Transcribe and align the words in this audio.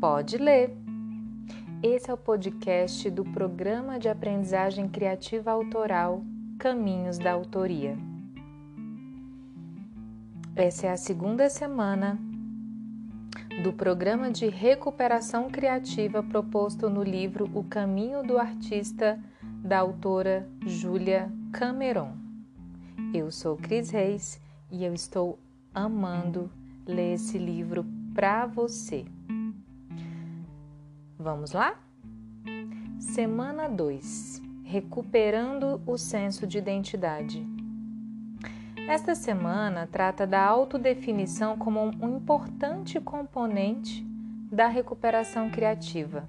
Pode 0.00 0.38
ler. 0.38 0.74
Esse 1.82 2.10
é 2.10 2.14
o 2.14 2.16
podcast 2.16 3.10
do 3.10 3.22
Programa 3.22 3.98
de 3.98 4.08
Aprendizagem 4.08 4.88
Criativa 4.88 5.50
Autoral 5.50 6.24
Caminhos 6.58 7.18
da 7.18 7.32
Autoria. 7.32 7.98
Essa 10.56 10.86
é 10.86 10.90
a 10.90 10.96
segunda 10.96 11.50
semana 11.50 12.18
do 13.62 13.74
programa 13.74 14.30
de 14.30 14.48
recuperação 14.48 15.50
criativa 15.50 16.22
proposto 16.22 16.88
no 16.88 17.02
livro 17.02 17.50
O 17.52 17.62
Caminho 17.62 18.22
do 18.22 18.38
Artista, 18.38 19.22
da 19.62 19.80
autora 19.80 20.48
Júlia 20.64 21.30
Cameron. 21.52 22.16
Eu 23.12 23.30
sou 23.30 23.54
Cris 23.54 23.90
Reis 23.90 24.40
e 24.70 24.82
eu 24.82 24.94
estou 24.94 25.38
amando 25.74 26.50
ler 26.86 27.16
esse 27.16 27.36
livro 27.36 27.84
para 28.14 28.46
você. 28.46 29.04
Vamos 31.22 31.52
lá? 31.52 31.78
Semana 32.98 33.68
2 33.68 34.40
Recuperando 34.64 35.78
o 35.86 35.98
senso 35.98 36.46
de 36.46 36.56
identidade. 36.56 37.46
Esta 38.88 39.14
semana 39.14 39.86
trata 39.86 40.26
da 40.26 40.42
autodefinição 40.42 41.58
como 41.58 41.78
um 41.82 42.16
importante 42.16 42.98
componente 42.98 44.02
da 44.50 44.66
recuperação 44.66 45.50
criativa. 45.50 46.24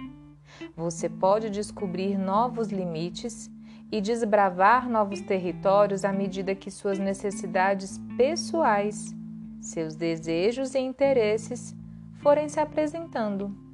Você 0.76 1.08
pode 1.08 1.50
descobrir 1.50 2.18
novos 2.18 2.68
limites 2.68 3.50
e 3.90 4.02
desbravar 4.02 4.90
novos 4.90 5.22
territórios 5.22 6.04
à 6.04 6.12
medida 6.12 6.54
que 6.54 6.70
suas 6.70 7.00
necessidades 7.00 7.98
pessoais, 8.18 9.16
seus 9.62 9.96
desejos 9.96 10.76
e 10.76 10.80
interesses 10.80 11.74
forem 12.22 12.50
se 12.50 12.60
apresentando. 12.60 13.71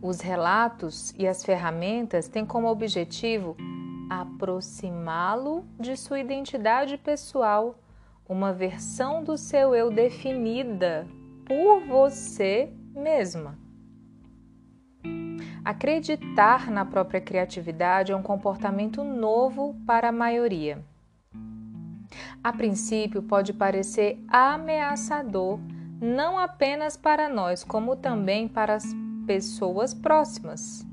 Os 0.00 0.20
relatos 0.20 1.14
e 1.18 1.26
as 1.26 1.44
ferramentas 1.44 2.28
têm 2.28 2.44
como 2.44 2.68
objetivo 2.68 3.56
aproximá-lo 4.10 5.64
de 5.80 5.96
sua 5.96 6.20
identidade 6.20 6.96
pessoal, 6.96 7.78
uma 8.28 8.52
versão 8.52 9.22
do 9.24 9.36
seu 9.36 9.74
eu 9.74 9.90
definida 9.90 11.06
por 11.44 11.80
você 11.80 12.72
mesma. 12.94 13.58
Acreditar 15.64 16.70
na 16.70 16.84
própria 16.84 17.20
criatividade 17.20 18.12
é 18.12 18.16
um 18.16 18.22
comportamento 18.22 19.02
novo 19.02 19.74
para 19.84 20.10
a 20.10 20.12
maioria. 20.12 20.84
A 22.42 22.52
princípio, 22.52 23.22
pode 23.22 23.52
parecer 23.52 24.22
ameaçador, 24.28 25.58
não 26.00 26.38
apenas 26.38 26.96
para 26.96 27.28
nós, 27.28 27.64
como 27.64 27.96
também 27.96 28.46
para 28.46 28.74
as 28.74 28.84
pessoas 29.26 29.92
próximas. 29.92 30.86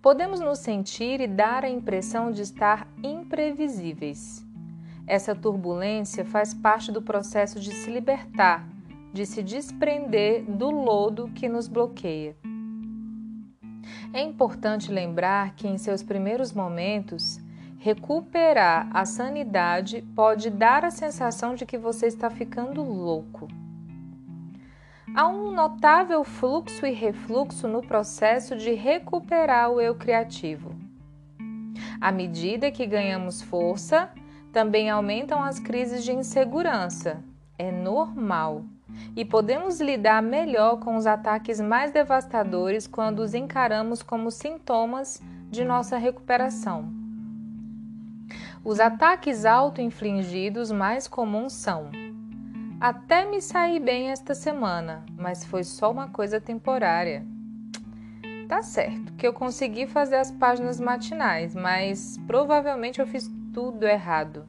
Podemos 0.00 0.40
nos 0.40 0.58
sentir 0.58 1.20
e 1.20 1.26
dar 1.26 1.64
a 1.64 1.70
impressão 1.70 2.30
de 2.30 2.42
estar 2.42 2.86
imprevisíveis. 3.02 4.46
Essa 5.06 5.34
turbulência 5.34 6.24
faz 6.24 6.52
parte 6.52 6.92
do 6.92 7.02
processo 7.02 7.58
de 7.58 7.72
se 7.72 7.90
libertar, 7.90 8.68
de 9.12 9.24
se 9.24 9.42
desprender 9.42 10.44
do 10.44 10.70
lodo 10.70 11.28
que 11.34 11.48
nos 11.48 11.66
bloqueia. 11.66 12.36
É 14.12 14.20
importante 14.22 14.92
lembrar 14.92 15.54
que 15.54 15.66
em 15.66 15.78
seus 15.78 16.02
primeiros 16.02 16.52
momentos, 16.52 17.40
recuperar 17.78 18.88
a 18.94 19.04
sanidade 19.04 20.02
pode 20.14 20.50
dar 20.50 20.84
a 20.84 20.90
sensação 20.90 21.54
de 21.54 21.64
que 21.64 21.78
você 21.78 22.06
está 22.06 22.28
ficando 22.28 22.82
louco. 22.82 23.48
Há 25.14 25.26
um 25.26 25.52
notável 25.52 26.22
fluxo 26.22 26.86
e 26.86 26.92
refluxo 26.92 27.66
no 27.66 27.82
processo 27.82 28.56
de 28.56 28.72
recuperar 28.72 29.70
o 29.70 29.80
eu 29.80 29.94
criativo. 29.94 30.74
À 32.00 32.12
medida 32.12 32.70
que 32.70 32.86
ganhamos 32.86 33.42
força, 33.42 34.10
também 34.52 34.88
aumentam 34.88 35.42
as 35.42 35.58
crises 35.58 36.04
de 36.04 36.12
insegurança. 36.12 37.22
É 37.58 37.72
normal. 37.72 38.64
E 39.16 39.24
podemos 39.24 39.80
lidar 39.80 40.22
melhor 40.22 40.78
com 40.78 40.96
os 40.96 41.06
ataques 41.06 41.60
mais 41.60 41.90
devastadores 41.90 42.86
quando 42.86 43.20
os 43.20 43.34
encaramos 43.34 44.02
como 44.02 44.30
sintomas 44.30 45.20
de 45.50 45.64
nossa 45.64 45.98
recuperação. 45.98 46.92
Os 48.64 48.80
ataques 48.80 49.44
auto-infligidos 49.44 50.70
mais 50.70 51.08
comuns 51.08 51.52
são 51.52 51.90
até 52.80 53.24
me 53.24 53.40
saí 53.40 53.80
bem 53.80 54.10
esta 54.10 54.36
semana, 54.36 55.04
mas 55.16 55.44
foi 55.44 55.64
só 55.64 55.90
uma 55.90 56.08
coisa 56.08 56.40
temporária. 56.40 57.26
Tá 58.48 58.62
certo 58.62 59.12
que 59.14 59.26
eu 59.26 59.32
consegui 59.32 59.86
fazer 59.86 60.14
as 60.14 60.30
páginas 60.30 60.78
matinais, 60.78 61.56
mas 61.56 62.16
provavelmente 62.26 63.00
eu 63.00 63.06
fiz 63.06 63.28
tudo 63.52 63.84
errado. 63.84 64.46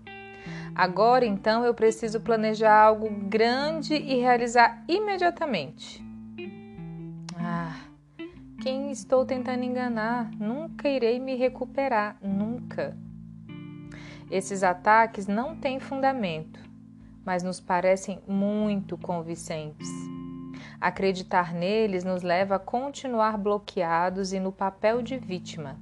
Agora 0.75 1.25
então 1.25 1.65
eu 1.65 1.73
preciso 1.73 2.21
planejar 2.21 2.79
algo 2.79 3.09
grande 3.09 3.95
e 3.95 4.19
realizar 4.19 4.83
imediatamente. 4.87 6.05
Ah, 7.35 7.75
quem 8.61 8.91
estou 8.91 9.25
tentando 9.25 9.63
enganar? 9.63 10.29
Nunca 10.39 10.87
irei 10.87 11.19
me 11.19 11.35
recuperar, 11.35 12.15
nunca. 12.21 12.95
Esses 14.29 14.61
ataques 14.61 15.25
não 15.25 15.55
têm 15.55 15.79
fundamento 15.79 16.68
mas 17.29 17.43
nos 17.43 17.59
parecem 17.59 18.19
muito 18.27 18.97
convincentes. 18.97 19.87
Acreditar 20.81 21.53
neles 21.53 22.03
nos 22.03 22.23
leva 22.23 22.55
a 22.55 22.59
continuar 22.59 23.37
bloqueados 23.37 24.33
e 24.33 24.39
no 24.39 24.51
papel 24.51 25.03
de 25.03 25.15
vítima. 25.15 25.77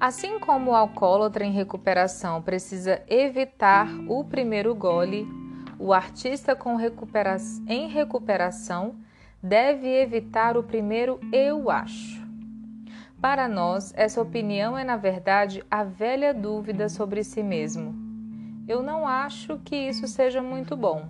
Assim 0.00 0.40
como 0.40 0.70
o 0.70 0.74
alcoólatra 0.74 1.44
em 1.44 1.52
recuperação 1.52 2.40
precisa 2.40 3.02
evitar 3.06 3.86
o 4.08 4.24
primeiro 4.24 4.74
gole, 4.74 5.28
o 5.78 5.92
artista 5.92 6.56
recupera 6.78 7.36
em 7.68 7.86
recuperação 7.86 8.94
deve 9.42 9.88
evitar 9.88 10.56
o 10.56 10.62
primeiro 10.62 11.20
eu 11.30 11.68
acho. 11.68 12.26
Para 13.20 13.46
nós, 13.46 13.92
essa 13.94 14.22
opinião 14.22 14.78
é, 14.78 14.82
na 14.82 14.96
verdade, 14.96 15.62
a 15.70 15.84
velha 15.84 16.32
dúvida 16.32 16.88
sobre 16.88 17.22
si 17.22 17.42
mesmo 17.42 18.05
eu 18.68 18.82
não 18.82 19.06
acho 19.06 19.58
que 19.64 19.76
isso 19.76 20.06
seja 20.06 20.42
muito 20.42 20.76
bom. 20.76 21.08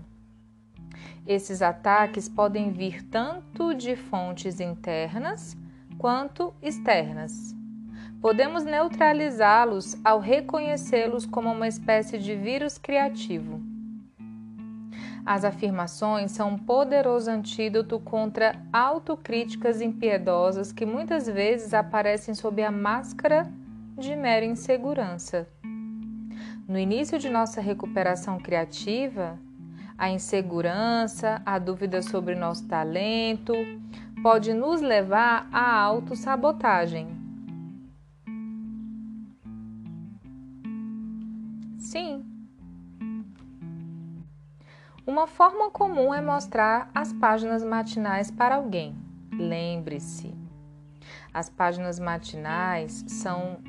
Esses 1.26 1.62
ataques 1.62 2.28
podem 2.28 2.70
vir 2.70 3.02
tanto 3.02 3.74
de 3.74 3.96
fontes 3.96 4.60
internas 4.60 5.56
quanto 5.98 6.54
externas. 6.62 7.54
Podemos 8.20 8.64
neutralizá-los 8.64 9.96
ao 10.04 10.20
reconhecê-los 10.20 11.26
como 11.26 11.50
uma 11.50 11.68
espécie 11.68 12.18
de 12.18 12.34
vírus 12.34 12.78
criativo. 12.78 13.60
As 15.24 15.44
afirmações 15.44 16.30
são 16.30 16.50
um 16.50 16.58
poderoso 16.58 17.28
antídoto 17.28 17.98
contra 17.98 18.54
autocríticas 18.72 19.80
impiedosas 19.80 20.70
que 20.70 20.86
muitas 20.86 21.26
vezes 21.26 21.74
aparecem 21.74 22.32
sob 22.32 22.62
a 22.62 22.70
máscara 22.70 23.50
de 23.98 24.14
mera 24.14 24.44
insegurança. 24.44 25.48
No 26.68 26.76
início 26.76 27.16
de 27.16 27.30
nossa 27.30 27.60
recuperação 27.60 28.38
criativa, 28.40 29.38
a 29.96 30.10
insegurança, 30.10 31.40
a 31.46 31.60
dúvida 31.60 32.02
sobre 32.02 32.34
nosso 32.34 32.66
talento 32.66 33.54
pode 34.20 34.52
nos 34.52 34.80
levar 34.80 35.48
à 35.52 35.78
autossabotagem. 35.78 37.06
Sim. 41.78 42.24
Uma 45.06 45.28
forma 45.28 45.70
comum 45.70 46.12
é 46.12 46.20
mostrar 46.20 46.90
as 46.92 47.12
páginas 47.12 47.62
matinais 47.62 48.28
para 48.28 48.56
alguém. 48.56 48.96
Lembre-se, 49.32 50.34
as 51.32 51.48
páginas 51.48 52.00
matinais 52.00 53.04
são 53.06 53.60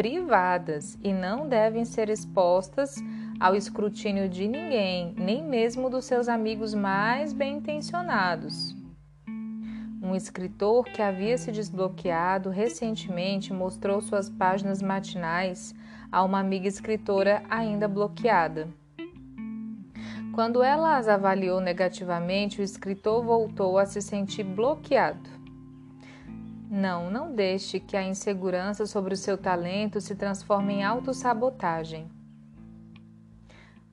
privadas 0.00 0.98
e 1.04 1.12
não 1.12 1.46
devem 1.46 1.84
ser 1.84 2.08
expostas 2.08 2.96
ao 3.38 3.54
escrutínio 3.54 4.30
de 4.30 4.48
ninguém, 4.48 5.14
nem 5.14 5.44
mesmo 5.44 5.90
dos 5.90 6.06
seus 6.06 6.26
amigos 6.26 6.72
mais 6.72 7.34
bem 7.34 7.58
intencionados. 7.58 8.74
Um 10.02 10.14
escritor 10.14 10.86
que 10.86 11.02
havia 11.02 11.36
se 11.36 11.52
desbloqueado 11.52 12.48
recentemente 12.48 13.52
mostrou 13.52 14.00
suas 14.00 14.30
páginas 14.30 14.80
matinais 14.80 15.74
a 16.10 16.24
uma 16.24 16.40
amiga 16.40 16.66
escritora 16.66 17.42
ainda 17.50 17.86
bloqueada. 17.86 18.70
Quando 20.32 20.62
ela 20.62 20.96
as 20.96 21.08
avaliou 21.08 21.60
negativamente, 21.60 22.62
o 22.62 22.64
escritor 22.64 23.22
voltou 23.22 23.76
a 23.76 23.84
se 23.84 24.00
sentir 24.00 24.44
bloqueado. 24.44 25.39
Não, 26.72 27.10
não 27.10 27.34
deixe 27.34 27.80
que 27.80 27.96
a 27.96 28.04
insegurança 28.04 28.86
sobre 28.86 29.12
o 29.12 29.16
seu 29.16 29.36
talento 29.36 30.00
se 30.00 30.14
transforme 30.14 30.74
em 30.74 30.84
autossabotagem. 30.84 32.08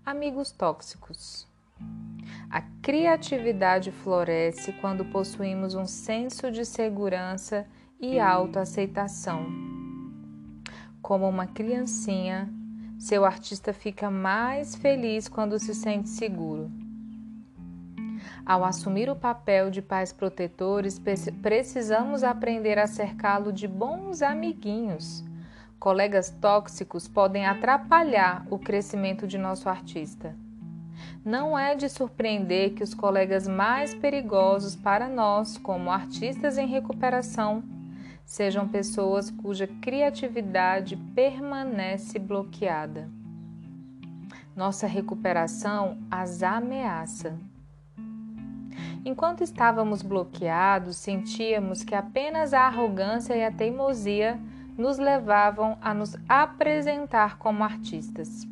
Amigos 0.05 0.51
tóxicos. 0.51 1.47
A 2.51 2.61
criatividade 2.83 3.91
floresce 3.91 4.71
quando 4.73 5.03
possuímos 5.05 5.73
um 5.73 5.87
senso 5.87 6.51
de 6.51 6.63
segurança 6.63 7.65
e 7.99 8.19
autoaceitação. 8.19 9.47
Como 11.01 11.27
uma 11.27 11.47
criancinha, 11.47 12.47
seu 12.99 13.25
artista 13.25 13.73
fica 13.73 14.11
mais 14.11 14.75
feliz 14.75 15.27
quando 15.27 15.57
se 15.57 15.73
sente 15.73 16.09
seguro. 16.09 16.69
Ao 18.47 18.63
assumir 18.63 19.09
o 19.09 19.15
papel 19.15 19.69
de 19.69 19.81
pais 19.81 20.13
protetores, 20.13 20.97
precisamos 21.41 22.23
aprender 22.23 22.79
a 22.79 22.87
cercá-lo 22.87 23.51
de 23.51 23.67
bons 23.67 24.21
amiguinhos. 24.21 25.21
Colegas 25.77 26.29
tóxicos 26.29 27.09
podem 27.09 27.45
atrapalhar 27.45 28.47
o 28.49 28.57
crescimento 28.57 29.27
de 29.27 29.37
nosso 29.37 29.67
artista. 29.67 30.33
Não 31.25 31.59
é 31.59 31.75
de 31.75 31.89
surpreender 31.89 32.73
que 32.73 32.83
os 32.83 32.93
colegas 32.93 33.49
mais 33.49 33.93
perigosos 33.93 34.77
para 34.77 35.09
nós, 35.09 35.57
como 35.57 35.91
artistas 35.91 36.57
em 36.57 36.67
recuperação, 36.67 37.61
sejam 38.23 38.65
pessoas 38.65 39.29
cuja 39.29 39.67
criatividade 39.67 40.95
permanece 41.13 42.17
bloqueada. 42.17 43.09
Nossa 44.55 44.87
recuperação 44.87 45.97
as 46.09 46.41
ameaça. 46.41 47.37
Enquanto 49.07 49.41
estávamos 49.41 50.01
bloqueados, 50.01 50.97
sentíamos 50.97 51.81
que 51.81 51.95
apenas 51.95 52.53
a 52.53 52.63
arrogância 52.63 53.33
e 53.37 53.41
a 53.41 53.49
teimosia 53.49 54.37
nos 54.77 54.97
levavam 54.97 55.77
a 55.81 55.93
nos 55.93 56.17
apresentar 56.27 57.37
como 57.37 57.63
artistas. 57.63 58.45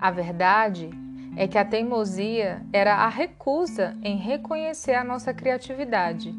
A 0.00 0.10
verdade 0.10 0.90
é 1.36 1.46
que 1.46 1.56
a 1.56 1.64
teimosia 1.64 2.60
era 2.72 2.96
a 2.96 3.08
recusa 3.08 3.96
em 4.02 4.16
reconhecer 4.16 4.94
a 4.94 5.04
nossa 5.04 5.32
criatividade. 5.32 6.34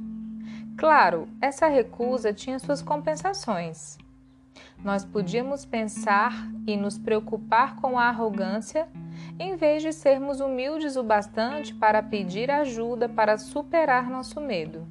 Claro, 0.75 1.29
essa 1.39 1.69
recusa 1.69 2.33
tinha 2.33 2.59
suas 2.59 2.81
compensações. 2.81 3.97
Nós 4.83 5.05
podíamos 5.05 5.63
pensar 5.63 6.33
e 6.67 6.75
nos 6.75 6.97
preocupar 6.97 7.77
com 7.77 7.97
a 7.97 8.09
arrogância 8.09 8.85
em 9.39 9.55
vez 9.55 9.81
de 9.81 9.93
sermos 9.93 10.41
humildes 10.41 10.97
o 10.97 11.03
bastante 11.03 11.73
para 11.73 12.03
pedir 12.03 12.51
ajuda 12.51 13.07
para 13.07 13.37
superar 13.37 14.09
nosso 14.09 14.41
medo. 14.41 14.85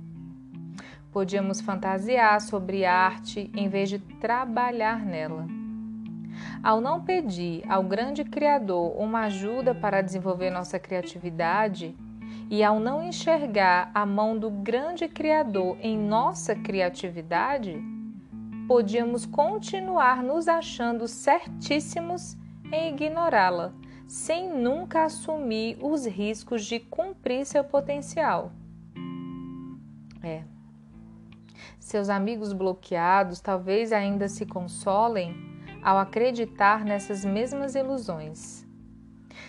Podíamos 1.12 1.60
fantasiar 1.60 2.40
sobre 2.40 2.86
arte 2.86 3.50
em 3.54 3.68
vez 3.68 3.90
de 3.90 3.98
trabalhar 3.98 5.04
nela. 5.04 5.46
Ao 6.62 6.80
não 6.80 7.04
pedir 7.04 7.62
ao 7.68 7.82
grande 7.82 8.24
Criador 8.24 8.98
uma 8.98 9.24
ajuda 9.24 9.74
para 9.74 10.00
desenvolver 10.00 10.50
nossa 10.50 10.78
criatividade, 10.78 11.94
e 12.50 12.64
ao 12.64 12.80
não 12.80 13.02
enxergar 13.02 13.90
a 13.94 14.06
mão 14.06 14.38
do 14.38 14.48
grande 14.48 15.06
Criador 15.06 15.76
em 15.82 15.98
nossa 15.98 16.54
criatividade, 16.54 17.78
podíamos 18.66 19.26
continuar 19.26 20.22
nos 20.22 20.48
achando 20.48 21.06
certíssimos 21.06 22.38
em 22.72 22.94
ignorá-la 22.94 23.74
sem 24.08 24.48
nunca 24.48 25.04
assumir 25.04 25.76
os 25.82 26.06
riscos 26.06 26.64
de 26.64 26.80
cumprir 26.80 27.44
seu 27.44 27.62
potencial. 27.62 28.50
É. 30.22 30.42
Seus 31.78 32.08
amigos 32.08 32.54
bloqueados 32.54 33.40
talvez 33.40 33.92
ainda 33.92 34.26
se 34.26 34.46
consolem 34.46 35.34
ao 35.82 35.98
acreditar 35.98 36.84
nessas 36.86 37.22
mesmas 37.22 37.74
ilusões. 37.74 38.66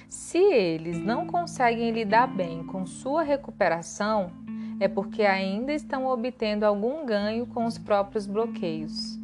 Se 0.09 0.38
eles 0.38 1.00
não 1.00 1.25
conseguem 1.25 1.91
lidar 1.91 2.27
bem 2.27 2.65
com 2.65 2.85
sua 2.85 3.23
recuperação, 3.23 4.31
é 4.79 4.88
porque 4.88 5.23
ainda 5.23 5.71
estão 5.73 6.06
obtendo 6.06 6.65
algum 6.65 7.06
ganho 7.06 7.47
com 7.47 7.65
os 7.65 7.77
próprios 7.77 8.27
bloqueios. 8.27 9.17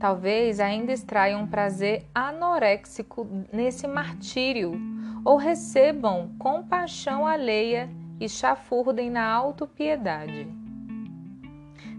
Talvez 0.00 0.60
ainda 0.60 0.92
extraiam 0.92 1.42
um 1.42 1.46
prazer 1.46 2.06
anoréxico 2.14 3.28
nesse 3.52 3.86
martírio 3.86 4.72
ou 5.22 5.36
recebam 5.36 6.30
compaixão 6.38 7.26
alheia 7.26 7.90
e 8.18 8.26
chafurdem 8.26 9.10
na 9.10 9.28
autopiedade. 9.30 10.48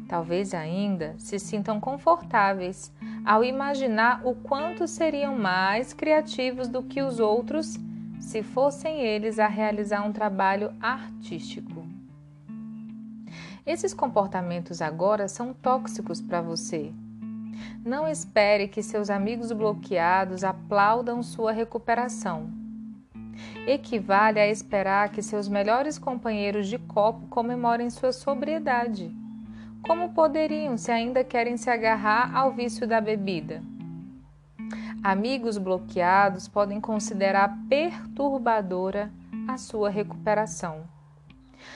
Talvez 0.07 0.51
ainda 0.55 1.13
se 1.19 1.37
sintam 1.37 1.79
confortáveis 1.79 2.91
ao 3.23 3.43
imaginar 3.43 4.25
o 4.25 4.33
quanto 4.33 4.87
seriam 4.87 5.37
mais 5.37 5.93
criativos 5.93 6.67
do 6.67 6.81
que 6.81 7.03
os 7.03 7.19
outros 7.19 7.77
se 8.19 8.41
fossem 8.41 8.99
eles 9.01 9.37
a 9.37 9.45
realizar 9.45 10.01
um 10.01 10.11
trabalho 10.11 10.73
artístico. 10.81 11.85
Esses 13.63 13.93
comportamentos 13.93 14.81
agora 14.81 15.27
são 15.27 15.53
tóxicos 15.53 16.19
para 16.19 16.41
você 16.41 16.91
não 17.83 18.07
espere 18.07 18.67
que 18.67 18.83
seus 18.83 19.09
amigos 19.09 19.51
bloqueados 19.51 20.43
aplaudam 20.43 21.21
sua 21.23 21.51
recuperação. 21.51 22.49
Equivale 23.67 24.39
a 24.39 24.47
esperar 24.47 25.09
que 25.09 25.21
seus 25.21 25.47
melhores 25.47 25.97
companheiros 25.97 26.67
de 26.67 26.77
copo 26.77 27.27
comemorem 27.27 27.89
sua 27.89 28.11
sobriedade. 28.11 29.15
Como 29.83 30.13
poderiam 30.13 30.77
se 30.77 30.91
ainda 30.91 31.23
querem 31.23 31.57
se 31.57 31.69
agarrar 31.69 32.35
ao 32.35 32.51
vício 32.51 32.87
da 32.87 33.01
bebida? 33.01 33.61
Amigos 35.03 35.57
bloqueados 35.57 36.47
podem 36.47 36.79
considerar 36.79 37.57
perturbadora 37.67 39.11
a 39.47 39.57
sua 39.57 39.89
recuperação. 39.89 40.83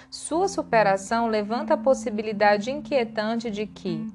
Sua 0.10 0.48
superação 0.48 1.28
levanta 1.28 1.74
a 1.74 1.78
possibilidade 1.78 2.70
inquietante 2.70 3.50
de 3.50 3.66
que, 3.66 4.08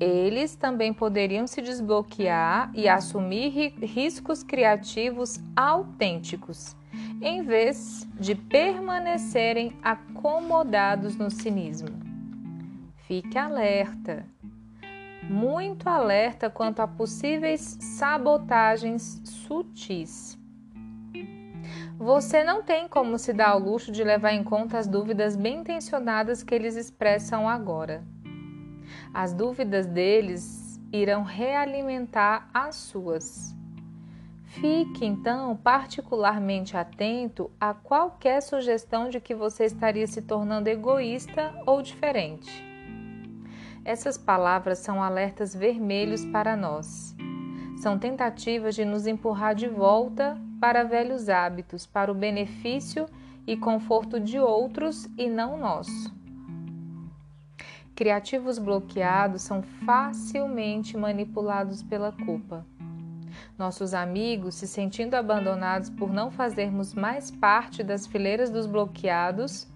eles 0.00 0.56
também 0.56 0.94
poderiam 0.94 1.46
se 1.46 1.60
desbloquear 1.60 2.70
e 2.74 2.88
assumir 2.88 3.74
riscos 3.82 4.42
criativos 4.42 5.38
autênticos, 5.54 6.74
em 7.20 7.42
vez 7.42 8.08
de 8.18 8.34
permanecerem 8.34 9.76
acomodados 9.82 11.16
no 11.16 11.30
cinismo. 11.30 11.90
Fique 13.06 13.36
alerta, 13.36 14.24
muito 15.28 15.86
alerta 15.88 16.48
quanto 16.48 16.80
a 16.80 16.88
possíveis 16.88 17.76
sabotagens 17.80 19.20
sutis. 19.24 20.38
Você 21.98 22.42
não 22.42 22.62
tem 22.62 22.88
como 22.88 23.18
se 23.18 23.34
dar 23.34 23.50
ao 23.50 23.58
luxo 23.58 23.92
de 23.92 24.02
levar 24.02 24.32
em 24.32 24.42
conta 24.42 24.78
as 24.78 24.86
dúvidas 24.86 25.36
bem 25.36 25.58
intencionadas 25.58 26.42
que 26.42 26.54
eles 26.54 26.74
expressam 26.74 27.46
agora. 27.46 28.02
As 29.12 29.32
dúvidas 29.32 29.86
deles 29.86 30.80
irão 30.92 31.22
realimentar 31.22 32.48
as 32.52 32.76
suas. 32.76 33.54
Fique 34.44 35.06
então 35.06 35.56
particularmente 35.56 36.76
atento 36.76 37.50
a 37.60 37.72
qualquer 37.72 38.42
sugestão 38.42 39.08
de 39.08 39.20
que 39.20 39.34
você 39.34 39.64
estaria 39.64 40.06
se 40.06 40.22
tornando 40.22 40.68
egoísta 40.68 41.54
ou 41.64 41.80
diferente. 41.80 42.50
Essas 43.84 44.18
palavras 44.18 44.78
são 44.78 45.02
alertas 45.02 45.54
vermelhos 45.54 46.24
para 46.26 46.56
nós. 46.56 47.14
São 47.80 47.98
tentativas 47.98 48.74
de 48.74 48.84
nos 48.84 49.06
empurrar 49.06 49.54
de 49.54 49.68
volta 49.68 50.36
para 50.60 50.82
velhos 50.82 51.28
hábitos, 51.28 51.86
para 51.86 52.12
o 52.12 52.14
benefício 52.14 53.06
e 53.46 53.56
conforto 53.56 54.20
de 54.20 54.38
outros 54.38 55.08
e 55.16 55.30
não 55.30 55.56
nosso. 55.56 56.19
Criativos 58.00 58.58
bloqueados 58.58 59.42
são 59.42 59.60
facilmente 59.60 60.96
manipulados 60.96 61.82
pela 61.82 62.10
culpa. 62.10 62.64
Nossos 63.58 63.92
amigos, 63.92 64.54
se 64.54 64.66
sentindo 64.66 65.16
abandonados 65.16 65.90
por 65.90 66.10
não 66.10 66.30
fazermos 66.30 66.94
mais 66.94 67.30
parte 67.30 67.82
das 67.82 68.06
fileiras 68.06 68.48
dos 68.48 68.64
bloqueados, 68.64 69.68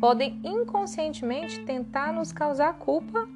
podem 0.00 0.40
inconscientemente 0.42 1.66
tentar 1.66 2.14
nos 2.14 2.32
causar 2.32 2.78
culpa 2.78 3.28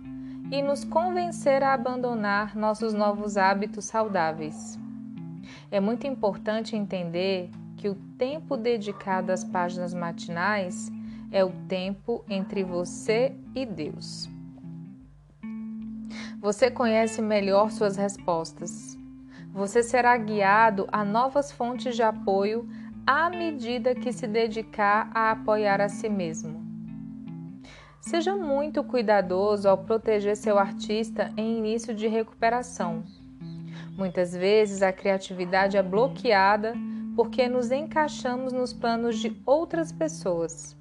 e 0.51 0.63
nos 0.63 0.87
convencer 0.87 1.63
a 1.63 1.75
abandonar 1.75 2.57
nossos 2.57 2.95
novos 2.95 3.37
hábitos 3.37 3.85
saudáveis. 3.85 4.79
É 5.71 5.79
muito 5.79 6.07
importante 6.07 6.75
entender 6.75 7.51
que 7.77 7.91
o 7.91 7.95
tempo 8.17 8.57
dedicado 8.57 9.33
às 9.33 9.45
páginas 9.45 9.93
matinais 9.93 10.91
é 11.31 11.45
o 11.45 11.51
tempo 11.69 12.25
entre 12.27 12.65
você 12.65 13.37
e 13.55 13.67
Deus. 13.67 14.30
Você 16.41 16.71
conhece 16.71 17.21
melhor 17.21 17.71
suas 17.71 17.99
respostas. 17.99 18.99
Você 19.53 19.83
será 19.83 20.17
guiado 20.17 20.89
a 20.91 21.05
novas 21.05 21.53
fontes 21.53 21.95
de 21.95 22.03
apoio 22.03 22.67
à 23.07 23.29
medida 23.29 23.95
que 23.95 24.11
se 24.11 24.27
dedicar 24.27 25.11
a 25.15 25.33
apoiar 25.33 25.83
a 25.83 25.89
si 25.91 26.09
mesmo. 26.09 26.65
Seja 28.01 28.35
muito 28.35 28.83
cuidadoso 28.83 29.69
ao 29.69 29.77
proteger 29.77 30.35
seu 30.35 30.59
artista 30.59 31.31
em 31.37 31.59
início 31.59 31.95
de 31.95 32.09
recuperação. 32.09 33.05
Muitas 33.95 34.33
vezes 34.33 34.81
a 34.81 34.95
criatividade 34.95 35.77
é 35.77 35.83
bloqueada 35.83 36.73
porque 37.15 37.49
nos 37.49 37.71
encaixamos 37.71 38.51
nos 38.51 38.73
planos 38.73 39.19
de 39.19 39.37
outras 39.45 39.93
pessoas. 39.93 40.75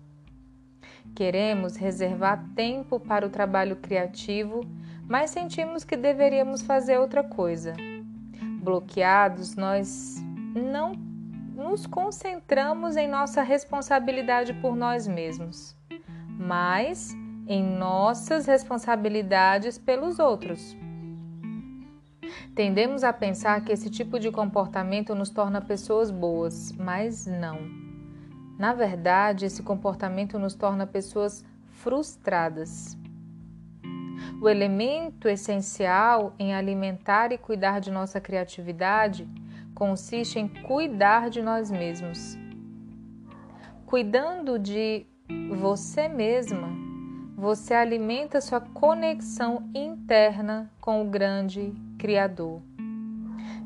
Queremos 1.14 1.76
reservar 1.76 2.46
tempo 2.56 2.98
para 2.98 3.26
o 3.26 3.30
trabalho 3.30 3.76
criativo, 3.76 4.62
mas 5.10 5.32
sentimos 5.32 5.84
que 5.84 5.98
deveríamos 5.98 6.62
fazer 6.62 7.00
outra 7.00 7.24
coisa. 7.24 7.74
Bloqueados, 8.62 9.56
nós 9.56 10.24
não 10.56 10.92
nos 11.56 11.88
concentramos 11.88 12.96
em 12.96 13.08
nossa 13.08 13.42
responsabilidade 13.42 14.54
por 14.54 14.76
nós 14.76 15.08
mesmos, 15.08 15.76
mas 16.38 17.12
em 17.48 17.64
nossas 17.64 18.46
responsabilidades 18.46 19.80
pelos 19.80 20.20
outros. 20.20 20.78
Tendemos 22.54 23.04
a 23.04 23.12
pensar 23.12 23.66
que 23.66 23.72
esse 23.72 23.90
tipo 23.90 24.20
de 24.20 24.30
comportamento 24.30 25.16
nos 25.16 25.32
torna 25.32 25.60
pessoas 25.60 26.12
boas, 26.12 26.72
mas 26.74 27.26
não. 27.26 27.58
Na 28.60 28.74
verdade, 28.74 29.46
esse 29.46 29.64
comportamento 29.64 30.38
nos 30.38 30.54
torna 30.54 30.86
pessoas 30.86 31.44
frustradas. 31.70 32.99
O 34.42 34.48
elemento 34.48 35.28
essencial 35.28 36.34
em 36.40 36.54
alimentar 36.54 37.32
e 37.32 37.38
cuidar 37.38 37.80
de 37.80 37.92
nossa 37.92 38.22
criatividade 38.22 39.28
consiste 39.74 40.40
em 40.40 40.48
cuidar 40.48 41.30
de 41.30 41.42
nós 41.42 41.70
mesmos. 41.72 42.38
Cuidando 43.86 44.60
de 44.60 45.06
você 45.58 46.08
mesma, 46.08 46.70
você 47.36 47.74
alimenta 47.74 48.42
sua 48.42 48.60
conexão 48.60 49.70
interna 49.74 50.70
com 50.82 51.02
o 51.02 51.10
grande 51.10 51.74
Criador. 51.98 52.62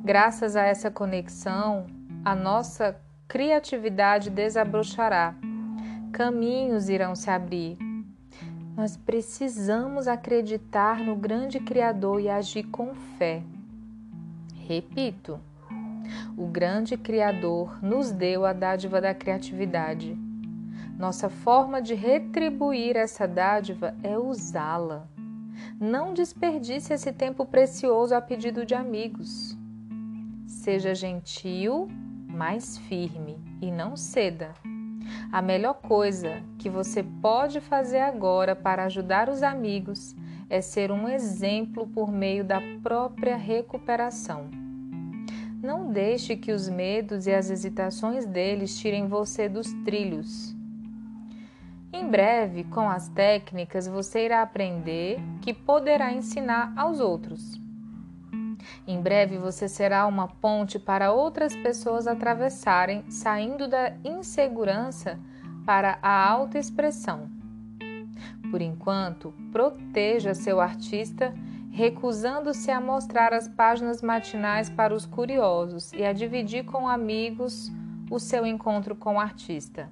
Graças 0.04 0.56
a 0.56 0.64
essa 0.64 0.92
conexão, 0.92 1.88
a 2.24 2.36
nossa 2.36 3.00
criatividade 3.28 4.30
desabrochará, 4.30 5.36
caminhos 6.12 6.90
irão 6.90 7.16
se 7.16 7.30
abrir. 7.30 7.78
Nós 8.76 8.98
precisamos 8.98 10.08
acreditar 10.08 11.00
no 11.00 11.16
grande 11.16 11.60
Criador 11.60 12.20
e 12.20 12.28
agir 12.28 12.64
com 12.64 12.96
fé. 12.96 13.44
Repito, 14.56 15.40
o 16.36 16.48
grande 16.48 16.98
Criador 16.98 17.84
nos 17.84 18.12
deu 18.12 18.46
a 18.46 18.52
dádiva 18.52 19.00
da 19.00 19.14
criatividade. 19.14 20.18
Nossa 20.98 21.30
forma 21.30 21.82
de 21.82 21.94
retribuir 21.94 22.98
essa 22.98 23.28
dádiva 23.28 23.96
é 24.02 24.18
usá-la. 24.18 25.08
Não 25.80 26.12
desperdice 26.12 26.94
esse 26.94 27.12
tempo 27.12 27.46
precioso 27.46 28.16
a 28.16 28.22
pedido 28.22 28.66
de 28.66 28.74
amigos. 28.74 29.56
Seja 30.48 30.96
gentil, 30.96 31.88
mas 32.28 32.78
firme 32.80 33.38
e 33.62 33.72
não 33.72 33.96
ceda. 33.96 34.54
A 35.32 35.42
melhor 35.42 35.76
coisa 35.76 36.42
que 36.58 36.70
você 36.70 37.04
pode 37.04 37.60
fazer 37.60 38.00
agora 38.00 38.56
para 38.56 38.86
ajudar 38.86 39.30
os 39.30 39.42
amigos 39.44 40.16
é 40.50 40.62
ser 40.62 40.92
um 40.92 41.08
exemplo 41.08 41.88
por 41.88 42.12
meio 42.12 42.44
da 42.44 42.62
própria 42.82 43.36
recuperação. 43.36 44.50
Não 45.62 45.92
deixe 45.92 46.36
que 46.36 46.52
os 46.52 46.68
medos 46.68 47.26
e 47.26 47.34
as 47.34 47.50
hesitações 47.50 48.26
deles 48.26 48.78
tirem 48.78 49.08
você 49.08 49.48
dos 49.48 49.72
trilhos. 49.86 50.54
Em 51.94 52.10
breve, 52.10 52.66
com 52.66 52.90
as 52.90 53.08
técnicas, 53.08 53.88
você 53.88 54.26
irá 54.26 54.42
aprender 54.42 55.20
que 55.42 55.54
poderá 55.54 56.12
ensinar 56.12 56.74
aos 56.76 57.00
outros. 57.00 57.63
Em 58.88 59.02
breve, 59.02 59.38
você 59.38 59.68
será 59.68 60.06
uma 60.08 60.28
ponte 60.28 60.78
para 60.78 61.12
outras 61.12 61.56
pessoas 61.56 62.08
atravessarem, 62.08 63.04
saindo 63.10 63.68
da 63.68 63.94
insegurança 64.04 65.20
para 65.66 65.98
a 66.02 66.30
autoexpressão. 66.30 67.30
Por 68.52 68.62
enquanto, 68.62 69.34
proteja 69.52 70.34
seu 70.34 70.62
artista 70.62 71.34
recusando-se 71.74 72.70
a 72.70 72.80
mostrar 72.80 73.34
as 73.34 73.48
páginas 73.48 74.04
matinais 74.04 74.70
para 74.70 74.94
os 74.94 75.08
curiosos 75.08 75.92
e 75.92 76.06
a 76.06 76.14
dividir 76.14 76.66
com 76.66 76.88
amigos 76.88 77.72
o 78.12 78.20
seu 78.20 78.46
encontro 78.46 78.96
com 78.96 79.16
o 79.16 79.20
artista. 79.20 79.92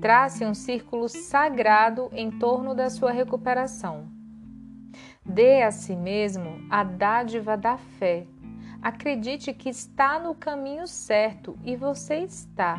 Trace 0.00 0.44
um 0.44 0.54
círculo 0.54 1.08
sagrado 1.08 2.08
em 2.12 2.30
torno 2.30 2.76
da 2.76 2.88
sua 2.90 3.10
recuperação. 3.10 4.06
Dê 5.24 5.62
a 5.62 5.70
si 5.70 5.94
mesmo 5.94 6.60
a 6.68 6.82
dádiva 6.82 7.56
da 7.56 7.78
fé. 7.78 8.26
Acredite 8.82 9.52
que 9.52 9.68
está 9.68 10.18
no 10.18 10.34
caminho 10.34 10.86
certo 10.88 11.56
e 11.64 11.76
você 11.76 12.16
está. 12.16 12.76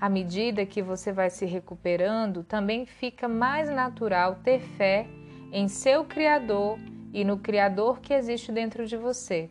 À 0.00 0.08
medida 0.08 0.66
que 0.66 0.82
você 0.82 1.12
vai 1.12 1.30
se 1.30 1.46
recuperando, 1.46 2.42
também 2.42 2.84
fica 2.84 3.28
mais 3.28 3.70
natural 3.70 4.40
ter 4.42 4.60
fé 4.60 5.06
em 5.52 5.68
seu 5.68 6.04
Criador 6.04 6.78
e 7.12 7.24
no 7.24 7.38
Criador 7.38 8.00
que 8.00 8.12
existe 8.12 8.50
dentro 8.50 8.84
de 8.86 8.96
você. 8.96 9.48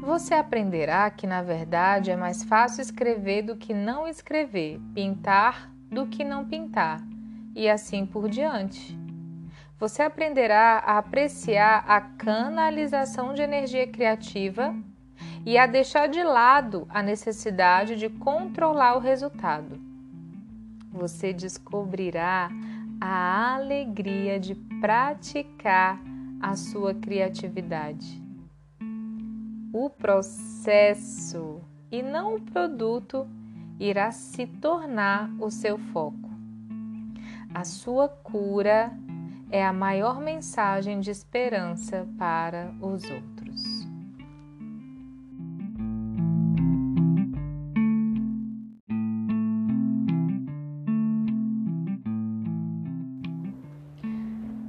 Você 0.00 0.34
aprenderá 0.34 1.10
que, 1.10 1.26
na 1.26 1.42
verdade, 1.42 2.10
é 2.10 2.16
mais 2.16 2.42
fácil 2.42 2.82
escrever 2.82 3.42
do 3.42 3.56
que 3.56 3.72
não 3.72 4.08
escrever, 4.08 4.80
pintar 4.94 5.70
do 5.90 6.06
que 6.06 6.24
não 6.24 6.44
pintar, 6.44 7.00
e 7.54 7.68
assim 7.68 8.04
por 8.04 8.28
diante. 8.28 9.03
Você 9.78 10.02
aprenderá 10.02 10.78
a 10.78 10.98
apreciar 10.98 11.84
a 11.88 12.00
canalização 12.00 13.34
de 13.34 13.42
energia 13.42 13.86
criativa 13.86 14.74
e 15.44 15.58
a 15.58 15.66
deixar 15.66 16.08
de 16.08 16.22
lado 16.22 16.86
a 16.88 17.02
necessidade 17.02 17.96
de 17.96 18.08
controlar 18.08 18.96
o 18.96 19.00
resultado. 19.00 19.80
Você 20.90 21.32
descobrirá 21.32 22.48
a 23.00 23.56
alegria 23.56 24.38
de 24.38 24.54
praticar 24.80 26.00
a 26.40 26.54
sua 26.54 26.94
criatividade. 26.94 28.22
O 29.72 29.90
processo 29.90 31.60
e 31.90 32.00
não 32.00 32.36
o 32.36 32.40
produto 32.40 33.26
irá 33.78 34.12
se 34.12 34.46
tornar 34.46 35.28
o 35.40 35.50
seu 35.50 35.76
foco. 35.78 36.30
A 37.52 37.64
sua 37.64 38.08
cura 38.08 38.92
é 39.50 39.64
a 39.64 39.72
maior 39.72 40.20
mensagem 40.20 41.00
de 41.00 41.10
esperança 41.10 42.06
para 42.18 42.72
os 42.80 43.02
outros. 43.10 43.84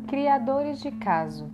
Criadores 0.08 0.80
de 0.82 0.92
caso. 0.92 1.50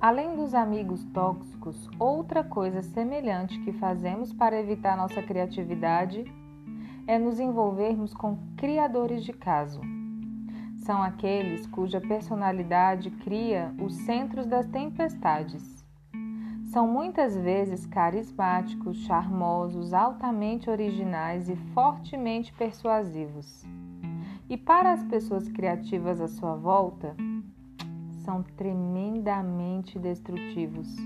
Além 0.00 0.34
dos 0.34 0.54
amigos 0.54 1.04
tóxicos, 1.12 1.88
outra 1.98 2.42
coisa 2.42 2.80
semelhante 2.80 3.60
que 3.60 3.72
fazemos 3.72 4.32
para 4.32 4.58
evitar 4.58 4.96
nossa 4.96 5.22
criatividade 5.22 6.24
é 7.06 7.18
nos 7.18 7.38
envolvermos 7.38 8.14
com 8.14 8.38
criadores 8.56 9.22
de 9.24 9.32
caso. 9.32 9.99
São 10.80 11.02
aqueles 11.02 11.66
cuja 11.66 12.00
personalidade 12.00 13.10
cria 13.10 13.74
os 13.78 13.94
centros 13.94 14.46
das 14.46 14.66
tempestades. 14.66 15.84
São 16.72 16.86
muitas 16.86 17.36
vezes 17.36 17.84
carismáticos, 17.84 18.96
charmosos, 18.98 19.92
altamente 19.92 20.70
originais 20.70 21.50
e 21.50 21.56
fortemente 21.74 22.52
persuasivos. 22.54 23.64
E 24.48 24.56
para 24.56 24.92
as 24.92 25.04
pessoas 25.04 25.48
criativas 25.48 26.18
à 26.20 26.28
sua 26.28 26.56
volta, 26.56 27.14
são 28.24 28.42
tremendamente 28.42 29.98
destrutivos. 29.98 30.96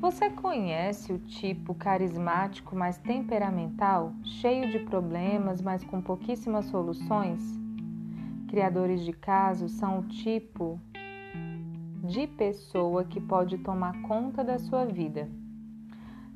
Você 0.00 0.28
conhece 0.28 1.14
o 1.14 1.18
tipo 1.18 1.74
carismático, 1.74 2.76
mas 2.76 2.98
temperamental, 2.98 4.12
cheio 4.22 4.70
de 4.70 4.80
problemas, 4.80 5.62
mas 5.62 5.82
com 5.82 6.02
pouquíssimas 6.02 6.66
soluções? 6.66 7.65
Criadores 8.48 9.04
de 9.04 9.12
casos 9.12 9.72
são 9.72 9.98
o 9.98 10.02
tipo 10.04 10.80
de 12.04 12.26
pessoa 12.26 13.04
que 13.04 13.20
pode 13.20 13.58
tomar 13.58 14.00
conta 14.02 14.44
da 14.44 14.58
sua 14.58 14.84
vida. 14.84 15.28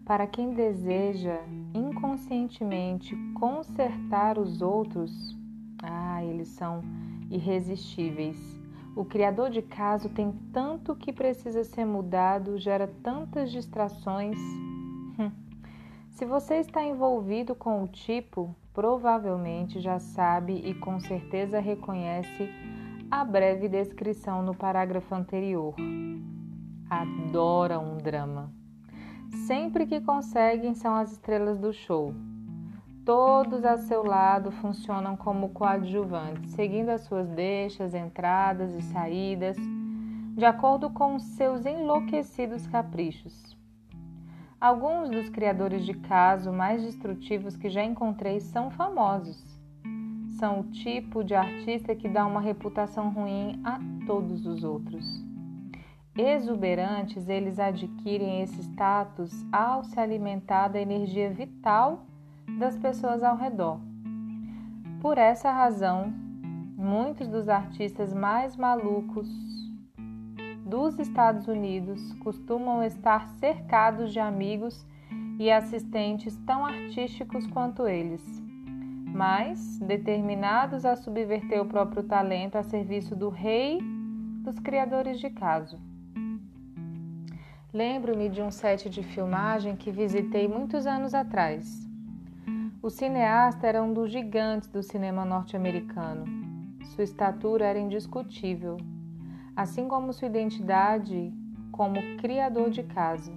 Para 0.04 0.26
quem 0.26 0.52
deseja 0.52 1.38
inconscientemente 1.72 3.16
consertar 3.38 4.38
os 4.38 4.60
outros, 4.60 5.38
ah, 5.82 6.24
eles 6.24 6.48
são 6.48 6.82
irresistíveis. 7.30 8.60
O 8.96 9.04
criador 9.04 9.50
de 9.50 9.62
caso 9.62 10.08
tem 10.08 10.32
tanto 10.52 10.96
que 10.96 11.12
precisa 11.12 11.62
ser 11.62 11.84
mudado, 11.84 12.58
gera 12.58 12.88
tantas 13.02 13.52
distrações. 13.52 14.36
Se 16.20 16.26
você 16.26 16.56
está 16.56 16.84
envolvido 16.84 17.54
com 17.54 17.82
o 17.82 17.88
tipo, 17.88 18.54
provavelmente 18.74 19.80
já 19.80 19.98
sabe 19.98 20.52
e 20.52 20.74
com 20.74 21.00
certeza 21.00 21.60
reconhece 21.60 22.46
a 23.10 23.24
breve 23.24 23.70
descrição 23.70 24.42
no 24.42 24.54
parágrafo 24.54 25.14
anterior. 25.14 25.74
Adora 26.90 27.80
um 27.80 27.96
drama. 27.96 28.52
Sempre 29.46 29.86
que 29.86 29.98
conseguem, 30.02 30.74
são 30.74 30.94
as 30.94 31.10
estrelas 31.12 31.58
do 31.58 31.72
show. 31.72 32.14
Todos 33.02 33.64
a 33.64 33.78
seu 33.78 34.04
lado 34.04 34.50
funcionam 34.50 35.16
como 35.16 35.48
coadjuvantes, 35.48 36.50
seguindo 36.50 36.90
as 36.90 37.00
suas 37.00 37.30
deixas, 37.30 37.94
entradas 37.94 38.74
e 38.74 38.82
saídas, 38.82 39.56
de 40.36 40.44
acordo 40.44 40.90
com 40.90 41.18
seus 41.18 41.64
enlouquecidos 41.64 42.66
caprichos. 42.66 43.58
Alguns 44.60 45.08
dos 45.08 45.30
criadores 45.30 45.86
de 45.86 45.94
caso 45.94 46.52
mais 46.52 46.82
destrutivos 46.82 47.56
que 47.56 47.70
já 47.70 47.82
encontrei 47.82 48.40
são 48.40 48.70
famosos. 48.70 49.42
São 50.38 50.60
o 50.60 50.64
tipo 50.64 51.24
de 51.24 51.34
artista 51.34 51.94
que 51.94 52.06
dá 52.06 52.26
uma 52.26 52.42
reputação 52.42 53.08
ruim 53.08 53.58
a 53.64 53.80
todos 54.06 54.44
os 54.44 54.62
outros. 54.62 55.24
Exuberantes, 56.14 57.26
eles 57.26 57.58
adquirem 57.58 58.42
esse 58.42 58.60
status 58.60 59.32
ao 59.50 59.82
se 59.82 59.98
alimentar 59.98 60.68
da 60.68 60.78
energia 60.78 61.30
vital 61.30 62.04
das 62.58 62.76
pessoas 62.76 63.22
ao 63.22 63.38
redor. 63.38 63.80
Por 65.00 65.16
essa 65.16 65.50
razão, 65.50 66.12
muitos 66.76 67.28
dos 67.28 67.48
artistas 67.48 68.12
mais 68.12 68.56
malucos 68.56 69.26
dos 70.70 71.00
Estados 71.00 71.48
Unidos 71.48 72.12
costumam 72.20 72.84
estar 72.84 73.26
cercados 73.40 74.12
de 74.12 74.20
amigos 74.20 74.86
e 75.36 75.50
assistentes 75.50 76.36
tão 76.46 76.64
artísticos 76.64 77.44
quanto 77.48 77.88
eles, 77.88 78.22
mas 79.12 79.80
determinados 79.80 80.84
a 80.84 80.94
subverter 80.94 81.60
o 81.60 81.66
próprio 81.66 82.04
talento 82.04 82.54
a 82.54 82.62
serviço 82.62 83.16
do 83.16 83.28
rei 83.28 83.80
dos 84.44 84.60
criadores 84.60 85.18
de 85.18 85.28
caso. 85.28 85.76
Lembro-me 87.74 88.28
de 88.28 88.40
um 88.40 88.52
set 88.52 88.88
de 88.88 89.02
filmagem 89.02 89.74
que 89.74 89.90
visitei 89.90 90.46
muitos 90.46 90.86
anos 90.86 91.14
atrás. 91.14 91.84
O 92.80 92.88
cineasta 92.90 93.66
era 93.66 93.82
um 93.82 93.92
dos 93.92 94.12
gigantes 94.12 94.68
do 94.68 94.84
cinema 94.84 95.24
norte-americano. 95.24 96.24
Sua 96.94 97.02
estatura 97.02 97.66
era 97.66 97.78
indiscutível, 97.78 98.76
assim 99.60 99.88
como 99.88 100.10
sua 100.10 100.26
identidade 100.26 101.30
como 101.70 102.00
criador 102.16 102.70
de 102.70 102.82
caso. 102.82 103.30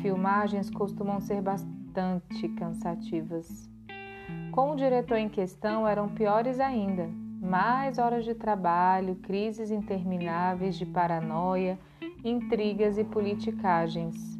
Filmagens 0.00 0.68
costumam 0.68 1.20
ser 1.20 1.40
bastante 1.40 2.48
cansativas. 2.56 3.70
Com 4.50 4.72
o 4.72 4.74
diretor 4.74 5.18
em 5.18 5.28
questão 5.28 5.86
eram 5.86 6.08
piores 6.08 6.58
ainda. 6.58 7.08
Mais 7.40 7.98
horas 7.98 8.24
de 8.24 8.34
trabalho, 8.34 9.14
crises 9.14 9.70
intermináveis 9.70 10.76
de 10.76 10.84
paranoia, 10.86 11.78
intrigas 12.24 12.98
e 12.98 13.04
politicagens. 13.04 14.36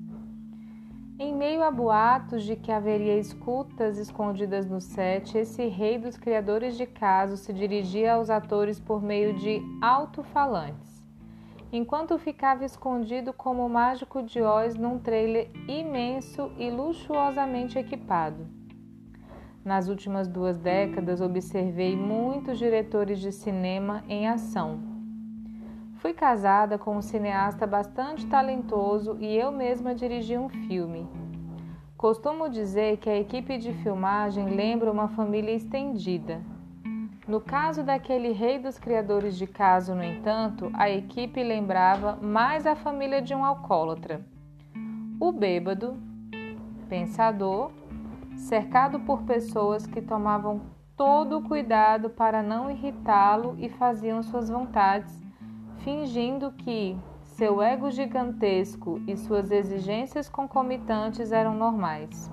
Em 1.18 1.34
meio 1.34 1.62
a 1.62 1.70
boatos 1.70 2.42
de 2.42 2.56
que 2.56 2.72
haveria 2.72 3.18
escutas 3.18 3.98
escondidas 3.98 4.68
no 4.68 4.80
set, 4.80 5.36
esse 5.36 5.66
rei 5.68 5.98
dos 5.98 6.16
criadores 6.16 6.76
de 6.76 6.86
casos 6.86 7.40
se 7.40 7.52
dirigia 7.52 8.14
aos 8.14 8.30
atores 8.30 8.80
por 8.80 9.02
meio 9.02 9.34
de 9.34 9.62
alto-falantes, 9.80 11.06
enquanto 11.70 12.18
ficava 12.18 12.64
escondido 12.64 13.32
como 13.32 13.64
o 13.64 13.68
mágico 13.68 14.22
de 14.22 14.40
Oz 14.40 14.74
num 14.74 14.98
trailer 14.98 15.50
imenso 15.68 16.50
e 16.58 16.70
luxuosamente 16.70 17.78
equipado. 17.78 18.46
Nas 19.62 19.88
últimas 19.88 20.26
duas 20.26 20.58
décadas, 20.58 21.20
observei 21.20 21.94
muitos 21.94 22.58
diretores 22.58 23.20
de 23.20 23.30
cinema 23.30 24.02
em 24.08 24.26
ação 24.26 24.91
Fui 26.02 26.12
casada 26.12 26.76
com 26.76 26.96
um 26.96 27.00
cineasta 27.00 27.64
bastante 27.64 28.26
talentoso 28.26 29.16
e 29.20 29.36
eu 29.36 29.52
mesma 29.52 29.94
dirigi 29.94 30.36
um 30.36 30.48
filme. 30.48 31.08
Costumo 31.96 32.48
dizer 32.48 32.96
que 32.96 33.08
a 33.08 33.16
equipe 33.16 33.56
de 33.56 33.72
filmagem 33.72 34.46
lembra 34.46 34.90
uma 34.90 35.06
família 35.06 35.52
estendida. 35.52 36.42
No 37.28 37.40
caso 37.40 37.84
daquele 37.84 38.32
rei 38.32 38.58
dos 38.58 38.80
criadores 38.80 39.36
de 39.36 39.46
caso, 39.46 39.94
no 39.94 40.02
entanto, 40.02 40.72
a 40.74 40.90
equipe 40.90 41.40
lembrava 41.40 42.18
mais 42.20 42.66
a 42.66 42.74
família 42.74 43.22
de 43.22 43.32
um 43.32 43.44
alcoólatra. 43.44 44.26
O 45.20 45.30
bêbado, 45.30 45.96
pensador, 46.88 47.70
cercado 48.34 48.98
por 48.98 49.22
pessoas 49.22 49.86
que 49.86 50.02
tomavam 50.02 50.62
todo 50.96 51.38
o 51.38 51.44
cuidado 51.44 52.10
para 52.10 52.42
não 52.42 52.68
irritá-lo 52.68 53.54
e 53.56 53.68
faziam 53.68 54.20
suas 54.20 54.50
vontades 54.50 55.22
fingindo 55.82 56.52
que 56.52 56.96
seu 57.22 57.60
ego 57.60 57.90
gigantesco 57.90 59.00
e 59.06 59.16
suas 59.16 59.50
exigências 59.50 60.28
concomitantes 60.28 61.32
eram 61.32 61.54
normais. 61.54 62.30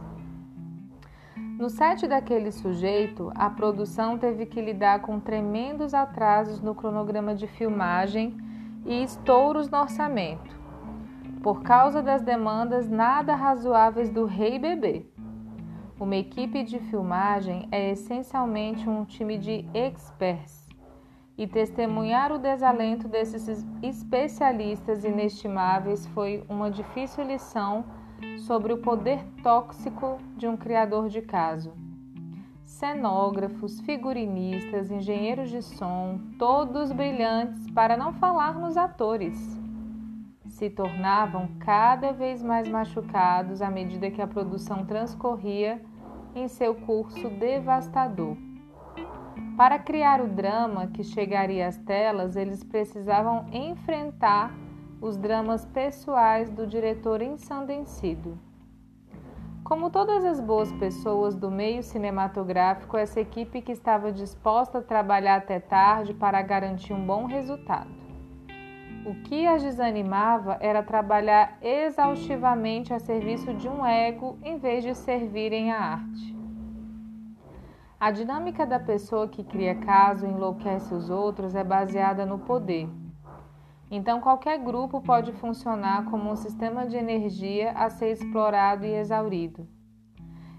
No 1.57 1.69
set 1.69 2.07
daquele 2.07 2.51
sujeito, 2.51 3.31
a 3.35 3.49
produção 3.49 4.17
teve 4.17 4.45
que 4.45 4.61
lidar 4.61 5.01
com 5.01 5.19
tremendos 5.19 5.93
atrasos 5.93 6.61
no 6.61 6.75
cronograma 6.75 7.35
de 7.35 7.47
filmagem 7.47 8.37
e 8.85 9.03
estouros 9.03 9.69
no 9.69 9.79
orçamento, 9.79 10.57
por 11.41 11.61
causa 11.63 12.01
das 12.01 12.21
demandas 12.21 12.87
nada 12.87 13.35
razoáveis 13.35 14.09
do 14.09 14.25
rei 14.25 14.57
bebê. 14.57 15.05
Uma 15.99 16.15
equipe 16.15 16.63
de 16.63 16.79
filmagem 16.79 17.67
é 17.71 17.91
essencialmente 17.91 18.87
um 18.87 19.03
time 19.03 19.37
de 19.37 19.65
experts 19.73 20.58
e 21.39 21.47
testemunhar 21.47 22.33
o 22.33 22.37
desalento 22.37 23.07
desses 23.07 23.65
especialistas 23.81 25.05
inestimáveis 25.05 26.05
foi 26.07 26.43
uma 26.49 26.69
difícil 26.69 27.23
lição 27.23 27.85
sobre 28.39 28.73
o 28.73 28.79
poder 28.79 29.23
tóxico 29.41 30.19
de 30.35 30.45
um 30.45 30.57
criador 30.57 31.07
de 31.07 31.21
caso. 31.21 31.71
Cenógrafos, 32.65 33.79
figurinistas, 33.79 34.91
engenheiros 34.91 35.49
de 35.49 35.61
som, 35.61 36.19
todos 36.37 36.91
brilhantes, 36.91 37.71
para 37.71 37.95
não 37.95 38.11
falar 38.11 38.59
nos 38.59 38.75
atores, 38.75 39.57
se 40.45 40.69
tornavam 40.69 41.47
cada 41.57 42.11
vez 42.11 42.43
mais 42.43 42.67
machucados 42.67 43.61
à 43.61 43.71
medida 43.71 44.11
que 44.11 44.21
a 44.21 44.27
produção 44.27 44.85
transcorria 44.85 45.81
em 46.35 46.49
seu 46.49 46.75
curso 46.75 47.29
devastador. 47.29 48.48
Para 49.59 49.77
criar 49.77 50.21
o 50.21 50.27
drama 50.29 50.87
que 50.87 51.03
chegaria 51.03 51.67
às 51.67 51.75
telas, 51.75 52.37
eles 52.37 52.63
precisavam 52.63 53.45
enfrentar 53.51 54.53
os 55.01 55.17
dramas 55.17 55.65
pessoais 55.65 56.49
do 56.49 56.65
diretor 56.65 57.21
ensandecido. 57.21 58.39
Como 59.61 59.89
todas 59.89 60.23
as 60.23 60.39
boas 60.39 60.71
pessoas 60.71 61.35
do 61.35 61.51
meio 61.51 61.83
cinematográfico, 61.83 62.95
essa 62.95 63.19
equipe 63.19 63.61
que 63.61 63.73
estava 63.73 64.13
disposta 64.13 64.77
a 64.77 64.81
trabalhar 64.81 65.35
até 65.35 65.59
tarde 65.59 66.13
para 66.13 66.41
garantir 66.41 66.93
um 66.93 67.05
bom 67.05 67.25
resultado. 67.25 67.89
O 69.05 69.13
que 69.25 69.45
as 69.45 69.61
desanimava 69.61 70.55
era 70.61 70.81
trabalhar 70.81 71.57
exaustivamente 71.61 72.93
a 72.93 72.99
serviço 72.99 73.53
de 73.53 73.67
um 73.67 73.85
ego 73.85 74.37
em 74.41 74.57
vez 74.57 74.85
de 74.85 74.95
servirem 74.95 75.69
à 75.73 75.79
arte. 75.79 76.38
A 77.99 78.11
dinâmica 78.11 78.65
da 78.65 78.79
pessoa 78.79 79.27
que 79.27 79.43
cria 79.43 79.75
caso 79.75 80.25
e 80.25 80.29
enlouquece 80.29 80.93
os 80.93 81.09
outros 81.09 81.53
é 81.53 81.65
baseada 81.65 82.25
no 82.25 82.39
poder. 82.39 82.89
Então, 83.91 84.21
qualquer 84.21 84.57
grupo 84.57 85.01
pode 85.01 85.33
funcionar 85.33 86.05
como 86.05 86.31
um 86.31 86.35
sistema 86.37 86.87
de 86.87 86.95
energia 86.95 87.71
a 87.71 87.89
ser 87.89 88.11
explorado 88.11 88.85
e 88.85 88.95
exaurido. 88.95 89.67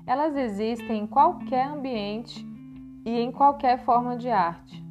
Elas 0.07 0.37
existem 0.37 1.05
em 1.05 1.07
qualquer 1.07 1.67
ambiente 1.67 2.47
e 3.07 3.19
em 3.19 3.33
qualquer 3.33 3.79
forma 3.87 4.19
de 4.19 4.29
arte. 4.29 4.85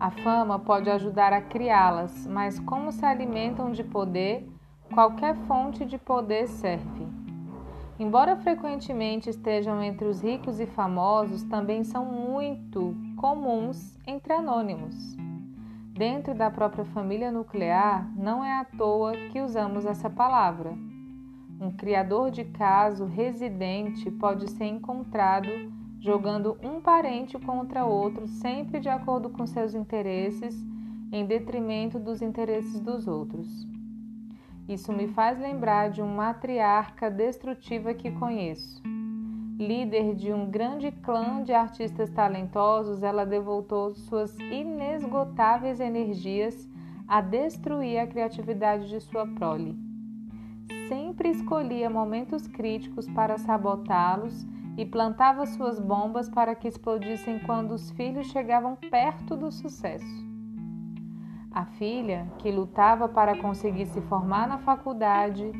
A 0.00 0.10
fama 0.10 0.58
pode 0.58 0.88
ajudar 0.88 1.30
a 1.30 1.42
criá-las, 1.42 2.26
mas 2.26 2.58
como 2.58 2.90
se 2.90 3.04
alimentam 3.04 3.70
de 3.70 3.84
poder, 3.84 4.48
qualquer 4.94 5.34
fonte 5.46 5.84
de 5.84 5.98
poder 5.98 6.46
serve. 6.46 7.27
Embora 7.98 8.36
frequentemente 8.36 9.28
estejam 9.28 9.82
entre 9.82 10.06
os 10.06 10.22
ricos 10.22 10.60
e 10.60 10.66
famosos, 10.66 11.42
também 11.42 11.82
são 11.82 12.04
muito 12.04 12.94
comuns 13.16 13.98
entre 14.06 14.32
anônimos. 14.32 15.16
Dentro 15.94 16.32
da 16.32 16.48
própria 16.48 16.84
família 16.84 17.32
nuclear, 17.32 18.08
não 18.16 18.44
é 18.44 18.60
à 18.60 18.64
toa 18.64 19.14
que 19.32 19.40
usamos 19.40 19.84
essa 19.84 20.08
palavra. 20.08 20.72
Um 21.60 21.72
criador 21.72 22.30
de 22.30 22.44
caso 22.44 23.04
residente 23.04 24.08
pode 24.12 24.48
ser 24.48 24.66
encontrado 24.66 25.48
jogando 25.98 26.56
um 26.62 26.80
parente 26.80 27.36
contra 27.36 27.84
outro, 27.84 28.28
sempre 28.28 28.78
de 28.78 28.88
acordo 28.88 29.28
com 29.28 29.44
seus 29.44 29.74
interesses, 29.74 30.54
em 31.10 31.26
detrimento 31.26 31.98
dos 31.98 32.22
interesses 32.22 32.78
dos 32.78 33.08
outros. 33.08 33.66
Isso 34.68 34.92
me 34.92 35.08
faz 35.08 35.40
lembrar 35.40 35.88
de 35.88 36.02
uma 36.02 36.26
matriarca 36.26 37.10
destrutiva 37.10 37.94
que 37.94 38.10
conheço. 38.10 38.82
Líder 39.58 40.14
de 40.14 40.30
um 40.30 40.50
grande 40.50 40.92
clã 40.92 41.42
de 41.42 41.54
artistas 41.54 42.10
talentosos, 42.10 43.02
ela 43.02 43.24
devotou 43.24 43.94
suas 43.94 44.38
inesgotáveis 44.38 45.80
energias 45.80 46.68
a 47.08 47.22
destruir 47.22 47.98
a 47.98 48.06
criatividade 48.06 48.88
de 48.88 49.00
sua 49.00 49.26
prole. 49.26 49.74
sempre 50.86 51.30
escolhia 51.30 51.88
momentos 51.90 52.46
críticos 52.46 53.08
para 53.08 53.36
sabotá-los 53.38 54.46
e 54.76 54.86
plantava 54.86 55.44
suas 55.44 55.78
bombas 55.78 56.28
para 56.28 56.54
que 56.54 56.68
explodissem 56.68 57.38
quando 57.40 57.72
os 57.72 57.90
filhos 57.90 58.26
chegavam 58.28 58.76
perto 58.76 59.36
do 59.36 59.50
sucesso. 59.50 60.27
A 61.58 61.64
filha, 61.64 62.24
que 62.38 62.52
lutava 62.52 63.08
para 63.08 63.36
conseguir 63.36 63.86
se 63.86 64.00
formar 64.02 64.46
na 64.46 64.58
faculdade, 64.58 65.50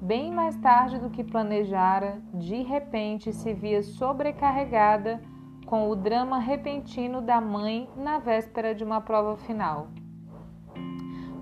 bem 0.00 0.30
mais 0.30 0.54
tarde 0.54 1.00
do 1.00 1.10
que 1.10 1.24
planejara, 1.24 2.22
de 2.32 2.62
repente 2.62 3.32
se 3.32 3.52
via 3.54 3.82
sobrecarregada 3.82 5.20
com 5.66 5.90
o 5.90 5.96
drama 5.96 6.38
repentino 6.38 7.20
da 7.20 7.40
mãe 7.40 7.90
na 7.96 8.20
véspera 8.20 8.72
de 8.72 8.84
uma 8.84 9.00
prova 9.00 9.36
final. 9.36 9.88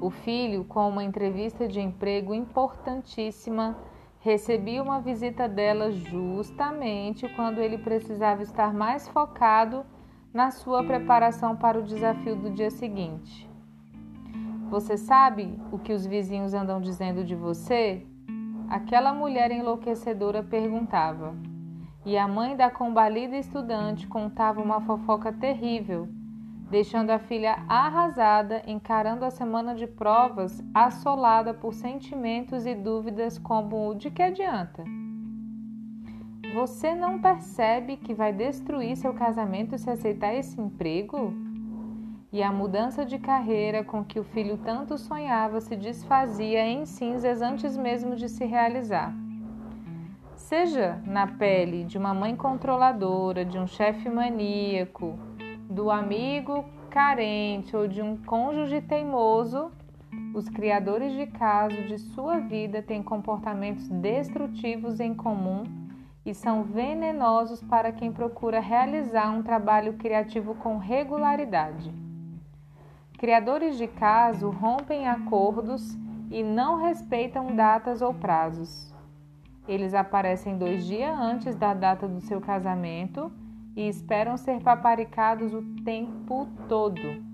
O 0.00 0.08
filho, 0.08 0.64
com 0.64 0.88
uma 0.88 1.04
entrevista 1.04 1.68
de 1.68 1.78
emprego 1.82 2.32
importantíssima, 2.32 3.76
recebia 4.20 4.82
uma 4.82 4.98
visita 4.98 5.46
dela 5.46 5.92
justamente 5.92 7.28
quando 7.36 7.58
ele 7.58 7.76
precisava 7.76 8.42
estar 8.42 8.72
mais 8.72 9.06
focado 9.06 9.84
na 10.32 10.50
sua 10.50 10.82
preparação 10.82 11.54
para 11.54 11.78
o 11.78 11.82
desafio 11.82 12.34
do 12.34 12.48
dia 12.48 12.70
seguinte. 12.70 13.45
Você 14.70 14.96
sabe 14.96 15.60
o 15.70 15.78
que 15.78 15.92
os 15.92 16.04
vizinhos 16.04 16.52
andam 16.52 16.80
dizendo 16.80 17.22
de 17.24 17.36
você? 17.36 18.04
Aquela 18.68 19.14
mulher 19.14 19.52
enlouquecedora 19.52 20.42
perguntava. 20.42 21.36
E 22.04 22.18
a 22.18 22.26
mãe 22.26 22.56
da 22.56 22.68
combalida 22.68 23.36
estudante 23.36 24.08
contava 24.08 24.60
uma 24.60 24.80
fofoca 24.80 25.32
terrível, 25.32 26.08
deixando 26.68 27.10
a 27.10 27.18
filha 27.18 27.64
arrasada, 27.68 28.60
encarando 28.66 29.24
a 29.24 29.30
semana 29.30 29.72
de 29.72 29.86
provas 29.86 30.64
assolada 30.74 31.54
por 31.54 31.72
sentimentos 31.72 32.66
e 32.66 32.74
dúvidas 32.74 33.38
como 33.38 33.94
de 33.94 34.10
que 34.10 34.22
adianta? 34.22 34.82
Você 36.54 36.92
não 36.92 37.20
percebe 37.20 37.96
que 37.96 38.14
vai 38.14 38.32
destruir 38.32 38.96
seu 38.96 39.14
casamento 39.14 39.78
se 39.78 39.90
aceitar 39.90 40.34
esse 40.34 40.60
emprego? 40.60 41.45
E 42.32 42.42
a 42.42 42.52
mudança 42.52 43.04
de 43.04 43.18
carreira 43.18 43.84
com 43.84 44.04
que 44.04 44.18
o 44.18 44.24
filho 44.24 44.58
tanto 44.58 44.98
sonhava 44.98 45.60
se 45.60 45.76
desfazia 45.76 46.66
em 46.66 46.84
cinzas 46.84 47.40
antes 47.40 47.76
mesmo 47.76 48.16
de 48.16 48.28
se 48.28 48.44
realizar. 48.44 49.14
Seja 50.34 51.00
na 51.06 51.26
pele 51.26 51.84
de 51.84 51.98
uma 51.98 52.14
mãe 52.14 52.36
controladora, 52.36 53.44
de 53.44 53.58
um 53.58 53.66
chefe 53.66 54.08
maníaco, 54.08 55.18
do 55.68 55.90
amigo 55.90 56.64
carente 56.90 57.76
ou 57.76 57.88
de 57.88 58.00
um 58.00 58.16
cônjuge 58.16 58.80
teimoso, 58.80 59.70
os 60.34 60.48
criadores 60.48 61.12
de 61.12 61.26
caso 61.26 61.76
de 61.82 61.98
sua 61.98 62.38
vida 62.38 62.82
têm 62.82 63.02
comportamentos 63.02 63.88
destrutivos 63.88 65.00
em 65.00 65.14
comum 65.14 65.64
e 66.24 66.34
são 66.34 66.64
venenosos 66.64 67.62
para 67.62 67.92
quem 67.92 68.12
procura 68.12 68.60
realizar 68.60 69.30
um 69.30 69.42
trabalho 69.42 69.94
criativo 69.94 70.54
com 70.56 70.76
regularidade. 70.76 72.05
Criadores 73.18 73.78
de 73.78 73.86
caso 73.86 74.50
rompem 74.50 75.08
acordos 75.08 75.96
e 76.30 76.42
não 76.42 76.82
respeitam 76.82 77.56
datas 77.56 78.02
ou 78.02 78.12
prazos. 78.12 78.94
Eles 79.66 79.94
aparecem 79.94 80.58
dois 80.58 80.84
dias 80.86 81.18
antes 81.18 81.56
da 81.56 81.72
data 81.72 82.06
do 82.06 82.20
seu 82.20 82.42
casamento 82.42 83.32
e 83.74 83.88
esperam 83.88 84.36
ser 84.36 84.60
paparicados 84.60 85.54
o 85.54 85.62
tempo 85.82 86.46
todo. 86.68 87.24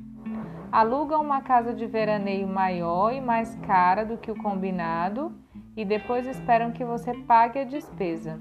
Alugam 0.70 1.20
uma 1.20 1.40
casa 1.40 1.74
de 1.74 1.84
veraneio 1.84 2.46
maior 2.46 3.12
e 3.12 3.20
mais 3.20 3.52
cara 3.66 4.04
do 4.04 4.16
que 4.16 4.30
o 4.30 4.40
combinado 4.40 5.32
e 5.76 5.84
depois 5.84 6.28
esperam 6.28 6.70
que 6.70 6.84
você 6.84 7.12
pague 7.12 7.58
a 7.58 7.64
despesa. 7.64 8.40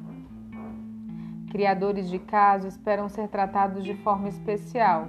Criadores 1.49 2.07
de 2.07 2.19
caso 2.19 2.67
esperam 2.67 3.09
ser 3.09 3.27
tratados 3.29 3.83
de 3.83 3.95
forma 3.95 4.29
especial 4.29 5.07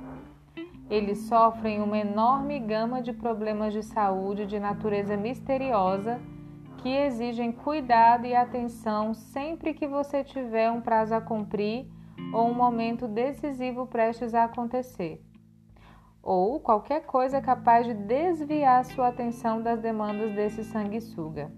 eles 0.92 1.20
sofrem 1.20 1.80
uma 1.80 1.96
enorme 1.96 2.60
gama 2.60 3.00
de 3.00 3.14
problemas 3.14 3.72
de 3.72 3.82
saúde 3.82 4.44
de 4.44 4.60
natureza 4.60 5.16
misteriosa 5.16 6.20
que 6.82 6.90
exigem 6.90 7.50
cuidado 7.50 8.26
e 8.26 8.34
atenção 8.34 9.14
sempre 9.14 9.72
que 9.72 9.86
você 9.86 10.22
tiver 10.22 10.70
um 10.70 10.82
prazo 10.82 11.14
a 11.14 11.20
cumprir 11.20 11.86
ou 12.30 12.50
um 12.50 12.52
momento 12.52 13.08
decisivo 13.08 13.86
prestes 13.86 14.34
a 14.34 14.44
acontecer, 14.44 15.24
ou 16.22 16.60
qualquer 16.60 17.06
coisa 17.06 17.40
capaz 17.40 17.86
de 17.86 17.94
desviar 17.94 18.84
sua 18.84 19.08
atenção 19.08 19.62
das 19.62 19.80
demandas 19.80 20.34
desse 20.34 20.62
sanguessuga. 20.62 21.50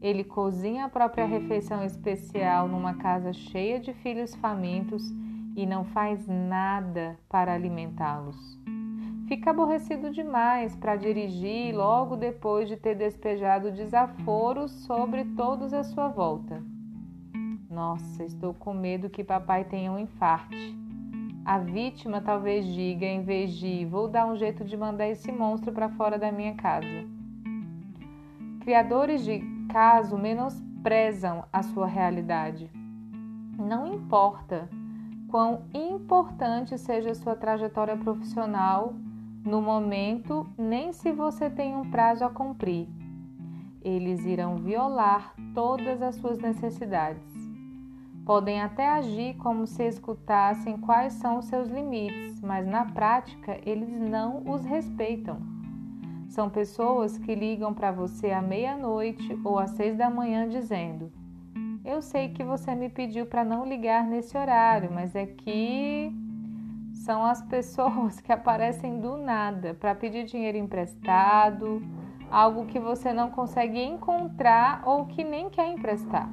Ele 0.00 0.22
cozinha 0.22 0.84
a 0.84 0.88
própria 0.88 1.26
refeição 1.26 1.82
especial 1.82 2.68
numa 2.68 2.94
casa 2.94 3.32
cheia 3.32 3.80
de 3.80 3.92
filhos 3.92 4.36
famintos 4.36 5.02
e 5.56 5.64
não 5.64 5.84
faz 5.86 6.28
nada 6.28 7.18
para 7.30 7.54
alimentá-los. 7.54 8.36
Fica 9.26 9.50
aborrecido 9.50 10.10
demais 10.10 10.76
para 10.76 10.94
dirigir 10.94 11.74
logo 11.74 12.14
depois 12.14 12.68
de 12.68 12.76
ter 12.76 12.94
despejado 12.94 13.72
desaforos 13.72 14.70
sobre 14.84 15.24
todos 15.24 15.72
à 15.72 15.82
sua 15.82 16.08
volta. 16.08 16.62
Nossa, 17.68 18.22
estou 18.22 18.54
com 18.54 18.72
medo 18.72 19.10
que 19.10 19.24
papai 19.24 19.64
tenha 19.64 19.90
um 19.90 19.98
infarte. 19.98 20.76
A 21.44 21.58
vítima 21.58 22.20
talvez 22.20 22.66
diga, 22.66 23.06
em 23.06 23.22
vez 23.22 23.52
de 23.52 23.84
vou 23.86 24.08
dar 24.08 24.26
um 24.26 24.36
jeito 24.36 24.64
de 24.64 24.76
mandar 24.76 25.08
esse 25.08 25.32
monstro 25.32 25.72
para 25.72 25.88
fora 25.88 26.18
da 26.18 26.30
minha 26.30 26.54
casa. 26.54 26.86
Criadores 28.60 29.24
de 29.24 29.40
caso 29.72 30.18
menosprezam 30.18 31.44
a 31.52 31.62
sua 31.62 31.86
realidade. 31.86 32.70
Não 33.58 33.86
importa 33.86 34.68
quão 35.28 35.62
importante 35.74 36.78
seja 36.78 37.10
a 37.10 37.14
sua 37.14 37.34
trajetória 37.34 37.96
profissional 37.96 38.94
no 39.44 39.62
momento, 39.62 40.46
nem 40.58 40.92
se 40.92 41.12
você 41.12 41.48
tem 41.48 41.76
um 41.76 41.90
prazo 41.90 42.24
a 42.24 42.30
cumprir. 42.30 42.88
Eles 43.82 44.24
irão 44.24 44.56
violar 44.56 45.34
todas 45.54 46.02
as 46.02 46.16
suas 46.16 46.38
necessidades. 46.38 47.46
Podem 48.24 48.60
até 48.60 48.88
agir 48.88 49.36
como 49.36 49.68
se 49.68 49.84
escutassem 49.84 50.76
quais 50.78 51.12
são 51.12 51.38
os 51.38 51.44
seus 51.44 51.68
limites, 51.68 52.40
mas 52.40 52.66
na 52.66 52.84
prática 52.84 53.60
eles 53.64 53.88
não 53.88 54.42
os 54.50 54.64
respeitam. 54.64 55.38
São 56.28 56.50
pessoas 56.50 57.16
que 57.18 57.36
ligam 57.36 57.72
para 57.72 57.92
você 57.92 58.32
à 58.32 58.42
meia-noite 58.42 59.38
ou 59.44 59.60
às 59.60 59.70
seis 59.70 59.96
da 59.96 60.10
manhã 60.10 60.48
dizendo: 60.48 61.12
eu 61.86 62.02
sei 62.02 62.30
que 62.30 62.42
você 62.42 62.74
me 62.74 62.88
pediu 62.88 63.24
para 63.26 63.44
não 63.44 63.64
ligar 63.64 64.04
nesse 64.04 64.36
horário, 64.36 64.90
mas 64.92 65.14
é 65.14 65.24
que 65.24 66.12
são 66.92 67.24
as 67.24 67.40
pessoas 67.42 68.18
que 68.20 68.32
aparecem 68.32 68.98
do 68.98 69.16
nada 69.16 69.72
para 69.74 69.94
pedir 69.94 70.24
dinheiro 70.24 70.58
emprestado, 70.58 71.80
algo 72.28 72.66
que 72.66 72.80
você 72.80 73.12
não 73.12 73.30
consegue 73.30 73.80
encontrar 73.80 74.82
ou 74.84 75.06
que 75.06 75.22
nem 75.22 75.48
quer 75.48 75.68
emprestar. 75.68 76.28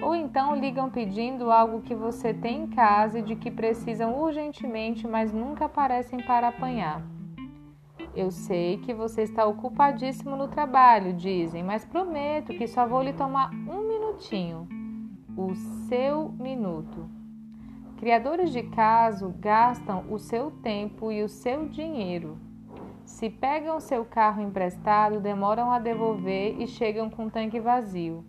Ou 0.00 0.14
então 0.14 0.54
ligam 0.54 0.88
pedindo 0.88 1.50
algo 1.50 1.80
que 1.80 1.94
você 1.94 2.32
tem 2.32 2.62
em 2.62 2.66
casa 2.68 3.18
e 3.18 3.22
de 3.22 3.34
que 3.34 3.50
precisam 3.50 4.20
urgentemente, 4.20 5.08
mas 5.08 5.32
nunca 5.32 5.64
aparecem 5.64 6.22
para 6.22 6.48
apanhar. 6.48 7.17
Eu 8.14 8.30
sei 8.30 8.78
que 8.78 8.92
você 8.92 9.22
está 9.22 9.46
ocupadíssimo 9.46 10.34
no 10.36 10.48
trabalho, 10.48 11.12
dizem, 11.12 11.62
mas 11.62 11.84
prometo 11.84 12.54
que 12.54 12.66
só 12.66 12.86
vou 12.86 13.02
lhe 13.02 13.12
tomar 13.12 13.50
um 13.52 13.86
minutinho. 13.86 14.66
O 15.36 15.54
seu 15.88 16.30
minuto. 16.30 17.08
Criadores 17.98 18.52
de 18.52 18.62
caso 18.62 19.34
gastam 19.38 20.04
o 20.10 20.18
seu 20.18 20.50
tempo 20.50 21.12
e 21.12 21.22
o 21.22 21.28
seu 21.28 21.68
dinheiro. 21.68 22.38
Se 23.04 23.30
pegam 23.30 23.80
seu 23.80 24.04
carro 24.04 24.42
emprestado, 24.42 25.20
demoram 25.20 25.70
a 25.70 25.78
devolver 25.78 26.60
e 26.60 26.66
chegam 26.66 27.08
com 27.08 27.26
o 27.26 27.30
tanque 27.30 27.58
vazio. 27.58 28.24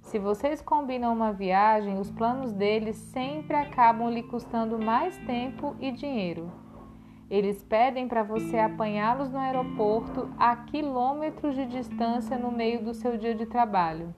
Se 0.00 0.18
vocês 0.18 0.62
combinam 0.62 1.12
uma 1.12 1.32
viagem, 1.32 1.98
os 1.98 2.10
planos 2.10 2.52
deles 2.52 2.96
sempre 2.96 3.56
acabam 3.56 4.08
lhe 4.08 4.22
custando 4.22 4.78
mais 4.78 5.16
tempo 5.26 5.74
e 5.80 5.90
dinheiro. 5.90 6.65
Eles 7.28 7.62
pedem 7.62 8.06
para 8.06 8.22
você 8.22 8.56
apanhá-los 8.58 9.30
no 9.32 9.38
aeroporto 9.38 10.30
a 10.38 10.54
quilômetros 10.54 11.56
de 11.56 11.66
distância 11.66 12.38
no 12.38 12.52
meio 12.52 12.84
do 12.84 12.94
seu 12.94 13.16
dia 13.16 13.34
de 13.34 13.46
trabalho. 13.46 14.14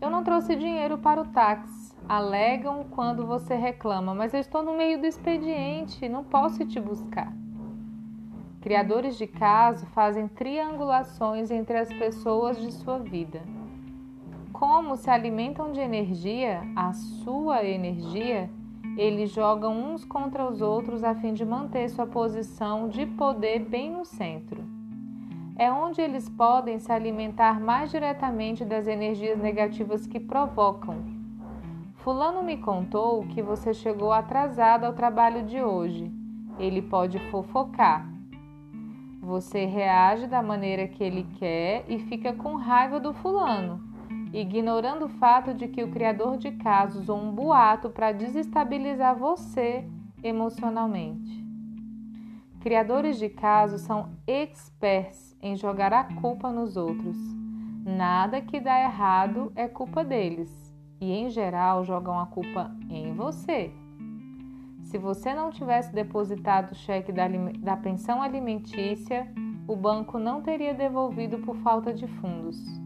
Eu 0.00 0.10
não 0.10 0.24
trouxe 0.24 0.56
dinheiro 0.56 0.98
para 0.98 1.22
o 1.22 1.28
táxi, 1.28 1.96
alegam 2.08 2.84
quando 2.90 3.24
você 3.24 3.54
reclama, 3.54 4.12
mas 4.14 4.34
eu 4.34 4.40
estou 4.40 4.62
no 4.62 4.76
meio 4.76 5.00
do 5.00 5.06
expediente, 5.06 6.08
não 6.08 6.24
posso 6.24 6.66
te 6.66 6.80
buscar. 6.80 7.32
Criadores 8.60 9.16
de 9.16 9.28
caso 9.28 9.86
fazem 9.86 10.26
triangulações 10.26 11.52
entre 11.52 11.78
as 11.78 11.88
pessoas 11.88 12.60
de 12.60 12.72
sua 12.72 12.98
vida. 12.98 13.40
Como 14.52 14.96
se 14.96 15.08
alimentam 15.08 15.70
de 15.70 15.78
energia, 15.78 16.62
a 16.74 16.92
sua 16.92 17.64
energia, 17.64 18.50
eles 18.96 19.30
jogam 19.30 19.72
uns 19.76 20.04
contra 20.04 20.48
os 20.48 20.60
outros 20.60 21.04
a 21.04 21.14
fim 21.14 21.34
de 21.34 21.44
manter 21.44 21.88
sua 21.88 22.06
posição 22.06 22.88
de 22.88 23.06
poder 23.06 23.60
bem 23.60 23.90
no 23.90 24.04
centro. 24.04 24.64
é 25.58 25.72
onde 25.72 26.02
eles 26.02 26.28
podem 26.28 26.78
se 26.78 26.92
alimentar 26.92 27.58
mais 27.58 27.90
diretamente 27.90 28.64
das 28.64 28.86
energias 28.86 29.38
negativas 29.38 30.06
que 30.06 30.20
provocam. 30.20 30.96
Fulano 31.96 32.42
me 32.42 32.58
contou 32.58 33.26
que 33.26 33.42
você 33.42 33.72
chegou 33.72 34.12
atrasado 34.12 34.84
ao 34.84 34.92
trabalho 34.92 35.44
de 35.44 35.62
hoje. 35.62 36.12
Ele 36.58 36.82
pode 36.82 37.18
fofocar. 37.30 38.06
Você 39.20 39.64
reage 39.64 40.26
da 40.26 40.42
maneira 40.42 40.86
que 40.86 41.02
ele 41.02 41.26
quer 41.38 41.84
e 41.88 41.98
fica 41.98 42.32
com 42.32 42.54
raiva 42.54 43.00
do 43.00 43.12
fulano, 43.12 43.80
ignorando 44.40 45.06
o 45.06 45.08
fato 45.08 45.54
de 45.54 45.66
que 45.66 45.82
o 45.82 45.90
criador 45.90 46.36
de 46.36 46.50
casos 46.52 47.02
usou 47.02 47.18
um 47.18 47.32
boato 47.32 47.88
para 47.88 48.12
desestabilizar 48.12 49.16
você 49.16 49.88
emocionalmente. 50.22 51.42
Criadores 52.60 53.18
de 53.18 53.30
casos 53.30 53.80
são 53.80 54.10
experts 54.26 55.34
em 55.40 55.56
jogar 55.56 55.92
a 55.92 56.04
culpa 56.04 56.50
nos 56.50 56.76
outros. 56.76 57.16
Nada 57.84 58.42
que 58.42 58.60
dá 58.60 58.78
errado 58.78 59.52
é 59.54 59.66
culpa 59.68 60.04
deles 60.04 60.74
e, 61.00 61.12
em 61.12 61.30
geral, 61.30 61.84
jogam 61.84 62.18
a 62.18 62.26
culpa 62.26 62.70
em 62.90 63.14
você. 63.14 63.72
Se 64.82 64.98
você 64.98 65.32
não 65.32 65.50
tivesse 65.50 65.94
depositado 65.94 66.72
o 66.72 66.74
cheque 66.74 67.10
da, 67.10 67.26
da 67.58 67.76
pensão 67.76 68.20
alimentícia, 68.20 69.32
o 69.66 69.74
banco 69.74 70.18
não 70.18 70.42
teria 70.42 70.74
devolvido 70.74 71.38
por 71.38 71.56
falta 71.56 71.94
de 71.94 72.06
fundos. 72.06 72.85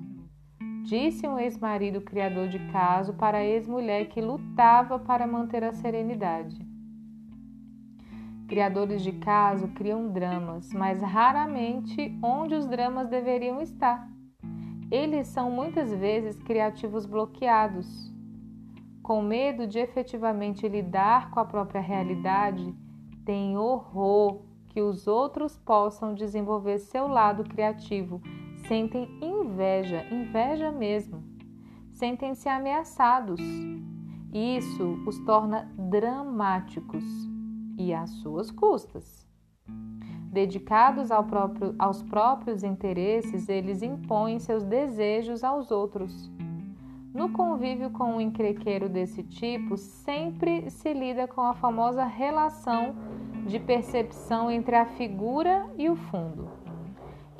Disse 0.83 1.27
um 1.29 1.39
ex-marido 1.39 2.01
criador 2.01 2.49
de 2.49 2.59
caso 2.71 3.15
para 3.15 3.39
a 3.39 3.45
ex-mulher 3.45 4.09
que 4.09 4.21
lutava 4.21 4.99
para 4.99 5.27
manter 5.27 5.63
a 5.63 5.73
serenidade. 5.73 6.67
Criadores 8.49 9.03
de 9.03 9.13
caso 9.13 9.69
criam 9.69 10.11
dramas, 10.11 10.73
mas 10.73 11.01
raramente 11.01 12.19
onde 12.23 12.55
os 12.55 12.67
dramas 12.67 13.09
deveriam 13.09 13.61
estar. 13.61 14.11
Eles 14.91 15.29
são 15.29 15.51
muitas 15.51 15.93
vezes 15.95 16.43
criativos 16.43 17.07
bloqueados. 17.07 18.13
Com 19.03 19.23
medo 19.23 19.67
de 19.67 19.79
efetivamente 19.79 20.67
lidar 20.67 21.31
com 21.31 21.39
a 21.39 21.45
própria 21.45 21.81
realidade, 21.81 22.75
têm 23.25 23.57
horror 23.57 24.43
que 24.67 24.81
os 24.81 25.07
outros 25.07 25.57
possam 25.59 26.15
desenvolver 26.15 26.79
seu 26.79 27.07
lado 27.07 27.45
criativo. 27.45 28.21
Sentem 28.71 29.09
inveja, 29.21 30.07
inveja 30.13 30.71
mesmo. 30.71 31.25
Sentem-se 31.93 32.49
ameaçados. 32.49 33.41
Isso 34.33 34.97
os 35.05 35.19
torna 35.25 35.69
dramáticos 35.77 37.03
e 37.77 37.93
às 37.93 38.11
suas 38.23 38.49
custas. 38.53 39.27
Dedicados 40.31 41.11
ao 41.11 41.25
próprio, 41.25 41.75
aos 41.81 42.01
próprios 42.01 42.63
interesses, 42.63 43.49
eles 43.49 43.83
impõem 43.83 44.39
seus 44.39 44.63
desejos 44.63 45.43
aos 45.43 45.73
outros. 45.73 46.31
No 47.13 47.33
convívio 47.33 47.91
com 47.91 48.05
um 48.05 48.21
encrequeiro 48.21 48.89
desse 48.89 49.25
tipo, 49.25 49.77
sempre 49.77 50.71
se 50.71 50.95
lida 50.95 51.27
com 51.27 51.41
a 51.41 51.55
famosa 51.55 52.05
relação 52.05 52.95
de 53.49 53.59
percepção 53.59 54.49
entre 54.49 54.77
a 54.77 54.87
figura 54.87 55.69
e 55.77 55.91
o 55.91 55.97
fundo. 55.97 56.60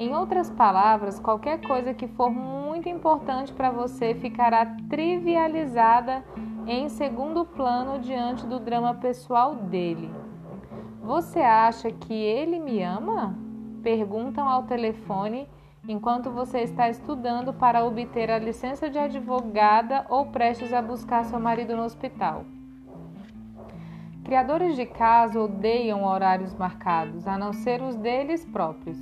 Em 0.01 0.15
outras 0.15 0.49
palavras, 0.49 1.21
qualquer 1.21 1.61
coisa 1.61 1.93
que 1.93 2.09
for 2.09 2.31
muito 2.31 2.89
importante 2.89 3.53
para 3.53 3.71
você 3.71 4.15
ficará 4.15 4.65
trivializada 4.89 6.25
em 6.67 6.89
segundo 6.89 7.45
plano 7.45 7.99
diante 7.99 8.47
do 8.47 8.59
drama 8.59 8.95
pessoal 8.95 9.55
dele. 9.55 10.11
Você 11.03 11.41
acha 11.41 11.91
que 11.91 12.15
ele 12.15 12.59
me 12.59 12.83
ama? 12.83 13.37
Perguntam 13.83 14.49
ao 14.49 14.63
telefone 14.63 15.47
enquanto 15.87 16.31
você 16.31 16.61
está 16.61 16.89
estudando 16.89 17.53
para 17.53 17.85
obter 17.85 18.31
a 18.31 18.39
licença 18.39 18.89
de 18.89 18.99
advogada 18.99 20.07
ou 20.09 20.25
prestes 20.25 20.73
a 20.73 20.81
buscar 20.81 21.27
seu 21.27 21.39
marido 21.39 21.77
no 21.77 21.85
hospital. 21.85 22.47
Criadores 24.25 24.77
de 24.77 24.87
casa 24.87 25.39
odeiam 25.39 26.05
horários 26.05 26.55
marcados, 26.55 27.27
a 27.27 27.37
não 27.37 27.53
ser 27.53 27.83
os 27.83 27.97
deles 27.97 28.47
próprios. 28.47 28.99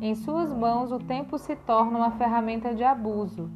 Em 0.00 0.14
suas 0.14 0.52
mãos, 0.52 0.92
o 0.92 0.98
tempo 0.98 1.38
se 1.38 1.56
torna 1.56 1.98
uma 1.98 2.10
ferramenta 2.12 2.74
de 2.74 2.84
abuso. 2.84 3.50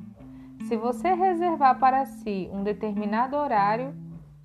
Se 0.66 0.76
você 0.76 1.12
reservar 1.12 1.78
para 1.78 2.06
si 2.06 2.48
um 2.52 2.62
determinado 2.62 3.36
horário, 3.36 3.94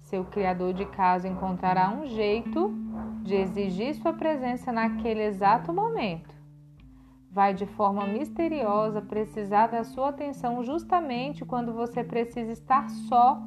seu 0.02 0.26
criador 0.26 0.74
de 0.74 0.86
casa 0.86 1.28
encontrará 1.28 1.90
um 1.90 2.06
jeito 2.06 2.74
de 3.24 3.36
exigir 3.36 3.96
sua 3.96 4.14
presença 4.14 4.72
naquele 4.72 5.24
exato 5.24 5.74
momento. 5.74 6.36
Vai 7.32 7.54
de 7.54 7.66
forma 7.66 8.06
misteriosa 8.06 9.02
precisar 9.02 9.68
da 9.68 9.84
sua 9.84 10.10
atenção 10.10 10.64
justamente 10.64 11.44
quando 11.44 11.74
você 11.74 12.04
precisa 12.04 12.52
estar 12.52 12.90
só 12.90 13.42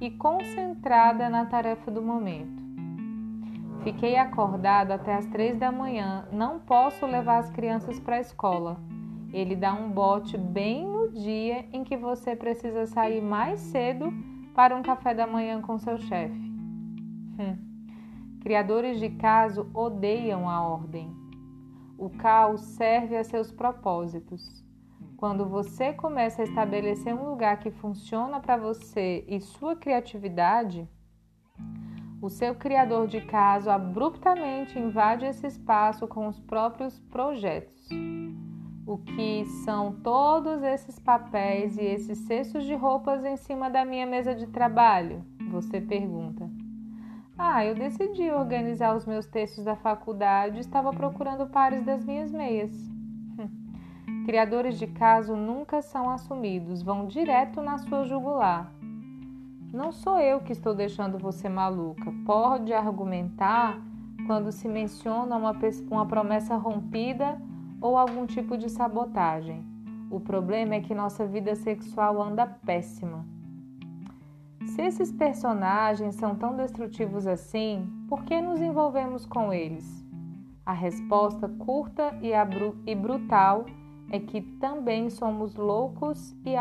e 0.00 0.10
concentrada 0.10 1.28
na 1.28 1.46
tarefa 1.46 1.90
do 1.90 2.02
momento. 2.02 2.63
Fiquei 3.84 4.16
acordada 4.16 4.94
até 4.94 5.14
as 5.14 5.26
três 5.26 5.58
da 5.58 5.70
manhã, 5.70 6.26
não 6.32 6.58
posso 6.58 7.04
levar 7.04 7.36
as 7.36 7.50
crianças 7.50 8.00
para 8.00 8.16
a 8.16 8.20
escola. 8.20 8.80
Ele 9.30 9.54
dá 9.54 9.74
um 9.74 9.90
bote 9.90 10.38
bem 10.38 10.86
no 10.86 11.12
dia 11.12 11.66
em 11.70 11.84
que 11.84 11.94
você 11.94 12.34
precisa 12.34 12.86
sair 12.86 13.20
mais 13.20 13.60
cedo 13.60 14.10
para 14.54 14.74
um 14.74 14.82
café 14.82 15.12
da 15.12 15.26
manhã 15.26 15.60
com 15.60 15.76
seu 15.78 15.98
chefe. 15.98 16.34
Hum. 17.38 17.58
Criadores 18.40 18.98
de 18.98 19.10
caso 19.10 19.70
odeiam 19.74 20.48
a 20.48 20.66
ordem. 20.66 21.14
O 21.98 22.08
caos 22.08 22.62
serve 22.62 23.18
a 23.18 23.22
seus 23.22 23.52
propósitos. 23.52 24.64
Quando 25.18 25.46
você 25.46 25.92
começa 25.92 26.40
a 26.40 26.46
estabelecer 26.46 27.14
um 27.14 27.28
lugar 27.28 27.58
que 27.58 27.70
funciona 27.70 28.40
para 28.40 28.56
você 28.56 29.26
e 29.28 29.42
sua 29.42 29.76
criatividade, 29.76 30.88
o 32.24 32.30
seu 32.30 32.54
criador 32.54 33.06
de 33.06 33.20
caso 33.20 33.68
abruptamente 33.68 34.78
invade 34.78 35.26
esse 35.26 35.46
espaço 35.46 36.08
com 36.08 36.26
os 36.26 36.40
próprios 36.40 36.98
projetos. 36.98 37.86
O 38.86 38.96
que 38.96 39.44
são 39.64 39.92
todos 40.02 40.62
esses 40.62 40.98
papéis 40.98 41.76
e 41.76 41.82
esses 41.82 42.16
cestos 42.20 42.64
de 42.64 42.74
roupas 42.74 43.22
em 43.26 43.36
cima 43.36 43.68
da 43.68 43.84
minha 43.84 44.06
mesa 44.06 44.34
de 44.34 44.46
trabalho? 44.46 45.22
Você 45.50 45.82
pergunta. 45.82 46.50
Ah, 47.36 47.62
eu 47.62 47.74
decidi 47.74 48.30
organizar 48.30 48.96
os 48.96 49.04
meus 49.04 49.26
textos 49.26 49.62
da 49.62 49.76
faculdade 49.76 50.56
e 50.56 50.60
estava 50.60 50.94
procurando 50.94 51.46
pares 51.46 51.84
das 51.84 52.02
minhas 52.06 52.32
meias. 52.32 52.72
Criadores 54.24 54.78
de 54.78 54.86
caso 54.86 55.36
nunca 55.36 55.82
são 55.82 56.08
assumidos, 56.08 56.82
vão 56.82 57.06
direto 57.06 57.60
na 57.60 57.76
sua 57.76 58.04
jugular. 58.04 58.72
Não 59.74 59.90
sou 59.90 60.20
eu 60.20 60.38
que 60.38 60.52
estou 60.52 60.72
deixando 60.72 61.18
você 61.18 61.48
maluca. 61.48 62.14
Pode 62.24 62.72
argumentar 62.72 63.76
quando 64.24 64.52
se 64.52 64.68
menciona 64.68 65.34
uma, 65.34 65.52
uma 65.90 66.06
promessa 66.06 66.54
rompida 66.54 67.42
ou 67.80 67.98
algum 67.98 68.24
tipo 68.24 68.56
de 68.56 68.70
sabotagem. 68.70 69.64
O 70.12 70.20
problema 70.20 70.76
é 70.76 70.80
que 70.80 70.94
nossa 70.94 71.26
vida 71.26 71.56
sexual 71.56 72.22
anda 72.22 72.46
péssima. 72.46 73.26
Se 74.64 74.80
esses 74.80 75.10
personagens 75.10 76.14
são 76.14 76.36
tão 76.36 76.54
destrutivos 76.54 77.26
assim, 77.26 77.84
por 78.08 78.22
que 78.22 78.40
nos 78.40 78.62
envolvemos 78.62 79.26
com 79.26 79.52
eles? 79.52 80.06
A 80.64 80.72
resposta 80.72 81.48
curta 81.48 82.16
e, 82.22 82.30
e 82.86 82.94
brutal 82.94 83.66
é 84.08 84.20
que 84.20 84.40
também 84.40 85.10
somos 85.10 85.56
loucos 85.56 86.32
e, 86.44 86.54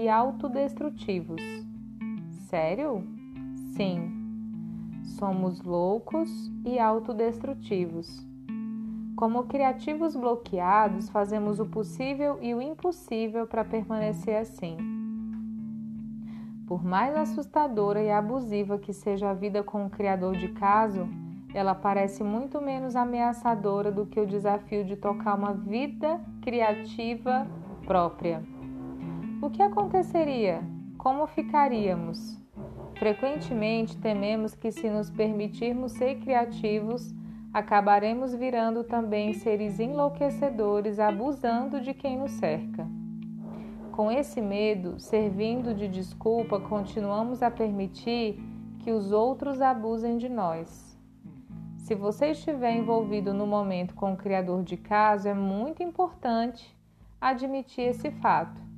e 0.00 0.08
autodestrutivos. 0.08 1.69
Sério? 2.50 3.06
Sim. 3.76 4.10
Somos 5.04 5.62
loucos 5.62 6.28
e 6.64 6.80
autodestrutivos. 6.80 8.26
Como 9.14 9.44
criativos 9.44 10.16
bloqueados, 10.16 11.08
fazemos 11.10 11.60
o 11.60 11.66
possível 11.66 12.40
e 12.42 12.52
o 12.52 12.60
impossível 12.60 13.46
para 13.46 13.64
permanecer 13.64 14.34
assim. 14.34 14.76
Por 16.66 16.82
mais 16.82 17.14
assustadora 17.14 18.02
e 18.02 18.10
abusiva 18.10 18.78
que 18.78 18.92
seja 18.92 19.30
a 19.30 19.34
vida 19.34 19.62
com 19.62 19.86
o 19.86 19.90
criador 19.90 20.36
de 20.36 20.48
caso, 20.48 21.08
ela 21.54 21.72
parece 21.76 22.24
muito 22.24 22.60
menos 22.60 22.96
ameaçadora 22.96 23.92
do 23.92 24.06
que 24.06 24.18
o 24.18 24.26
desafio 24.26 24.84
de 24.84 24.96
tocar 24.96 25.36
uma 25.36 25.54
vida 25.54 26.20
criativa 26.42 27.46
própria. 27.86 28.42
O 29.40 29.48
que 29.50 29.62
aconteceria? 29.62 30.60
Como 30.98 31.28
ficaríamos? 31.28 32.39
Frequentemente 33.00 33.96
tememos 33.96 34.54
que, 34.54 34.70
se 34.70 34.90
nos 34.90 35.08
permitirmos 35.08 35.92
ser 35.92 36.16
criativos, 36.16 37.14
acabaremos 37.50 38.34
virando 38.34 38.84
também 38.84 39.32
seres 39.32 39.80
enlouquecedores, 39.80 40.98
abusando 40.98 41.80
de 41.80 41.94
quem 41.94 42.18
nos 42.18 42.32
cerca. 42.32 42.86
Com 43.90 44.12
esse 44.12 44.42
medo, 44.42 45.00
servindo 45.00 45.74
de 45.74 45.88
desculpa, 45.88 46.60
continuamos 46.60 47.42
a 47.42 47.50
permitir 47.50 48.38
que 48.80 48.92
os 48.92 49.12
outros 49.12 49.62
abusem 49.62 50.18
de 50.18 50.28
nós. 50.28 50.94
Se 51.78 51.94
você 51.94 52.32
estiver 52.32 52.76
envolvido 52.76 53.32
no 53.32 53.46
momento 53.46 53.94
com 53.94 54.12
o 54.12 54.16
criador 54.18 54.62
de 54.62 54.76
caso, 54.76 55.26
é 55.26 55.32
muito 55.32 55.82
importante 55.82 56.76
admitir 57.18 57.84
esse 57.88 58.10
fato. 58.10 58.69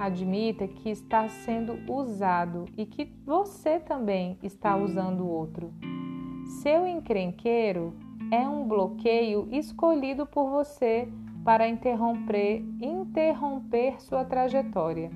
Admita 0.00 0.66
que 0.66 0.88
está 0.88 1.28
sendo 1.28 1.78
usado 1.86 2.64
e 2.74 2.86
que 2.86 3.04
você 3.22 3.78
também 3.78 4.38
está 4.42 4.74
usando 4.74 5.20
o 5.20 5.28
outro. 5.28 5.74
Seu 6.62 6.86
encrenqueiro 6.86 7.94
é 8.32 8.48
um 8.48 8.66
bloqueio 8.66 9.46
escolhido 9.52 10.24
por 10.24 10.48
você 10.48 11.06
para 11.44 11.68
interromper, 11.68 12.64
interromper 12.80 14.00
sua 14.00 14.24
trajetória. 14.24 15.10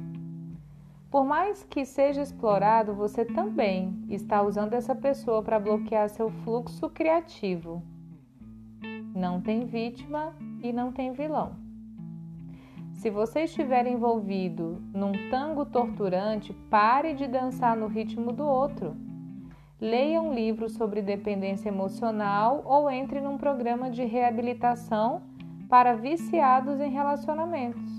Por 1.11 1.25
mais 1.25 1.63
que 1.63 1.87
seja 1.87 2.21
explorado, 2.21 2.93
você 2.93 3.25
também 3.25 4.05
está 4.11 4.43
usando 4.43 4.75
essa 4.75 4.95
pessoa 4.95 5.43
para 5.43 5.59
bloquear 5.59 6.11
seu 6.11 6.29
fluxo 6.29 6.91
criativo. 6.91 7.83
Não 9.15 9.41
tem 9.41 9.65
vítima 9.65 10.37
e 10.63 10.75
não 10.75 10.93
tem 10.93 11.11
vilão. 11.13 11.64
Se 13.05 13.11
você 13.11 13.41
estiver 13.41 13.87
envolvido 13.87 14.83
num 14.95 15.13
tango 15.29 15.67
torturante, 15.67 16.55
pare 16.71 17.13
de 17.13 17.27
dançar 17.27 17.77
no 17.77 17.87
ritmo 17.87 18.33
do 18.33 18.47
outro. 18.47 18.97
Leia 19.79 20.23
um 20.23 20.33
livro 20.33 20.71
sobre 20.71 21.03
dependência 21.03 21.69
emocional 21.69 22.63
ou 22.65 22.91
entre 22.91 23.21
num 23.21 23.37
programa 23.37 23.91
de 23.91 24.05
reabilitação 24.05 25.21
para 25.69 25.93
viciados 25.93 26.81
em 26.81 26.89
relacionamentos. 26.89 27.93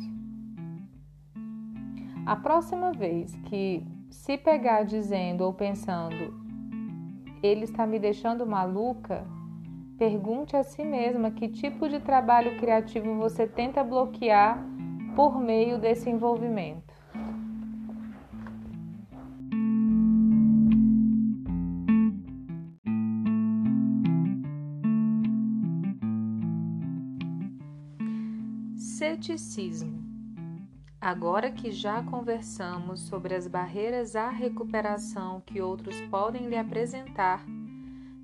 A 2.25 2.35
próxima 2.35 2.91
vez 2.91 3.35
que 3.43 3.85
se 4.09 4.39
pegar 4.39 4.85
dizendo 4.85 5.41
ou 5.41 5.53
pensando, 5.53 6.33
ele 7.43 7.65
está 7.65 7.85
me 7.85 7.99
deixando 7.99 8.43
maluca, 8.43 9.23
pergunte 9.99 10.57
a 10.57 10.63
si 10.63 10.83
mesma 10.83 11.29
que 11.29 11.47
tipo 11.47 11.87
de 11.87 11.99
trabalho 11.99 12.57
criativo 12.57 13.13
você 13.19 13.45
tenta 13.45 13.83
bloquear 13.83 14.73
por 15.15 15.39
meio 15.39 15.79
desse 15.79 16.09
envolvimento. 16.09 16.93
Ceticismo 28.75 30.03
Agora 31.05 31.51
que 31.51 31.71
já 31.71 32.01
conversamos 32.01 33.01
sobre 33.01 33.35
as 33.35 33.47
barreiras 33.47 34.15
à 34.15 34.29
recuperação 34.29 35.39
que 35.45 35.61
outros 35.61 36.01
podem 36.09 36.47
lhe 36.47 36.57
apresentar, 36.57 37.45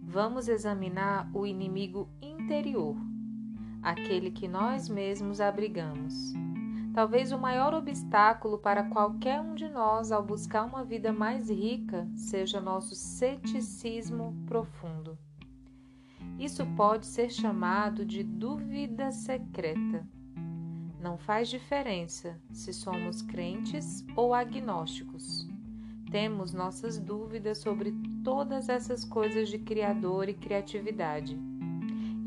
vamos 0.02 0.48
examinar 0.48 1.30
o 1.32 1.46
inimigo 1.46 2.10
interior, 2.20 2.96
aquele 3.84 4.32
que 4.32 4.48
nós 4.48 4.90
mesmos 4.90 5.40
abrigamos. 5.40 6.34
Talvez 6.94 7.32
o 7.32 7.38
maior 7.38 7.74
obstáculo 7.74 8.58
para 8.58 8.84
qualquer 8.84 9.40
um 9.40 9.56
de 9.56 9.68
nós 9.70 10.12
ao 10.12 10.24
buscar 10.24 10.66
uma 10.66 10.84
vida 10.84 11.14
mais 11.14 11.50
rica 11.50 12.08
seja 12.16 12.60
nosso 12.60 12.96
ceticismo 12.96 14.36
profundo. 14.46 15.18
Isso 16.38 16.66
pode 16.76 17.06
ser 17.06 17.30
chamado 17.30 18.06
de 18.06 18.24
dúvida 18.24 19.12
secreta 19.12 20.06
não 21.02 21.18
faz 21.18 21.50
diferença 21.50 22.40
se 22.52 22.72
somos 22.72 23.24
crentes 23.24 24.06
ou 24.16 24.36
agnósticos. 24.36 25.48
Temos 26.12 26.54
nossas 26.54 27.00
dúvidas 27.00 27.58
sobre 27.58 27.92
todas 28.24 28.70
essas 28.70 29.04
coisas 29.04 29.50
de 29.50 29.58
Criador 29.58 30.30
e 30.30 30.34
criatividade. 30.36 31.36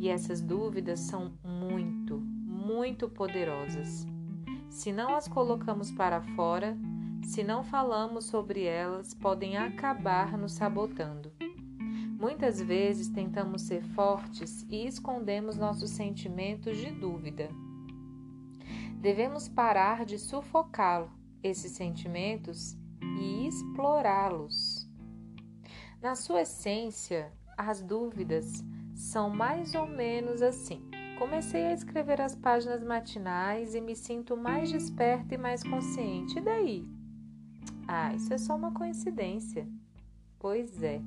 E 0.00 0.09
essas 0.09 0.40
dúvidas 0.40 1.00
são 1.00 1.33
muito, 1.44 2.16
muito 2.18 3.09
poderosas. 3.09 4.05
Se 4.74 4.92
não 4.92 5.14
as 5.14 5.28
colocamos 5.28 5.92
para 5.92 6.20
fora, 6.34 6.76
se 7.22 7.44
não 7.44 7.62
falamos 7.62 8.24
sobre 8.24 8.64
elas, 8.64 9.14
podem 9.14 9.56
acabar 9.56 10.37
nos 10.37 10.52
sabotando. 10.52 11.32
Muitas 12.18 12.60
vezes 12.60 13.08
tentamos 13.08 13.62
ser 13.62 13.84
fortes 13.94 14.66
e 14.68 14.84
escondemos 14.84 15.56
nossos 15.56 15.90
sentimentos 15.90 16.76
de 16.76 16.90
dúvida 16.90 17.48
Devemos 19.04 19.46
parar 19.46 20.06
de 20.06 20.18
sufocá-lo, 20.18 21.10
esses 21.42 21.72
sentimentos, 21.72 22.74
e 23.20 23.46
explorá-los. 23.46 24.88
Na 26.00 26.14
sua 26.14 26.40
essência, 26.40 27.30
as 27.54 27.82
dúvidas 27.82 28.64
são 28.94 29.28
mais 29.28 29.74
ou 29.74 29.87
menos 29.87 30.40
assim. 30.40 30.82
Comecei 31.18 31.66
a 31.66 31.72
escrever 31.72 32.20
as 32.20 32.35
páginas 32.35 32.83
matinais 32.83 33.74
e 33.74 33.81
me 33.81 33.94
sinto 33.94 34.37
mais 34.37 34.70
desperta 34.70 35.35
e 35.35 35.38
mais 35.38 35.62
consciente. 35.62 36.38
E 36.38 36.42
daí? 36.42 36.88
Ah, 37.87 38.12
isso 38.14 38.33
é 38.33 38.38
só 38.38 38.57
uma 38.57 38.72
coincidência. 38.72 39.66
Pois 40.38 40.83
é. 40.83 41.00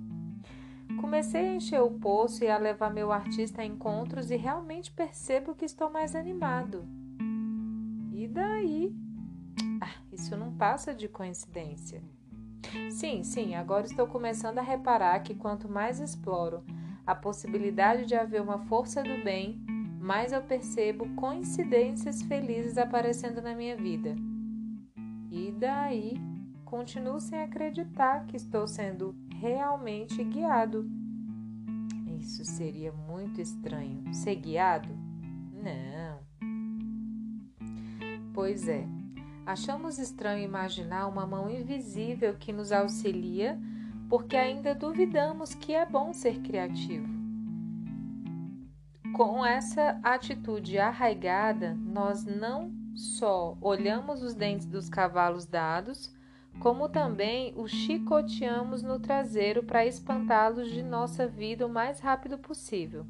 Comecei 1.01 1.49
a 1.49 1.55
encher 1.55 1.81
o 1.81 1.91
poço 1.91 2.43
e 2.43 2.49
a 2.49 2.57
levar 2.57 2.89
meu 2.89 3.11
artista 3.11 3.61
a 3.61 3.65
encontros 3.65 4.31
e 4.31 4.35
realmente 4.35 4.91
percebo 4.91 5.53
que 5.53 5.65
estou 5.65 5.91
mais 5.91 6.15
animado. 6.15 6.85
E 8.13 8.27
daí? 8.27 8.95
Ah, 9.81 10.01
isso 10.11 10.35
não 10.37 10.53
passa 10.53 10.93
de 10.93 11.07
coincidência. 11.07 12.01
Sim, 12.89 13.23
sim, 13.23 13.55
agora 13.55 13.85
estou 13.85 14.07
começando 14.07 14.57
a 14.59 14.63
reparar 14.63 15.19
que 15.19 15.35
quanto 15.35 15.69
mais 15.69 15.99
exploro 15.99 16.63
a 17.05 17.13
possibilidade 17.15 18.05
de 18.05 18.15
haver 18.15 18.41
uma 18.41 18.59
força 18.65 19.03
do 19.03 19.23
bem, 19.23 19.61
mais 20.07 20.31
eu 20.31 20.41
percebo 20.41 21.05
coincidências 21.15 22.21
felizes 22.21 22.77
aparecendo 22.77 23.41
na 23.41 23.53
minha 23.53 23.75
vida. 23.75 24.15
E 25.29 25.51
daí, 25.51 26.13
continuo 26.63 27.19
sem 27.19 27.41
acreditar 27.41 28.25
que 28.25 28.37
estou 28.37 28.65
sendo 28.65 29.13
realmente 29.41 30.23
guiado. 30.23 30.89
Isso 32.17 32.45
seria 32.45 32.93
muito 32.93 33.41
estranho. 33.41 34.01
Ser 34.13 34.35
guiado? 34.35 34.87
Não. 35.51 36.19
Pois 38.33 38.65
é, 38.69 38.87
achamos 39.45 39.99
estranho 39.99 40.45
imaginar 40.45 41.07
uma 41.07 41.27
mão 41.27 41.49
invisível 41.49 42.33
que 42.39 42.53
nos 42.53 42.71
auxilia 42.71 43.59
porque 44.07 44.37
ainda 44.37 44.73
duvidamos 44.73 45.53
que 45.53 45.73
é 45.73 45.85
bom 45.85 46.13
ser 46.13 46.39
criativo. 46.39 47.16
Com 49.17 49.43
essa 49.43 49.99
atitude 50.03 50.77
arraigada, 50.77 51.73
nós 51.73 52.23
não 52.23 52.71
só 52.93 53.57
olhamos 53.59 54.21
os 54.21 54.35
dentes 54.35 54.67
dos 54.67 54.89
cavalos 54.89 55.47
dados, 55.47 56.15
como 56.59 56.87
também 56.87 57.51
os 57.57 57.71
chicoteamos 57.71 58.83
no 58.83 58.99
traseiro 58.99 59.63
para 59.63 59.87
espantá-los 59.87 60.69
de 60.69 60.83
nossa 60.83 61.27
vida 61.27 61.65
o 61.65 61.69
mais 61.69 61.99
rápido 61.99 62.37
possível. 62.37 63.07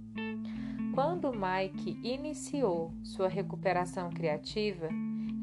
Quando 0.95 1.29
Mike 1.33 1.99
iniciou 2.01 2.93
sua 3.03 3.27
recuperação 3.27 4.09
criativa, 4.09 4.87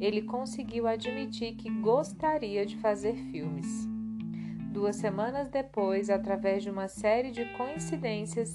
ele 0.00 0.22
conseguiu 0.22 0.86
admitir 0.86 1.56
que 1.56 1.68
gostaria 1.68 2.64
de 2.64 2.78
fazer 2.78 3.16
filmes. 3.30 3.86
Duas 4.72 4.96
semanas 4.96 5.46
depois, 5.50 6.08
através 6.08 6.62
de 6.62 6.70
uma 6.70 6.88
série 6.88 7.30
de 7.30 7.44
coincidências, 7.52 8.54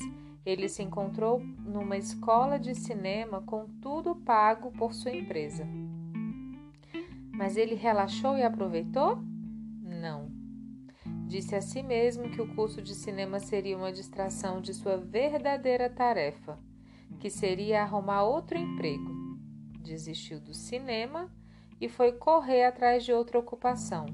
ele 0.49 0.67
se 0.67 0.83
encontrou 0.83 1.39
numa 1.39 1.97
escola 1.97 2.59
de 2.59 2.75
cinema 2.75 3.41
com 3.41 3.67
tudo 3.81 4.15
pago 4.15 4.71
por 4.71 4.93
sua 4.93 5.11
empresa. 5.11 5.67
Mas 7.33 7.55
ele 7.55 7.75
relaxou 7.75 8.37
e 8.37 8.43
aproveitou? 8.43 9.19
Não. 9.81 10.29
Disse 11.27 11.55
a 11.55 11.61
si 11.61 11.83
mesmo 11.83 12.29
que 12.31 12.41
o 12.41 12.53
curso 12.55 12.81
de 12.81 12.95
cinema 12.95 13.39
seria 13.39 13.77
uma 13.77 13.91
distração 13.91 14.59
de 14.59 14.73
sua 14.73 14.97
verdadeira 14.97 15.89
tarefa, 15.89 16.57
que 17.19 17.29
seria 17.29 17.83
arrumar 17.83 18.23
outro 18.23 18.57
emprego 18.57 19.19
desistiu 19.89 20.39
do 20.39 20.53
cinema 20.53 21.31
e 21.81 21.89
foi 21.89 22.11
correr 22.11 22.65
atrás 22.65 23.03
de 23.03 23.11
outra 23.11 23.39
ocupação. 23.39 24.05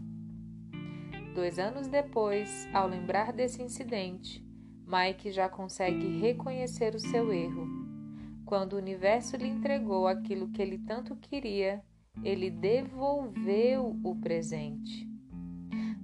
Dois 1.34 1.60
anos 1.60 1.88
depois, 1.88 2.68
ao 2.74 2.88
lembrar 2.88 3.34
desse 3.34 3.62
incidente, 3.62 4.45
Mike 4.88 5.32
já 5.32 5.50
consegue 5.50 6.20
reconhecer 6.20 6.94
o 6.94 7.00
seu 7.00 7.34
erro. 7.34 7.68
Quando 8.46 8.74
o 8.74 8.78
universo 8.78 9.36
lhe 9.36 9.48
entregou 9.48 10.08
aquilo 10.08 10.50
que 10.50 10.62
ele 10.62 10.78
tanto 10.78 11.16
queria, 11.16 11.84
ele 12.24 12.52
devolveu 12.52 14.00
o 14.04 14.16
presente. 14.16 15.10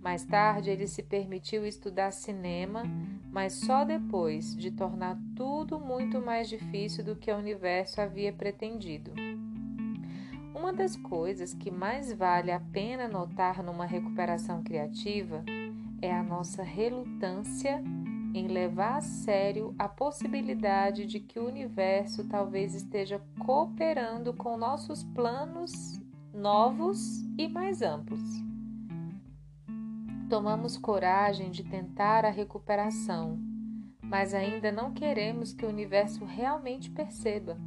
Mais 0.01 0.25
tarde, 0.25 0.71
ele 0.71 0.87
se 0.87 1.03
permitiu 1.03 1.63
estudar 1.63 2.11
cinema, 2.11 2.83
mas 3.31 3.53
só 3.53 3.85
depois 3.85 4.55
de 4.55 4.71
tornar 4.71 5.15
tudo 5.35 5.79
muito 5.79 6.19
mais 6.19 6.49
difícil 6.49 7.03
do 7.03 7.15
que 7.15 7.31
o 7.31 7.37
universo 7.37 8.01
havia 8.01 8.33
pretendido. 8.33 9.11
Uma 10.55 10.73
das 10.73 10.95
coisas 10.95 11.53
que 11.53 11.69
mais 11.69 12.11
vale 12.11 12.51
a 12.51 12.59
pena 12.59 13.07
notar 13.07 13.61
numa 13.61 13.85
recuperação 13.85 14.63
criativa 14.63 15.43
é 16.01 16.11
a 16.11 16.23
nossa 16.23 16.63
relutância 16.63 17.83
em 18.33 18.47
levar 18.47 18.97
a 18.97 19.01
sério 19.01 19.75
a 19.77 19.87
possibilidade 19.87 21.05
de 21.05 21.19
que 21.19 21.39
o 21.39 21.47
universo 21.47 22.27
talvez 22.27 22.73
esteja 22.73 23.21
cooperando 23.45 24.33
com 24.33 24.57
nossos 24.57 25.03
planos 25.03 25.99
novos 26.33 27.21
e 27.37 27.47
mais 27.47 27.81
amplos. 27.81 28.21
Tomamos 30.29 30.77
coragem 30.77 31.51
de 31.51 31.63
tentar 31.63 32.23
a 32.23 32.29
recuperação, 32.29 33.37
mas 34.01 34.33
ainda 34.33 34.71
não 34.71 34.93
queremos 34.93 35.53
que 35.53 35.65
o 35.65 35.69
universo 35.69 36.23
realmente 36.23 36.89
perceba. 36.89 37.57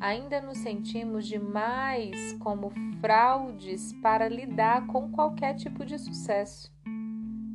Ainda 0.00 0.40
nos 0.40 0.58
sentimos 0.58 1.26
demais 1.26 2.32
como 2.40 2.72
fraudes 3.00 3.92
para 4.00 4.28
lidar 4.28 4.86
com 4.86 5.12
qualquer 5.12 5.54
tipo 5.54 5.84
de 5.84 5.98
sucesso. 5.98 6.72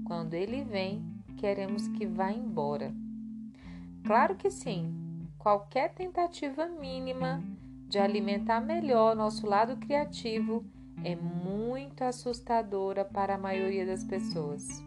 Quando 0.06 0.36
ele 0.36 0.64
vem, 0.64 1.15
queremos 1.36 1.88
que 1.90 2.06
vá 2.06 2.32
embora. 2.32 2.94
Claro 4.04 4.36
que 4.36 4.50
sim, 4.50 4.94
qualquer 5.38 5.94
tentativa 5.94 6.68
mínima 6.68 7.44
de 7.88 8.00
alimentar 8.00 8.62
melhor 8.62 9.16
nosso 9.16 9.48
lado 9.48 9.78
criativo 9.78 10.66
é 11.04 11.16
muito 11.16 12.04
assustadora 12.04 13.06
para 13.06 13.36
a 13.36 13.38
maioria 13.38 13.86
das 13.86 14.04
pessoas. 14.04 14.84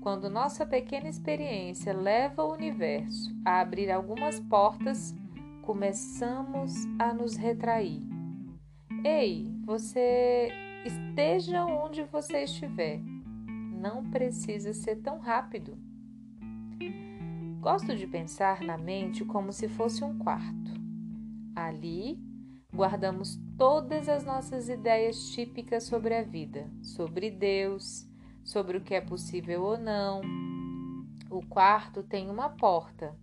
Quando 0.00 0.30
nossa 0.30 0.64
pequena 0.64 1.08
experiência 1.08 1.92
leva 1.92 2.44
o 2.44 2.52
universo 2.52 3.34
a 3.44 3.60
abrir 3.60 3.90
algumas 3.90 4.40
portas, 4.40 5.14
começamos 5.62 6.72
a 6.98 7.12
nos 7.12 7.36
retrair. 7.36 8.02
Ei, 9.04 9.52
você 9.64 10.50
esteja 10.84 11.64
onde 11.64 12.02
você 12.04 12.44
estiver, 12.44 13.00
não 13.78 14.10
precisa 14.10 14.72
ser 14.72 14.96
tão 14.96 15.18
rápido. 15.18 15.78
Gosto 17.60 17.96
de 17.96 18.06
pensar 18.06 18.60
na 18.62 18.76
mente 18.76 19.24
como 19.24 19.52
se 19.52 19.68
fosse 19.68 20.02
um 20.04 20.18
quarto. 20.18 20.72
Ali 21.54 22.18
guardamos 22.72 23.38
todas 23.56 24.08
as 24.08 24.24
nossas 24.24 24.68
ideias 24.68 25.30
típicas 25.30 25.84
sobre 25.84 26.14
a 26.14 26.22
vida, 26.22 26.70
sobre 26.82 27.30
Deus, 27.30 28.06
sobre 28.44 28.76
o 28.76 28.80
que 28.80 28.94
é 28.94 29.00
possível 29.00 29.62
ou 29.62 29.78
não. 29.78 30.20
O 31.30 31.44
quarto 31.46 32.02
tem 32.02 32.30
uma 32.30 32.48
porta. 32.48 33.16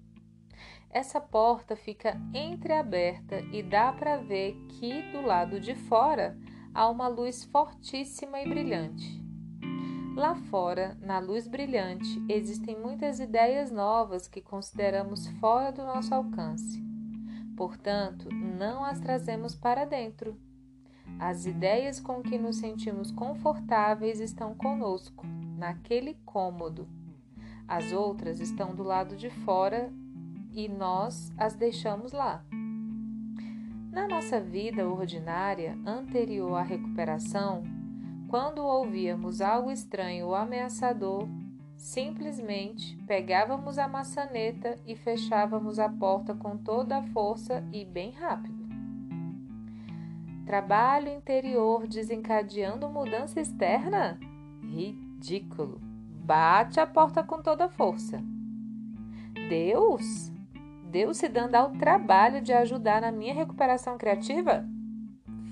Essa 0.90 1.20
porta 1.20 1.76
fica 1.76 2.22
entreaberta 2.34 3.40
e 3.52 3.62
dá 3.64 3.92
para 3.92 4.18
ver 4.18 4.56
que 4.70 5.02
do 5.12 5.22
lado 5.22 5.60
de 5.60 5.76
fora 5.76 6.38
há 6.74 6.90
uma 6.90 7.08
luz 7.08 7.44
fortíssima 7.46 8.42
e 8.42 8.48
brilhante. 8.48 9.25
Lá 10.16 10.34
fora, 10.34 10.98
na 11.02 11.20
luz 11.20 11.46
brilhante, 11.46 12.24
existem 12.30 12.80
muitas 12.80 13.20
ideias 13.20 13.70
novas 13.70 14.30
que 14.30 14.40
consideramos 14.40 15.28
fora 15.42 15.74
do 15.74 15.84
nosso 15.84 16.16
alcance. 16.16 16.82
Portanto, 17.58 18.30
não 18.34 18.86
as 18.86 19.02
trazemos 19.02 19.54
para 19.54 19.84
dentro. 19.84 20.40
As 21.20 21.46
ideias 21.46 22.00
com 22.00 22.24
que 22.24 22.38
nos 22.38 22.56
sentimos 22.56 23.12
confortáveis 23.12 24.22
estão 24.22 24.56
conosco, 24.56 25.26
naquele 25.58 26.14
cômodo. 26.26 26.88
As 27.68 27.92
outras 27.92 28.40
estão 28.40 28.74
do 28.74 28.84
lado 28.84 29.18
de 29.18 29.30
fora 29.30 29.92
e 30.54 30.70
nós 30.70 31.30
as 31.38 31.56
deixamos 31.56 32.14
lá. 32.14 32.42
Na 33.92 34.08
nossa 34.08 34.40
vida 34.40 34.88
ordinária 34.88 35.78
anterior 35.86 36.56
à 36.56 36.62
recuperação, 36.62 37.75
quando 38.28 38.60
ouvíamos 38.60 39.42
algo 39.42 39.72
estranho 39.72 40.28
ou 40.28 40.36
ameaçador, 40.36 41.28
simplesmente 41.78 42.98
pegávamos 43.06 43.78
a 43.78 43.88
maçaneta 43.88 44.80
e 44.86 44.96
fechávamos 44.96 45.80
a 45.80 45.90
porta 45.90 46.34
com 46.34 46.58
toda 46.58 46.98
a 46.98 47.04
força 47.04 47.64
e 47.72 47.86
bem 47.86 48.12
rápido. 48.12 48.66
Trabalho 50.46 51.10
interior 51.10 51.88
desencadeando 51.88 52.90
mudança 52.90 53.40
externa? 53.40 54.20
Ridículo! 54.62 55.80
Bate 56.24 56.80
a 56.80 56.88
porta 56.88 57.24
com 57.24 57.42
toda 57.42 57.66
a 57.66 57.70
força. 57.70 58.22
Deus? 59.48 60.32
Deus 60.84 61.18
se 61.18 61.28
dando 61.28 61.56
ao 61.56 61.72
trabalho 61.72 62.42
de 62.42 62.54
ajudar 62.54 63.02
na 63.02 63.12
minha 63.12 63.34
recuperação 63.34 63.98
criativa? 63.98 64.66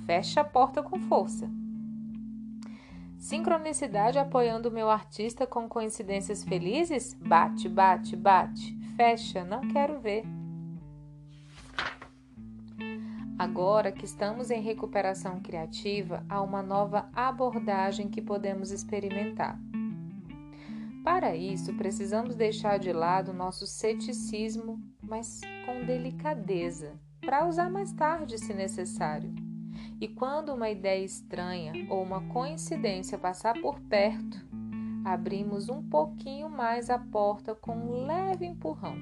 Fecha 0.05 0.41
a 0.41 0.43
porta 0.43 0.81
com 0.81 0.99
força. 0.99 1.49
Sincronicidade 3.23 4.19
apoiando 4.19 4.67
o 4.67 4.71
meu 4.71 4.89
artista 4.89 5.47
com 5.47 5.69
coincidências 5.69 6.43
felizes? 6.43 7.13
Bate, 7.13 7.69
bate, 7.69 8.17
bate. 8.17 8.77
Fecha, 8.97 9.45
não 9.45 9.65
quero 9.69 9.97
ver. 9.97 10.25
Agora 13.39 13.93
que 13.93 14.03
estamos 14.03 14.51
em 14.51 14.61
recuperação 14.61 15.39
criativa, 15.39 16.25
há 16.27 16.41
uma 16.41 16.61
nova 16.61 17.09
abordagem 17.15 18.09
que 18.09 18.21
podemos 18.21 18.71
experimentar. 18.71 19.57
Para 21.01 21.33
isso, 21.33 21.73
precisamos 21.75 22.35
deixar 22.35 22.77
de 22.77 22.91
lado 22.91 23.31
nosso 23.31 23.65
ceticismo, 23.65 24.77
mas 25.01 25.39
com 25.65 25.85
delicadeza, 25.85 26.99
para 27.21 27.47
usar 27.47 27.71
mais 27.71 27.93
tarde 27.93 28.37
se 28.37 28.53
necessário. 28.53 29.42
E 30.03 30.07
quando 30.09 30.53
uma 30.53 30.69
ideia 30.69 31.01
estranha 31.01 31.87
ou 31.89 32.03
uma 32.03 32.27
coincidência 32.27 33.17
passar 33.17 33.53
por 33.61 33.79
perto, 33.79 34.37
abrimos 35.05 35.69
um 35.69 35.81
pouquinho 35.81 36.49
mais 36.49 36.89
a 36.89 36.99
porta 36.99 37.55
com 37.55 37.73
um 37.73 38.05
leve 38.05 38.45
empurrão. 38.45 38.97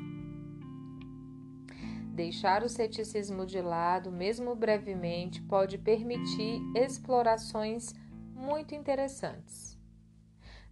Deixar 2.14 2.62
o 2.62 2.70
ceticismo 2.70 3.48
de 3.48 3.60
lado, 3.60 4.12
mesmo 4.12 4.54
brevemente, 4.54 5.42
pode 5.42 5.80
permitir 5.80 6.62
explorações 6.76 7.96
muito 8.36 8.76
interessantes. 8.76 9.76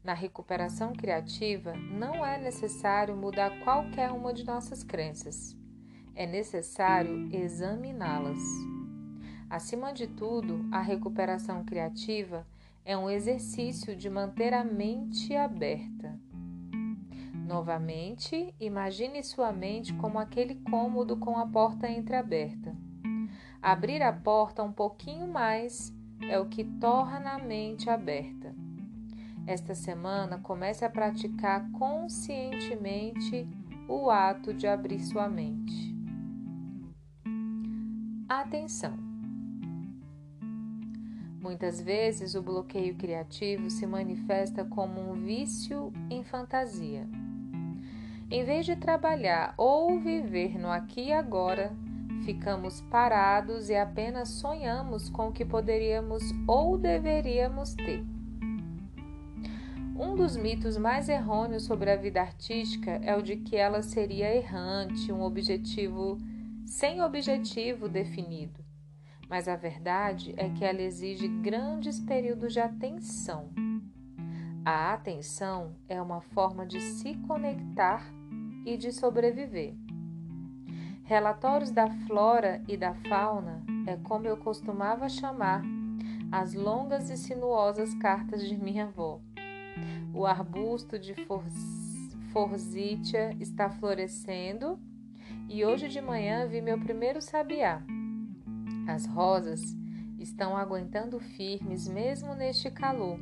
Na 0.03 0.13
recuperação 0.13 0.93
criativa, 0.93 1.73
não 1.73 2.23
é 2.23 2.37
necessário 2.37 3.17
mudar 3.17 3.63
qualquer 3.63 4.11
uma 4.11 4.31
de 4.31 4.45
nossas 4.45 4.83
crenças. 4.83 5.57
É 6.13 6.27
necessário 6.27 7.33
examiná-las. 7.33 8.78
Acima 9.49 9.91
de 9.91 10.05
tudo, 10.05 10.63
a 10.71 10.79
recuperação 10.79 11.63
criativa 11.63 12.45
é 12.85 12.95
um 12.95 13.09
exercício 13.09 13.95
de 13.95 14.07
manter 14.07 14.53
a 14.53 14.63
mente 14.63 15.35
aberta. 15.35 16.19
Novamente, 17.33 18.53
imagine 18.59 19.23
sua 19.23 19.51
mente 19.51 19.91
como 19.95 20.19
aquele 20.19 20.53
cômodo 20.69 21.17
com 21.17 21.35
a 21.35 21.47
porta 21.47 21.89
entreaberta. 21.89 22.75
Abrir 23.59 24.03
a 24.03 24.13
porta 24.13 24.61
um 24.61 24.71
pouquinho 24.71 25.27
mais 25.27 25.91
é 26.29 26.39
o 26.39 26.45
que 26.45 26.63
torna 26.63 27.31
a 27.31 27.39
mente 27.39 27.89
aberta. 27.89 28.53
Esta 29.47 29.73
semana, 29.73 30.37
comece 30.37 30.85
a 30.85 30.89
praticar 30.91 31.71
conscientemente 31.71 33.49
o 33.87 34.11
ato 34.11 34.53
de 34.53 34.67
abrir 34.67 34.99
sua 34.99 35.27
mente. 35.27 35.97
Atenção! 38.27 39.08
Muitas 41.41 41.79
vezes 41.79 42.35
o 42.35 42.41
bloqueio 42.41 42.95
criativo 42.95 43.69
se 43.69 43.87
manifesta 43.87 44.65
como 44.65 44.99
um 44.99 45.13
vício 45.13 45.93
em 46.09 46.21
fantasia. 46.21 47.07
Em 48.29 48.43
vez 48.43 48.65
de 48.65 48.75
trabalhar 48.75 49.53
ou 49.57 50.01
viver 50.01 50.59
no 50.59 50.69
aqui 50.69 51.07
e 51.07 51.13
agora, 51.13 51.71
ficamos 52.25 52.81
parados 52.81 53.69
e 53.69 53.75
apenas 53.75 54.27
sonhamos 54.27 55.09
com 55.09 55.29
o 55.29 55.31
que 55.31 55.45
poderíamos 55.45 56.23
ou 56.45 56.77
deveríamos 56.77 57.73
ter. 57.73 58.03
Um 59.97 60.15
dos 60.15 60.35
mitos 60.35 60.75
mais 60.75 61.07
errôneos 61.07 61.63
sobre 61.63 61.89
a 61.89 61.95
vida 61.95 62.19
artística 62.19 62.99
é 63.01 63.15
o 63.15 63.21
de 63.21 63.37
que 63.37 63.55
ela 63.55 63.81
seria 63.81 64.35
errante, 64.35 65.09
um 65.09 65.21
objetivo 65.21 66.17
sem 66.65 67.01
objetivo 67.01 67.87
definido 67.87 68.68
mas 69.29 69.47
a 69.47 69.55
verdade 69.55 70.33
é 70.35 70.49
que 70.49 70.65
ela 70.65 70.81
exige 70.81 71.27
grandes 71.27 71.99
períodos 71.99 72.51
de 72.51 72.59
atenção. 72.59 73.49
A 74.65 74.93
atenção 74.93 75.75
é 75.87 76.01
uma 76.01 76.19
forma 76.19 76.65
de 76.65 76.81
se 76.81 77.13
conectar 77.27 78.03
e 78.65 78.75
de 78.75 78.91
sobreviver. 78.91 79.75
Relatórios 81.03 81.71
da 81.71 81.89
flora 82.07 82.61
e 82.67 82.75
da 82.75 82.93
fauna 82.93 83.63
é 83.87 83.95
como 83.97 84.27
eu 84.27 84.37
costumava 84.37 85.07
chamar 85.07 85.63
as 86.31 86.53
longas 86.53 87.09
e 87.09 87.17
sinuosas 87.17 87.93
cartas 87.95 88.47
de 88.47 88.57
minha 88.57 88.85
avó. 88.85 89.19
O 90.13 90.25
arbusto 90.25 90.99
de 90.99 91.15
forsythia 92.31 93.35
está 93.39 93.69
florescendo 93.69 94.79
e 95.47 95.65
hoje 95.65 95.87
de 95.87 96.01
manhã 96.01 96.47
vi 96.47 96.61
meu 96.61 96.79
primeiro 96.79 97.21
sabiá. 97.21 97.81
As 98.89 99.05
rosas 99.05 99.61
estão 100.17 100.57
aguentando 100.57 101.19
firmes 101.19 101.87
mesmo 101.87 102.33
neste 102.33 102.71
calor. 102.71 103.19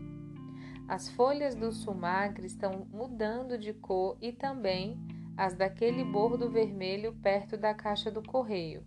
As 0.87 1.09
folhas 1.09 1.55
do 1.55 1.73
sumagre 1.73 2.47
estão 2.47 2.87
mudando 2.89 3.57
de 3.57 3.73
cor 3.73 4.17
e 4.21 4.31
também 4.31 4.97
as 5.35 5.55
daquele 5.55 6.05
bordo 6.05 6.49
vermelho 6.49 7.13
perto 7.21 7.57
da 7.57 7.73
caixa 7.73 8.09
do 8.09 8.23
correio. 8.23 8.81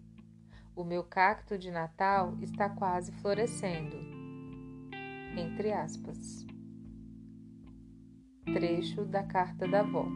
O 0.75 0.83
meu 0.83 1.05
cacto 1.05 1.59
de 1.59 1.71
Natal 1.71 2.35
está 2.41 2.71
quase 2.71 3.13
florescendo. 3.13 3.99
Entre 5.37 5.75
aspas. 5.75 6.47
Trecho 8.55 9.05
da 9.05 9.23
carta 9.23 9.69
da 9.69 9.81
avó. 9.81 10.07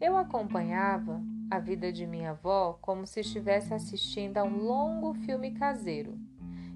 Eu 0.00 0.16
acompanhava 0.16 1.22
a 1.50 1.58
vida 1.58 1.92
de 1.92 2.06
minha 2.06 2.30
avó 2.30 2.78
como 2.80 3.06
se 3.06 3.20
estivesse 3.20 3.72
assistindo 3.72 4.38
a 4.38 4.44
um 4.44 4.62
longo 4.64 5.14
filme 5.14 5.52
caseiro. 5.52 6.18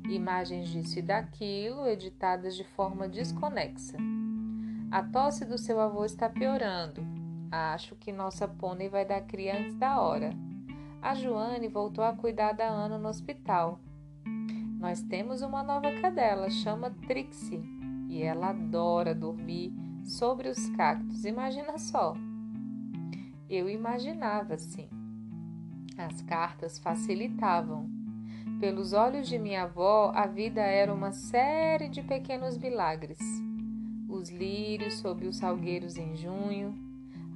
Imagens 0.09 0.69
disso 0.69 0.99
e 0.99 1.03
daquilo, 1.03 1.87
editadas 1.87 2.57
de 2.57 2.65
forma 2.65 3.09
desconexa. 3.09 3.97
A 4.91 5.03
tosse 5.03 5.45
do 5.45 5.57
seu 5.57 5.81
avô 5.81 6.05
está 6.05 6.29
piorando. 6.29 7.03
Acho 7.51 7.95
que 7.97 8.13
nossa 8.13 8.49
pônei 8.49 8.89
vai 8.89 9.05
dar 9.05 9.21
cria 9.23 9.59
antes 9.59 9.75
da 9.75 10.01
hora. 10.01 10.33
A 11.01 11.15
Joane 11.15 11.69
voltou 11.69 12.05
a 12.05 12.15
cuidar 12.15 12.53
da 12.53 12.67
Ana 12.67 12.99
no 12.99 13.09
hospital. 13.09 13.81
Nós 14.79 15.03
temos 15.03 15.43
uma 15.43 15.63
nova 15.63 15.93
cadela, 16.01 16.51
chama 16.51 16.91
Trixie, 17.07 17.63
e 18.09 18.23
ela 18.23 18.51
adora 18.51 19.15
dormir 19.15 19.73
sobre 20.05 20.49
os 20.49 20.69
cactos. 20.71 21.25
Imagina 21.25 21.79
só. 21.79 22.15
Eu 23.55 23.69
imaginava 23.69 24.55
assim. 24.55 24.89
As 25.99 26.23
cartas 26.23 26.79
facilitavam. 26.79 27.87
Pelos 28.59 28.95
olhos 28.95 29.29
de 29.29 29.39
minha 29.39 29.65
avó, 29.65 30.11
a 30.15 30.27
vida 30.27 30.63
era 30.63 30.91
uma 30.91 31.13
série 31.13 31.91
de 31.91 32.03
pequenos 32.03 32.57
milagres. 32.57 33.19
Os 34.09 34.31
lírios 34.31 34.95
sob 34.95 35.29
os 35.29 35.37
salgueiros 35.37 35.99
em 35.99 36.17
junho, 36.17 36.75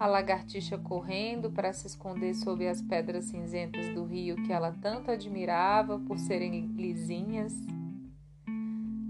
a 0.01 0.07
lagartixa 0.07 0.79
correndo 0.79 1.51
para 1.51 1.75
se 1.75 1.87
esconder 1.87 2.33
sob 2.33 2.67
as 2.67 2.81
pedras 2.81 3.27
cinzentas 3.27 3.87
do 3.91 4.07
rio 4.07 4.37
que 4.37 4.55
ela 4.55 4.75
tanto 4.81 5.11
admirava 5.11 5.99
por 5.99 6.19
serem 6.19 6.69
lisinhas. 6.69 7.53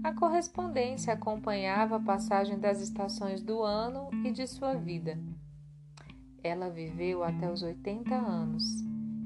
A 0.03 0.11
correspondência 0.11 1.13
acompanhava 1.13 1.95
a 1.95 2.01
passagem 2.01 2.59
das 2.59 2.81
estações 2.81 3.41
do 3.41 3.63
ano 3.63 4.09
e 4.25 4.31
de 4.33 4.45
sua 4.45 4.73
vida. 4.73 5.17
Ela 6.47 6.69
viveu 6.69 7.25
até 7.25 7.51
os 7.51 7.61
80 7.61 8.15
anos 8.15 8.63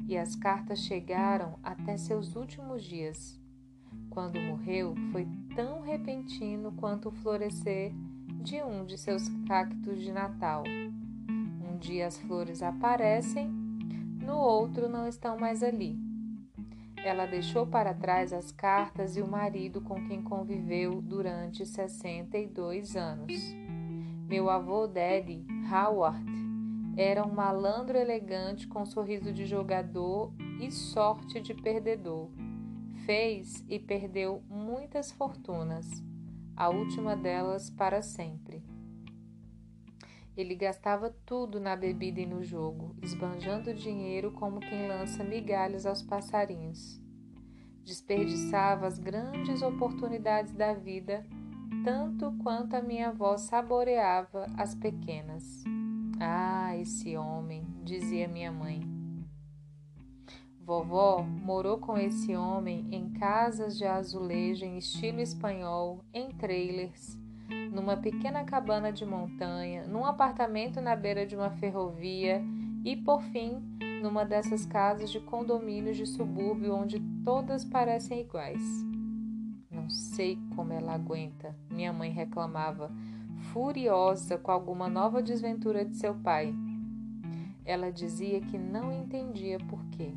e 0.08 0.18
as 0.18 0.36
cartas 0.36 0.80
chegaram 0.80 1.60
até 1.62 1.96
seus 1.96 2.36
últimos 2.36 2.84
dias. 2.84 3.40
Quando 4.10 4.42
morreu, 4.42 4.96
foi 5.12 5.28
tão 5.56 5.82
repentino 5.82 6.72
quanto 6.72 7.10
o 7.10 7.12
florescer 7.12 7.94
de 8.42 8.64
um 8.64 8.84
de 8.84 8.98
seus 8.98 9.30
cactos 9.48 10.02
de 10.02 10.12
Natal. 10.12 10.64
Um 11.64 11.78
dia 11.78 12.08
as 12.08 12.18
flores 12.18 12.64
aparecem, 12.64 13.48
no 14.20 14.38
outro 14.38 14.90
não 14.90 15.08
estão 15.08 15.38
mais 15.38 15.62
ali. 15.62 16.00
Ela 17.06 17.28
deixou 17.28 17.68
para 17.68 17.94
trás 17.94 18.34
as 18.34 18.52
cartas 18.52 19.16
e 19.16 19.22
o 19.22 19.28
marido 19.28 19.80
com 19.80 20.08
quem 20.08 20.24
conviveu 20.24 21.04
durante 21.04 21.68
62 21.68 22.96
anos. 22.96 23.32
Meu 24.28 24.50
avô 24.50 24.88
Daddy, 24.88 25.46
Howard, 25.72 26.41
era 26.98 27.26
um 27.26 27.34
malandro 27.34 27.98
elegante 27.98 28.68
com 28.68 28.86
sorriso 28.86 29.32
de 29.32 29.46
jogador 29.46 30.34
e 30.60 30.70
sorte 30.70 31.39
de 31.39 31.54
perdedor. 31.54 32.30
Fez 33.06 33.64
e 33.68 33.80
perdeu 33.80 34.44
muitas 34.50 35.12
fortunas, 35.12 35.88
a 36.56 36.70
última 36.70 37.16
delas 37.16 37.70
para 37.70 38.02
sempre. 38.02 38.62
Ele 40.36 40.56
gastava 40.56 41.10
tudo 41.26 41.60
na 41.60 41.76
bebida 41.76 42.22
e 42.22 42.26
no 42.26 42.44
jogo, 42.44 42.96
esbanjando 43.02 43.74
dinheiro 43.74 44.32
como 44.32 44.60
quem 44.60 44.88
lança 44.88 45.24
migalhas 45.24 45.86
aos 45.86 46.02
passarinhos. 46.02 47.02
Desperdiçava 47.84 48.86
as 48.86 49.00
grandes 49.00 49.62
oportunidades 49.62 50.54
da 50.54 50.74
vida, 50.74 51.26
tanto 51.84 52.32
quanto 52.44 52.76
a 52.76 52.82
minha 52.82 53.10
avó 53.10 53.38
saboreava 53.38 54.46
as 54.58 54.76
pequenas. 54.76 55.64
Ah, 56.24 56.78
esse 56.78 57.18
homem, 57.18 57.66
dizia 57.84 58.28
minha 58.28 58.52
mãe. 58.52 58.80
Vovó 60.60 61.24
morou 61.24 61.80
com 61.80 61.98
esse 61.98 62.36
homem 62.36 62.88
em 62.92 63.10
casas 63.10 63.76
de 63.76 63.86
azulejo 63.86 64.64
em 64.64 64.78
estilo 64.78 65.20
espanhol, 65.20 66.06
em 66.14 66.30
trailers, 66.30 67.18
numa 67.72 67.98
pequena 67.98 68.44
cabana 68.44 68.92
de 68.92 69.04
montanha, 69.04 69.88
num 69.88 70.06
apartamento 70.06 70.80
na 70.80 70.96
beira 70.96 71.26
de 71.26 71.36
uma 71.36 71.50
ferrovia 71.50 72.40
e, 72.86 72.96
por 72.96 73.24
fim, 73.24 73.60
numa 74.04 74.24
dessas 74.24 74.64
casas 74.64 75.10
de 75.10 75.20
condomínios 75.22 75.98
de 75.98 76.06
subúrbio 76.06 76.76
onde 76.76 77.00
todas 77.26 77.66
parecem 77.66 78.22
iguais. 78.22 78.62
Não 79.72 79.90
sei 79.90 80.38
como 80.56 80.72
ela 80.72 80.94
aguenta, 80.94 81.56
minha 81.72 81.92
mãe 81.92 82.12
reclamava 82.12 82.92
furiosa 83.42 84.38
com 84.38 84.52
alguma 84.52 84.88
nova 84.88 85.22
desventura 85.22 85.84
de 85.84 85.96
seu 85.98 86.14
pai. 86.16 86.54
Ela 87.66 87.92
dizia 87.92 88.39
que 88.42 88.58
não 88.58 88.92
entendia 88.92 89.58
por 89.60 89.84
quê. 89.92 90.14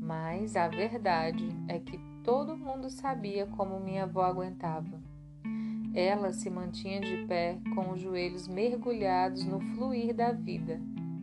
Mas 0.00 0.56
a 0.56 0.68
verdade 0.68 1.48
é 1.68 1.78
que 1.78 1.98
todo 2.22 2.56
mundo 2.56 2.88
sabia 2.90 3.46
como 3.46 3.80
minha 3.80 4.04
avó 4.04 4.22
aguentava. 4.22 5.00
Ela 5.94 6.32
se 6.32 6.50
mantinha 6.50 7.00
de 7.00 7.26
pé 7.26 7.58
com 7.74 7.92
os 7.92 8.00
joelhos 8.00 8.46
mergulhados 8.46 9.44
no 9.44 9.60
fluir 9.74 10.14
da 10.14 10.30
vida, 10.30 10.80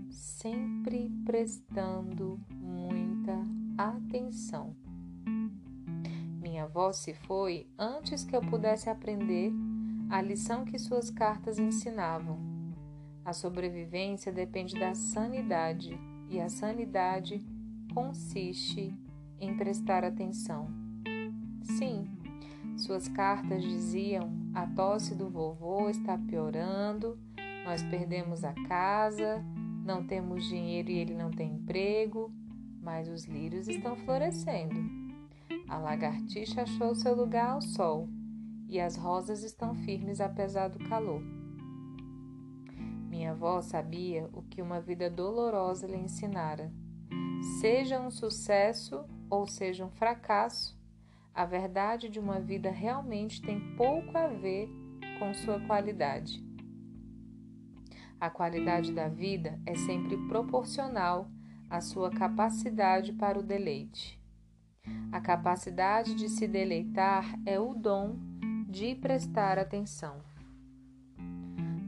sempre 0.09 1.11
prestando 1.25 2.39
muita 2.49 3.37
atenção. 3.77 4.75
Minha 6.41 6.63
avó 6.63 6.91
se 6.91 7.13
foi 7.13 7.67
antes 7.77 8.23
que 8.23 8.35
eu 8.35 8.41
pudesse 8.41 8.89
aprender 8.89 9.53
a 10.13 10.21
lição 10.21 10.63
que 10.63 10.77
suas 10.77 11.09
cartas 11.09 11.57
ensinavam. 11.57 12.37
A 13.25 13.33
sobrevivência 13.33 14.31
depende 14.31 14.79
da 14.79 14.93
sanidade 14.93 15.99
e 16.29 16.39
a 16.39 16.49
sanidade 16.49 17.43
consiste 17.95 18.93
em 19.39 19.57
prestar 19.57 20.03
atenção. 20.03 20.67
Sim, 21.63 22.07
suas 22.77 23.07
cartas 23.07 23.63
diziam: 23.63 24.31
a 24.53 24.67
tosse 24.67 25.15
do 25.15 25.31
vovô 25.31 25.89
está 25.89 26.15
piorando, 26.15 27.17
nós 27.65 27.81
perdemos 27.81 28.43
a 28.43 28.53
casa, 28.67 29.43
não 29.83 30.05
temos 30.05 30.45
dinheiro 30.45 30.91
e 30.91 30.99
ele 30.99 31.15
não 31.15 31.31
tem 31.31 31.55
emprego, 31.55 32.31
mas 32.83 33.09
os 33.09 33.25
lírios 33.25 33.67
estão 33.67 33.95
florescendo. 33.95 34.79
A 35.67 35.79
lagartixa 35.79 36.61
achou 36.61 36.93
seu 36.93 37.15
lugar 37.15 37.53
ao 37.53 37.61
sol 37.63 38.07
e 38.73 38.81
as 38.81 38.95
rosas 38.95 39.43
estão 39.43 39.75
firmes 39.75 40.19
apesar 40.19 40.67
do 40.67 40.79
calor. 40.89 41.21
Minha 43.07 43.29
avó 43.29 43.61
sabia 43.61 44.27
o 44.33 44.41
que 44.41 44.63
uma 44.63 44.81
vida 44.81 45.11
dolorosa 45.11 45.85
lhe 45.85 45.95
ensinara. 45.95 46.73
Seja 47.61 47.99
um 47.99 48.09
sucesso 48.09 49.05
ou 49.29 49.45
seja 49.45 49.85
um 49.85 49.91
fracasso, 49.91 50.75
a 51.35 51.45
verdade 51.45 52.09
de 52.09 52.19
uma 52.19 52.39
vida 52.39 52.71
realmente 52.71 53.43
tem 53.43 53.59
pouco 53.75 54.17
a 54.17 54.27
ver 54.27 54.67
com 55.19 55.31
sua 55.35 55.59
qualidade. 55.59 56.43
A 58.19 58.31
qualidade 58.31 58.91
da 58.91 59.07
vida 59.07 59.59
é 59.67 59.75
sempre 59.75 60.17
proporcional 60.27 61.29
à 61.69 61.79
sua 61.79 62.09
capacidade 62.09 63.13
para 63.13 63.37
o 63.37 63.43
deleite. 63.43 64.19
A 65.11 65.21
capacidade 65.21 66.15
de 66.15 66.27
se 66.27 66.47
deleitar 66.47 67.39
é 67.45 67.59
o 67.59 67.75
dom 67.75 68.32
de 68.73 68.95
prestar 68.95 69.59
atenção. 69.59 70.15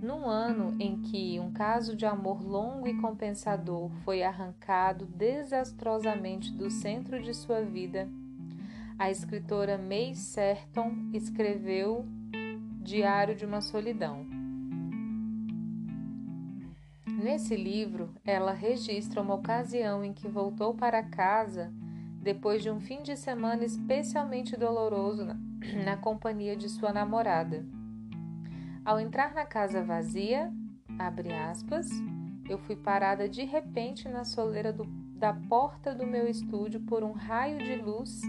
Num 0.04 0.30
ano 0.30 0.78
em 0.80 1.02
que 1.02 1.40
um 1.40 1.52
caso 1.52 1.96
de 1.96 2.06
amor 2.06 2.44
longo 2.44 2.88
e 2.88 2.94
compensador 3.02 3.90
foi 4.04 4.22
arrancado 4.22 5.08
desastrosamente 5.08 6.52
do 6.52 6.70
centro 6.70 7.20
de 7.20 7.34
sua 7.34 7.62
vida, 7.62 8.08
a 9.00 9.10
escritora 9.10 9.80
May 9.80 10.14
Serton 10.14 11.10
escreveu 11.12 12.06
Diário 12.84 13.36
de 13.36 13.48
uma 13.48 13.62
Solidão. 13.62 14.24
Nesse 17.08 17.56
livro, 17.56 18.14
ela 18.24 18.54
registra 18.54 19.24
uma 19.24 19.34
ocasião 19.34 20.06
em 20.06 20.14
que 20.14 20.28
voltou 20.28 20.76
para 20.76 21.02
casa 21.02 21.74
depois 22.26 22.64
de 22.64 22.72
um 22.72 22.80
fim 22.80 23.04
de 23.04 23.16
semana 23.16 23.64
especialmente 23.64 24.58
doloroso 24.58 25.28
na 25.86 25.96
companhia 25.96 26.56
de 26.56 26.68
sua 26.68 26.92
namorada. 26.92 27.64
Ao 28.84 29.00
entrar 29.00 29.36
na 29.36 29.46
casa 29.46 29.84
vazia, 29.84 30.52
aspas, 31.52 31.88
eu 32.50 32.58
fui 32.58 32.76
parada 32.76 33.30
de 33.30 33.44
repente 33.44 34.10
na 34.10 34.24
soleira 34.24 34.74
do, 34.74 34.86
da 35.16 35.34
porta 35.34 35.94
do 35.94 36.08
meu 36.08 36.28
estúdio 36.28 36.80
por 36.80 37.04
um 37.04 37.12
raio 37.12 37.60
de 37.60 37.76
luz 37.76 38.22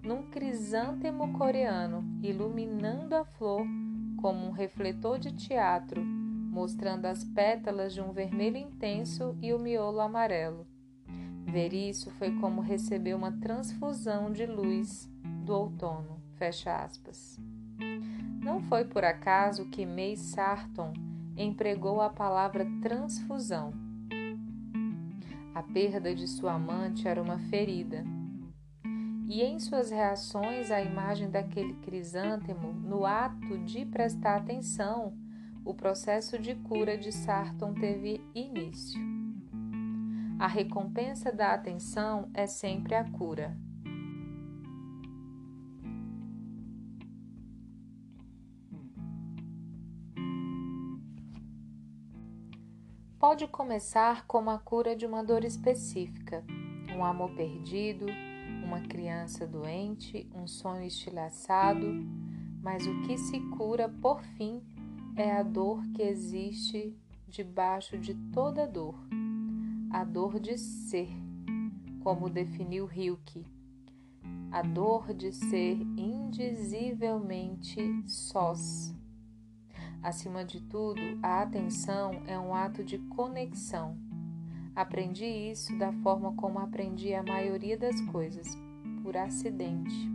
num 0.00 0.30
crisântemo 0.30 1.36
coreano, 1.36 2.04
iluminando 2.22 3.16
a 3.16 3.24
flor 3.24 3.66
como 4.20 4.46
um 4.46 4.52
refletor 4.52 5.18
de 5.18 5.32
teatro, 5.32 6.00
mostrando 6.00 7.06
as 7.06 7.24
pétalas 7.24 7.92
de 7.92 8.00
um 8.00 8.12
vermelho 8.12 8.58
intenso 8.58 9.36
e 9.42 9.52
o 9.52 9.58
miolo 9.58 9.98
amarelo. 9.98 10.69
Ver 11.50 11.72
isso 11.72 12.12
foi 12.12 12.30
como 12.38 12.60
receber 12.60 13.12
uma 13.12 13.32
transfusão 13.32 14.30
de 14.30 14.46
luz 14.46 15.10
do 15.44 15.52
outono. 15.52 16.22
Fecha 16.36 16.76
aspas. 16.76 17.40
Não 18.40 18.60
foi 18.60 18.84
por 18.84 19.04
acaso 19.04 19.64
que 19.64 19.84
May 19.84 20.16
Sarton 20.16 20.92
empregou 21.36 22.00
a 22.00 22.08
palavra 22.08 22.64
transfusão. 22.80 23.72
A 25.52 25.60
perda 25.60 26.14
de 26.14 26.28
sua 26.28 26.54
amante 26.54 27.08
era 27.08 27.20
uma 27.20 27.40
ferida. 27.40 28.04
E 29.26 29.42
em 29.42 29.58
suas 29.58 29.90
reações 29.90 30.70
à 30.70 30.80
imagem 30.80 31.30
daquele 31.30 31.74
crisântemo, 31.74 32.72
no 32.72 33.04
ato 33.04 33.58
de 33.58 33.84
prestar 33.84 34.36
atenção, 34.36 35.18
o 35.64 35.74
processo 35.74 36.38
de 36.38 36.54
cura 36.54 36.96
de 36.96 37.10
Sarton 37.10 37.74
teve 37.74 38.20
início. 38.34 39.19
A 40.40 40.46
recompensa 40.46 41.30
da 41.30 41.52
atenção 41.52 42.30
é 42.32 42.46
sempre 42.46 42.94
a 42.94 43.04
cura. 43.04 43.54
Pode 53.18 53.46
começar 53.48 54.26
como 54.26 54.48
a 54.48 54.58
cura 54.58 54.96
de 54.96 55.04
uma 55.04 55.22
dor 55.22 55.44
específica, 55.44 56.42
um 56.96 57.04
amor 57.04 57.34
perdido, 57.34 58.06
uma 58.64 58.80
criança 58.80 59.46
doente, 59.46 60.26
um 60.34 60.46
sonho 60.46 60.86
estilhaçado, 60.86 61.86
mas 62.62 62.86
o 62.86 63.02
que 63.02 63.18
se 63.18 63.38
cura 63.58 63.90
por 63.90 64.22
fim 64.38 64.62
é 65.16 65.32
a 65.32 65.42
dor 65.42 65.82
que 65.94 66.00
existe 66.00 66.96
debaixo 67.28 67.98
de 67.98 68.14
toda 68.32 68.66
dor, 68.66 68.94
a 69.90 70.04
dor 70.04 70.38
de 70.38 70.56
ser, 70.56 71.10
como 72.00 72.30
definiu 72.30 72.88
Hilke, 72.88 73.44
a 74.52 74.62
dor 74.62 75.12
de 75.12 75.32
ser 75.32 75.80
indizivelmente 75.96 77.80
sós. 78.06 78.94
Acima 80.00 80.44
de 80.44 80.60
tudo, 80.62 81.00
a 81.20 81.42
atenção 81.42 82.22
é 82.26 82.38
um 82.38 82.54
ato 82.54 82.84
de 82.84 82.98
conexão. 82.98 83.98
Aprendi 84.76 85.26
isso 85.26 85.76
da 85.76 85.92
forma 85.92 86.34
como 86.36 86.60
aprendi 86.60 87.12
a 87.12 87.24
maioria 87.24 87.76
das 87.76 88.00
coisas, 88.02 88.46
por 89.02 89.16
acidente. 89.16 90.08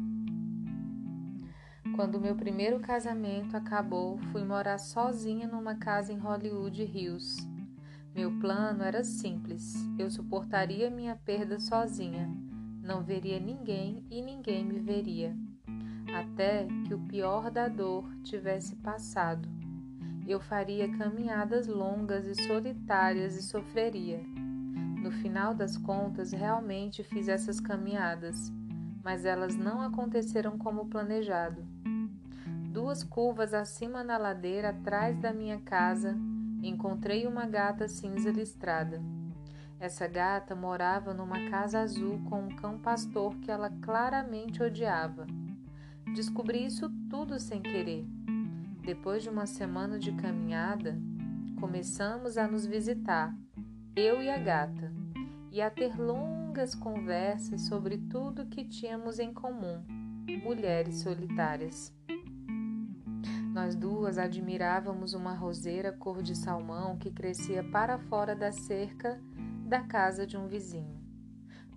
Quando 1.95 2.19
meu 2.19 2.35
primeiro 2.35 2.79
casamento 2.79 3.57
acabou, 3.57 4.17
fui 4.31 4.45
morar 4.45 4.77
sozinha 4.77 5.47
numa 5.47 5.75
casa 5.75 6.13
em 6.13 6.17
Hollywood 6.17 6.81
Hills. 6.81 7.54
Meu 8.15 8.31
plano 8.39 8.83
era 8.83 9.03
simples: 9.03 9.75
eu 9.99 10.09
suportaria 10.09 10.89
minha 10.89 11.15
perda 11.15 11.59
sozinha, 11.59 12.27
não 12.81 13.03
veria 13.03 13.39
ninguém 13.39 14.03
e 14.09 14.21
ninguém 14.21 14.65
me 14.65 14.79
veria, 14.79 15.35
até 16.17 16.65
que 16.87 16.93
o 16.93 16.99
pior 16.99 17.51
da 17.51 17.67
dor 17.67 18.09
tivesse 18.23 18.75
passado 18.77 19.47
eu 20.27 20.39
faria 20.39 20.91
caminhadas 20.97 21.67
longas 21.67 22.25
e 22.25 22.35
solitárias 22.43 23.35
e 23.35 23.43
sofreria. 23.43 24.19
No 25.01 25.11
final 25.11 25.53
das 25.53 25.77
contas, 25.77 26.31
realmente 26.31 27.03
fiz 27.03 27.27
essas 27.27 27.59
caminhadas, 27.59 28.51
mas 29.03 29.23
elas 29.23 29.55
não 29.55 29.81
aconteceram 29.81 30.57
como 30.57 30.87
planejado. 30.87 31.63
Duas 32.71 33.03
curvas 33.03 33.53
acima 33.53 34.03
na 34.03 34.17
ladeira 34.17 34.69
atrás 34.69 35.17
da 35.19 35.31
minha 35.31 35.59
casa, 35.59 36.17
encontrei 36.67 37.27
uma 37.27 37.45
gata 37.45 37.87
cinza 37.87 38.31
listrada. 38.31 39.01
Essa 39.79 40.07
gata 40.07 40.55
morava 40.55 41.13
numa 41.13 41.49
casa 41.49 41.79
azul 41.81 42.19
com 42.29 42.43
um 42.43 42.55
cão 42.55 42.79
pastor 42.79 43.35
que 43.37 43.51
ela 43.51 43.69
claramente 43.81 44.63
odiava. 44.63 45.27
Descobri 46.15 46.65
isso 46.65 46.89
tudo 47.09 47.39
sem 47.39 47.61
querer. 47.61 48.05
Depois 48.81 49.23
de 49.23 49.29
uma 49.29 49.45
semana 49.45 49.99
de 49.99 50.11
caminhada, 50.13 50.97
começamos 51.59 52.37
a 52.37 52.47
nos 52.47 52.65
visitar, 52.65 53.35
eu 53.95 54.21
e 54.21 54.29
a 54.29 54.37
gata, 54.37 54.93
e 55.51 55.61
a 55.61 55.69
ter 55.69 55.99
longas 55.99 56.75
conversas 56.75 57.61
sobre 57.61 57.97
tudo 57.97 58.45
que 58.45 58.63
tínhamos 58.63 59.19
em 59.19 59.33
comum, 59.33 59.83
mulheres 60.43 60.99
solitárias. 60.99 61.93
Nós 63.55 63.73
duas 63.73 64.17
admirávamos 64.17 65.13
uma 65.13 65.33
roseira 65.33 65.93
cor 65.93 66.21
de 66.21 66.35
salmão 66.35 66.97
que 66.97 67.09
crescia 67.09 67.63
para 67.63 67.97
fora 67.97 68.35
da 68.35 68.51
cerca 68.51 69.17
da 69.65 69.79
casa 69.79 70.27
de 70.27 70.35
um 70.35 70.45
vizinho. 70.45 70.99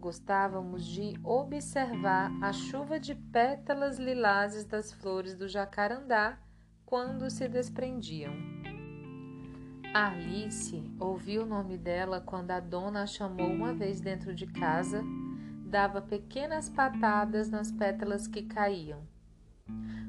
Gostávamos 0.00 0.84
de 0.84 1.14
observar 1.22 2.32
a 2.42 2.52
chuva 2.52 2.98
de 2.98 3.14
pétalas 3.14 3.96
lilazes 3.96 4.64
das 4.64 4.92
flores 4.92 5.36
do 5.36 5.46
jacarandá 5.46 6.36
quando 6.84 7.30
se 7.30 7.46
desprendiam. 7.46 8.32
Alice 9.94 10.82
ouviu 10.98 11.44
o 11.44 11.46
nome 11.46 11.78
dela 11.78 12.20
quando 12.20 12.50
a 12.50 12.58
dona 12.58 13.04
a 13.04 13.06
chamou 13.06 13.52
uma 13.52 13.72
vez 13.72 14.00
dentro 14.00 14.34
de 14.34 14.48
casa, 14.48 15.00
dava 15.64 16.02
pequenas 16.02 16.68
patadas 16.68 17.48
nas 17.48 17.70
pétalas 17.70 18.26
que 18.26 18.42
caíam. 18.42 19.06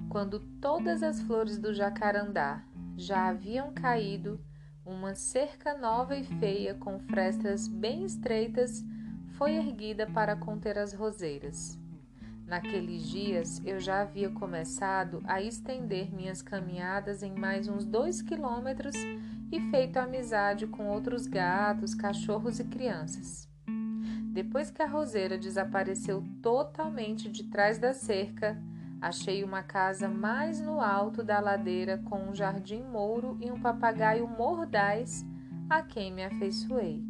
Quando 0.10 0.39
todas 0.60 1.03
as 1.03 1.22
flores 1.22 1.60
do 1.60 1.72
jacarandá 1.72 2.64
já 2.97 3.30
haviam 3.30 3.72
caído, 3.72 4.43
uma 4.84 5.14
cerca 5.14 5.78
nova 5.78 6.16
e 6.16 6.24
feia 6.24 6.74
com 6.74 6.97
frestas 6.99 7.68
bem 7.68 8.03
estreitas 8.03 8.84
foi 9.38 9.55
erguida 9.55 10.07
para 10.07 10.36
conter 10.36 10.80
as 10.80 10.93
roseiras. 10.93 11.78
Naqueles 12.47 13.03
dias 13.03 13.62
eu 13.64 13.80
já 13.80 14.01
havia 14.01 14.32
começado 14.32 15.22
a 15.26 15.39
estender 15.39 16.12
minhas 16.12 16.41
caminhadas 16.41 17.22
em 17.22 17.36
mais 17.36 17.68
uns 17.68 17.86
dois 17.86 18.24
quilômetros 18.24 18.95
e 19.51 19.62
feito 19.70 19.97
amizade 19.97 20.66
com 20.66 20.88
outros 20.88 21.28
gatos, 21.28 21.93
cachorros 21.93 22.60
e 22.60 22.64
crianças. 22.64 23.47
Depois 24.34 24.72
que 24.72 24.82
a 24.82 24.88
roseira 24.88 25.38
desapareceu 25.38 26.24
totalmente 26.41 27.30
de 27.30 27.43
trás 27.43 27.78
da 27.78 27.93
cerca, 27.93 28.60
achei 29.02 29.43
uma 29.43 29.64
casa 29.64 30.08
mais 30.08 30.62
no 30.62 30.82
alto 30.82 31.24
da 31.24 31.39
ladeira 31.39 31.97
com 32.00 32.30
um 32.30 32.36
jardim 32.36 32.82
mouro 32.84 33.38
e 33.41 33.52
um 33.52 33.60
papagaio 33.60 34.28
mordaz 34.28 35.26
a 35.70 35.82
quem 35.82 36.12
me 36.12 36.24
afeiçoei. 36.24 37.04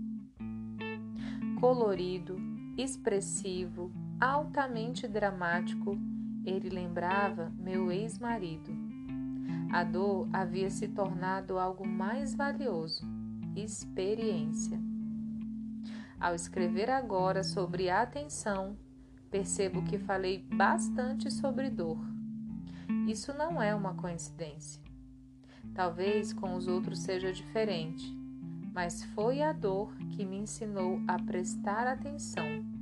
Colorido, 1.59 2.37
expressivo, 2.77 3.91
altamente 4.19 5.07
dramático, 5.07 5.97
ele 6.45 6.69
lembrava 6.69 7.51
meu 7.57 7.91
ex-marido. 7.91 8.71
A 9.71 9.83
dor 9.83 10.27
havia 10.33 10.69
se 10.69 10.87
tornado 10.87 11.59
algo 11.59 11.87
mais 11.87 12.33
valioso 12.33 13.05
experiência. 13.55 14.79
Ao 16.19 16.35
escrever 16.35 16.89
agora 16.89 17.43
sobre 17.43 17.89
atenção, 17.89 18.77
percebo 19.29 19.83
que 19.83 19.97
falei 19.97 20.45
bastante 20.51 21.31
sobre 21.31 21.69
dor. 21.69 21.99
Isso 23.07 23.33
não 23.33 23.61
é 23.61 23.73
uma 23.73 23.93
coincidência. 23.93 24.81
Talvez 25.73 26.33
com 26.33 26.55
os 26.55 26.67
outros 26.67 26.99
seja 26.99 27.31
diferente, 27.31 28.11
mas 28.73 29.03
foi 29.15 29.41
a 29.41 29.53
dor 29.53 29.95
que 30.11 30.25
me 30.25 30.37
ensinou 30.37 30.99
a 31.07 31.17
prestar 31.19 31.87
atenção 31.87 32.79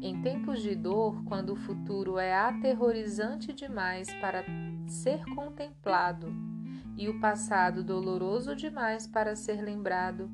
em 0.00 0.22
tempos 0.22 0.62
de 0.62 0.76
dor, 0.76 1.24
quando 1.24 1.54
o 1.54 1.56
futuro 1.56 2.18
é 2.18 2.32
aterrorizante 2.32 3.52
demais 3.52 4.08
para 4.20 4.44
ser 4.86 5.24
contemplado 5.34 6.32
e 6.96 7.08
o 7.08 7.18
passado 7.20 7.82
doloroso 7.82 8.54
demais 8.54 9.08
para 9.08 9.34
ser 9.34 9.60
lembrado, 9.60 10.30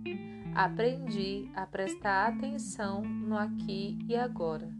aprendi 0.54 1.50
a 1.52 1.66
prestar 1.66 2.28
atenção 2.28 3.02
no 3.02 3.36
aqui 3.36 3.98
e 4.06 4.14
agora. 4.14 4.70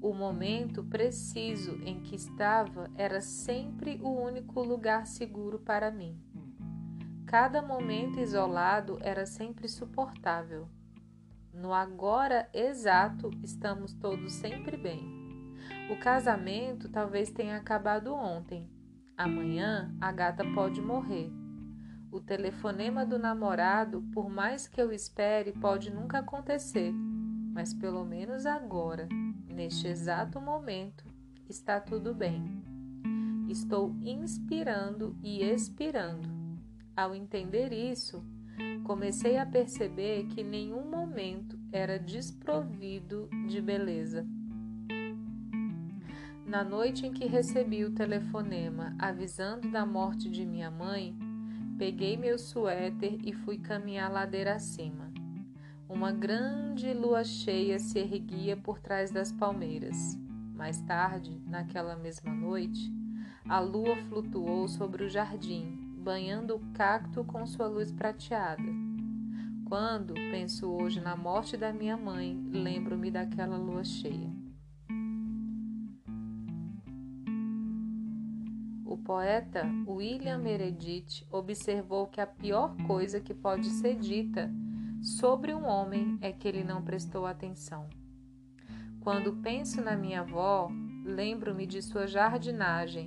O 0.00 0.14
momento 0.14 0.84
preciso 0.84 1.80
em 1.82 2.00
que 2.00 2.14
estava 2.14 2.88
era 2.94 3.20
sempre 3.20 3.98
o 4.00 4.10
único 4.10 4.62
lugar 4.62 5.06
seguro 5.06 5.58
para 5.58 5.90
mim. 5.90 6.16
Cada 7.26 7.60
momento 7.60 8.20
isolado 8.20 8.98
era 9.00 9.26
sempre 9.26 9.68
suportável. 9.68 10.68
No 11.52 11.74
agora 11.74 12.48
exato, 12.52 13.30
estamos 13.42 13.92
todos 13.94 14.34
sempre 14.34 14.76
bem. 14.76 15.02
O 15.90 15.98
casamento 15.98 16.88
talvez 16.88 17.30
tenha 17.30 17.56
acabado 17.56 18.14
ontem. 18.14 18.70
Amanhã 19.16 19.92
a 20.00 20.12
gata 20.12 20.44
pode 20.54 20.80
morrer. 20.80 21.45
O 22.10 22.20
telefonema 22.20 23.04
do 23.04 23.18
namorado, 23.18 24.02
por 24.12 24.30
mais 24.30 24.68
que 24.68 24.80
eu 24.80 24.92
espere, 24.92 25.52
pode 25.52 25.92
nunca 25.92 26.18
acontecer, 26.18 26.92
mas 27.52 27.74
pelo 27.74 28.04
menos 28.04 28.46
agora, 28.46 29.08
neste 29.48 29.88
exato 29.88 30.40
momento, 30.40 31.04
está 31.48 31.80
tudo 31.80 32.14
bem. 32.14 32.62
estou 33.48 33.94
inspirando 34.02 35.16
e 35.22 35.42
expirando. 35.42 36.28
Ao 36.96 37.14
entender 37.14 37.72
isso, 37.72 38.24
comecei 38.84 39.36
a 39.36 39.46
perceber 39.46 40.26
que 40.26 40.42
nenhum 40.42 40.90
momento 40.90 41.58
era 41.72 41.98
desprovido 41.98 43.28
de 43.48 43.60
beleza. 43.60 44.26
Na 46.46 46.62
noite 46.62 47.06
em 47.06 47.12
que 47.12 47.26
recebi 47.26 47.84
o 47.84 47.90
telefonema 47.90 48.94
avisando 48.98 49.70
da 49.70 49.84
morte 49.84 50.30
de 50.30 50.46
minha 50.46 50.70
mãe, 50.70 51.16
peguei 51.78 52.16
meu 52.16 52.38
suéter 52.38 53.18
e 53.22 53.32
fui 53.32 53.58
caminhar 53.58 54.10
ladeira 54.10 54.54
acima. 54.54 55.12
Uma 55.88 56.10
grande 56.10 56.92
lua 56.92 57.22
cheia 57.22 57.78
se 57.78 57.98
erguia 57.98 58.56
por 58.56 58.80
trás 58.80 59.10
das 59.10 59.30
palmeiras. 59.30 60.18
Mais 60.54 60.80
tarde, 60.80 61.40
naquela 61.46 61.96
mesma 61.96 62.32
noite, 62.32 62.92
a 63.48 63.60
lua 63.60 63.96
flutuou 64.08 64.66
sobre 64.66 65.04
o 65.04 65.08
jardim, 65.08 65.76
banhando 65.98 66.56
o 66.56 66.72
cacto 66.72 67.22
com 67.24 67.46
sua 67.46 67.68
luz 67.68 67.92
prateada. 67.92 68.64
Quando 69.66 70.14
penso 70.14 70.70
hoje 70.70 71.00
na 71.00 71.16
morte 71.16 71.56
da 71.56 71.72
minha 71.72 71.96
mãe, 71.96 72.40
lembro-me 72.50 73.10
daquela 73.10 73.56
lua 73.56 73.84
cheia. 73.84 74.35
Poeta 79.06 79.64
William 79.86 80.38
Meredith 80.38 81.24
observou 81.30 82.08
que 82.08 82.20
a 82.20 82.26
pior 82.26 82.74
coisa 82.88 83.20
que 83.20 83.32
pode 83.32 83.68
ser 83.68 83.94
dita 83.94 84.50
sobre 85.00 85.54
um 85.54 85.64
homem 85.64 86.18
é 86.20 86.32
que 86.32 86.48
ele 86.48 86.64
não 86.64 86.82
prestou 86.82 87.24
atenção. 87.24 87.88
Quando 89.00 89.36
penso 89.36 89.80
na 89.80 89.96
minha 89.96 90.22
avó, 90.22 90.68
lembro-me 91.04 91.64
de 91.66 91.80
sua 91.80 92.08
jardinagem, 92.08 93.06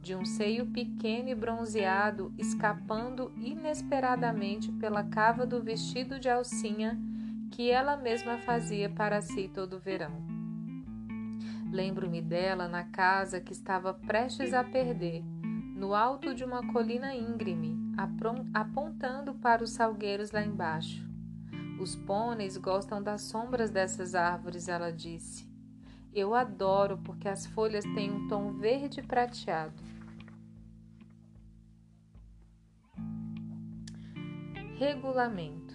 de 0.00 0.14
um 0.14 0.24
seio 0.24 0.66
pequeno 0.66 1.28
e 1.30 1.34
bronzeado 1.34 2.32
escapando 2.38 3.32
inesperadamente 3.36 4.70
pela 4.70 5.02
cava 5.02 5.44
do 5.44 5.60
vestido 5.60 6.20
de 6.20 6.28
alcinha 6.28 6.96
que 7.50 7.68
ela 7.68 7.96
mesma 7.96 8.38
fazia 8.38 8.88
para 8.88 9.20
si 9.20 9.50
todo 9.52 9.74
o 9.74 9.80
verão. 9.80 10.31
Lembro-me 11.72 12.20
dela 12.20 12.68
na 12.68 12.84
casa 12.84 13.40
que 13.40 13.54
estava 13.54 13.94
prestes 13.94 14.52
a 14.52 14.62
perder, 14.62 15.24
no 15.74 15.94
alto 15.94 16.34
de 16.34 16.44
uma 16.44 16.70
colina 16.70 17.14
íngreme, 17.14 17.74
apontando 18.52 19.32
para 19.32 19.64
os 19.64 19.70
salgueiros 19.70 20.32
lá 20.32 20.44
embaixo. 20.44 21.02
Os 21.80 21.96
pôneis 21.96 22.58
gostam 22.58 23.02
das 23.02 23.22
sombras 23.22 23.70
dessas 23.70 24.14
árvores, 24.14 24.68
ela 24.68 24.92
disse. 24.92 25.50
Eu 26.12 26.34
adoro 26.34 26.98
porque 26.98 27.26
as 27.26 27.46
folhas 27.46 27.84
têm 27.94 28.12
um 28.12 28.28
tom 28.28 28.52
verde 28.52 29.00
prateado. 29.00 29.82
Regulamento. 34.78 35.72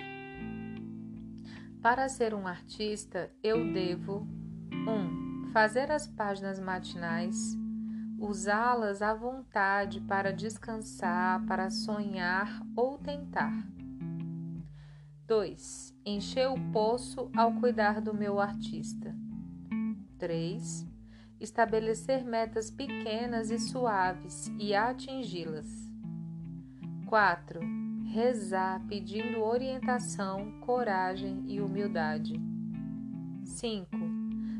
Para 1.81 2.07
ser 2.07 2.35
um 2.35 2.45
artista, 2.45 3.31
eu 3.41 3.73
devo 3.73 4.27
1. 4.71 4.91
Um, 4.91 5.16
fazer 5.51 5.91
as 5.91 6.07
páginas 6.07 6.59
matinais, 6.59 7.57
usá-las 8.19 9.01
à 9.01 9.13
vontade 9.13 10.01
para 10.01 10.33
descansar, 10.33 11.45
para 11.45 11.69
sonhar 11.69 12.61
ou 12.75 12.97
tentar. 12.97 13.53
2. 15.27 15.93
Encher 16.05 16.49
o 16.49 16.71
poço 16.71 17.29
ao 17.35 17.53
cuidar 17.53 17.99
do 17.99 18.13
meu 18.13 18.39
artista. 18.39 19.13
3. 20.17 20.87
Estabelecer 21.39 22.23
metas 22.23 22.71
pequenas 22.71 23.51
e 23.51 23.59
suaves 23.59 24.51
e 24.57 24.73
atingi-las. 24.73 25.67
4. 27.07 27.59
Rezar 28.05 28.81
pedindo 28.87 29.43
orientação, 29.43 30.59
coragem 30.61 31.43
e 31.45 31.59
humildade. 31.59 32.41
5. 33.43 34.06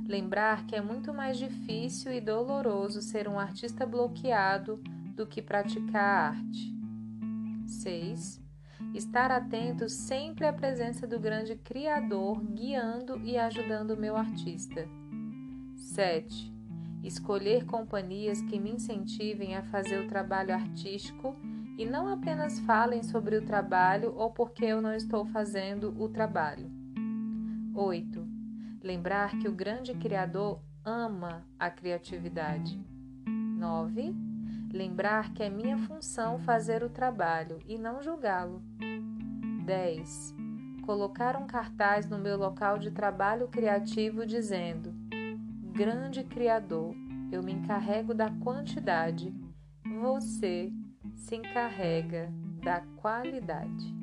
Lembrar 0.08 0.66
que 0.66 0.76
é 0.76 0.82
muito 0.82 1.14
mais 1.14 1.38
difícil 1.38 2.14
e 2.14 2.22
doloroso 2.22 3.02
ser 3.02 3.28
um 3.28 3.38
artista 3.38 3.86
bloqueado 3.86 4.82
do 5.16 5.28
que 5.28 5.42
praticar 5.42 6.04
a 6.04 6.30
arte. 6.30 6.74
6 7.66 8.48
Estar 8.94 9.32
atento 9.32 9.90
sempre 9.90 10.48
à 10.48 10.54
presença 10.54 11.06
do 11.06 11.20
grande 11.20 11.56
Criador 11.56 12.42
guiando 12.44 13.20
e 13.24 13.38
ajudando 13.38 13.92
o 13.92 13.98
meu 13.98 14.16
artista. 14.16 14.88
7. 15.76 16.54
Escolher 17.04 17.66
companhias 17.66 18.42
que 18.42 18.60
me 18.60 18.72
incentivem 18.72 19.56
a 19.56 19.64
fazer 19.64 20.00
o 20.00 20.08
trabalho 20.08 20.54
artístico 20.54 21.36
e 21.78 21.86
não 21.86 22.08
apenas 22.08 22.60
falem 22.62 23.04
sobre 23.04 23.36
o 23.36 23.46
trabalho 23.46 24.14
ou 24.16 24.32
porque 24.32 24.66
eu 24.66 24.82
não 24.82 24.94
estou 24.94 25.26
fazendo 25.26 25.94
o 26.02 26.10
trabalho. 26.10 26.72
8. 27.76 28.37
Lembrar 28.88 29.38
que 29.38 29.50
o 29.50 29.52
grande 29.52 29.94
Criador 29.94 30.62
ama 30.82 31.46
a 31.60 31.70
criatividade. 31.70 32.80
9 33.28 34.16
Lembrar 34.72 35.34
que 35.34 35.44
é 35.44 35.50
minha 35.50 35.78
função 35.78 36.40
fazer 36.40 36.82
o 36.84 36.90
trabalho 36.90 37.60
e 37.66 37.78
não 37.78 38.02
julgá-lo. 38.02 38.64
10. 39.66 40.34
Colocar 40.86 41.36
um 41.36 41.46
cartaz 41.46 42.10
no 42.10 42.18
meu 42.18 42.38
local 42.38 42.80
de 42.80 42.90
trabalho 42.90 43.50
criativo 43.50 44.26
dizendo: 44.26 44.94
Grande 45.74 46.24
Criador, 46.24 46.96
eu 47.30 47.44
me 47.44 47.52
encarrego 47.52 48.14
da 48.14 48.32
quantidade, 48.40 49.36
você 50.00 50.72
se 51.14 51.36
encarrega 51.36 52.32
da 52.64 52.80
qualidade. 52.96 53.98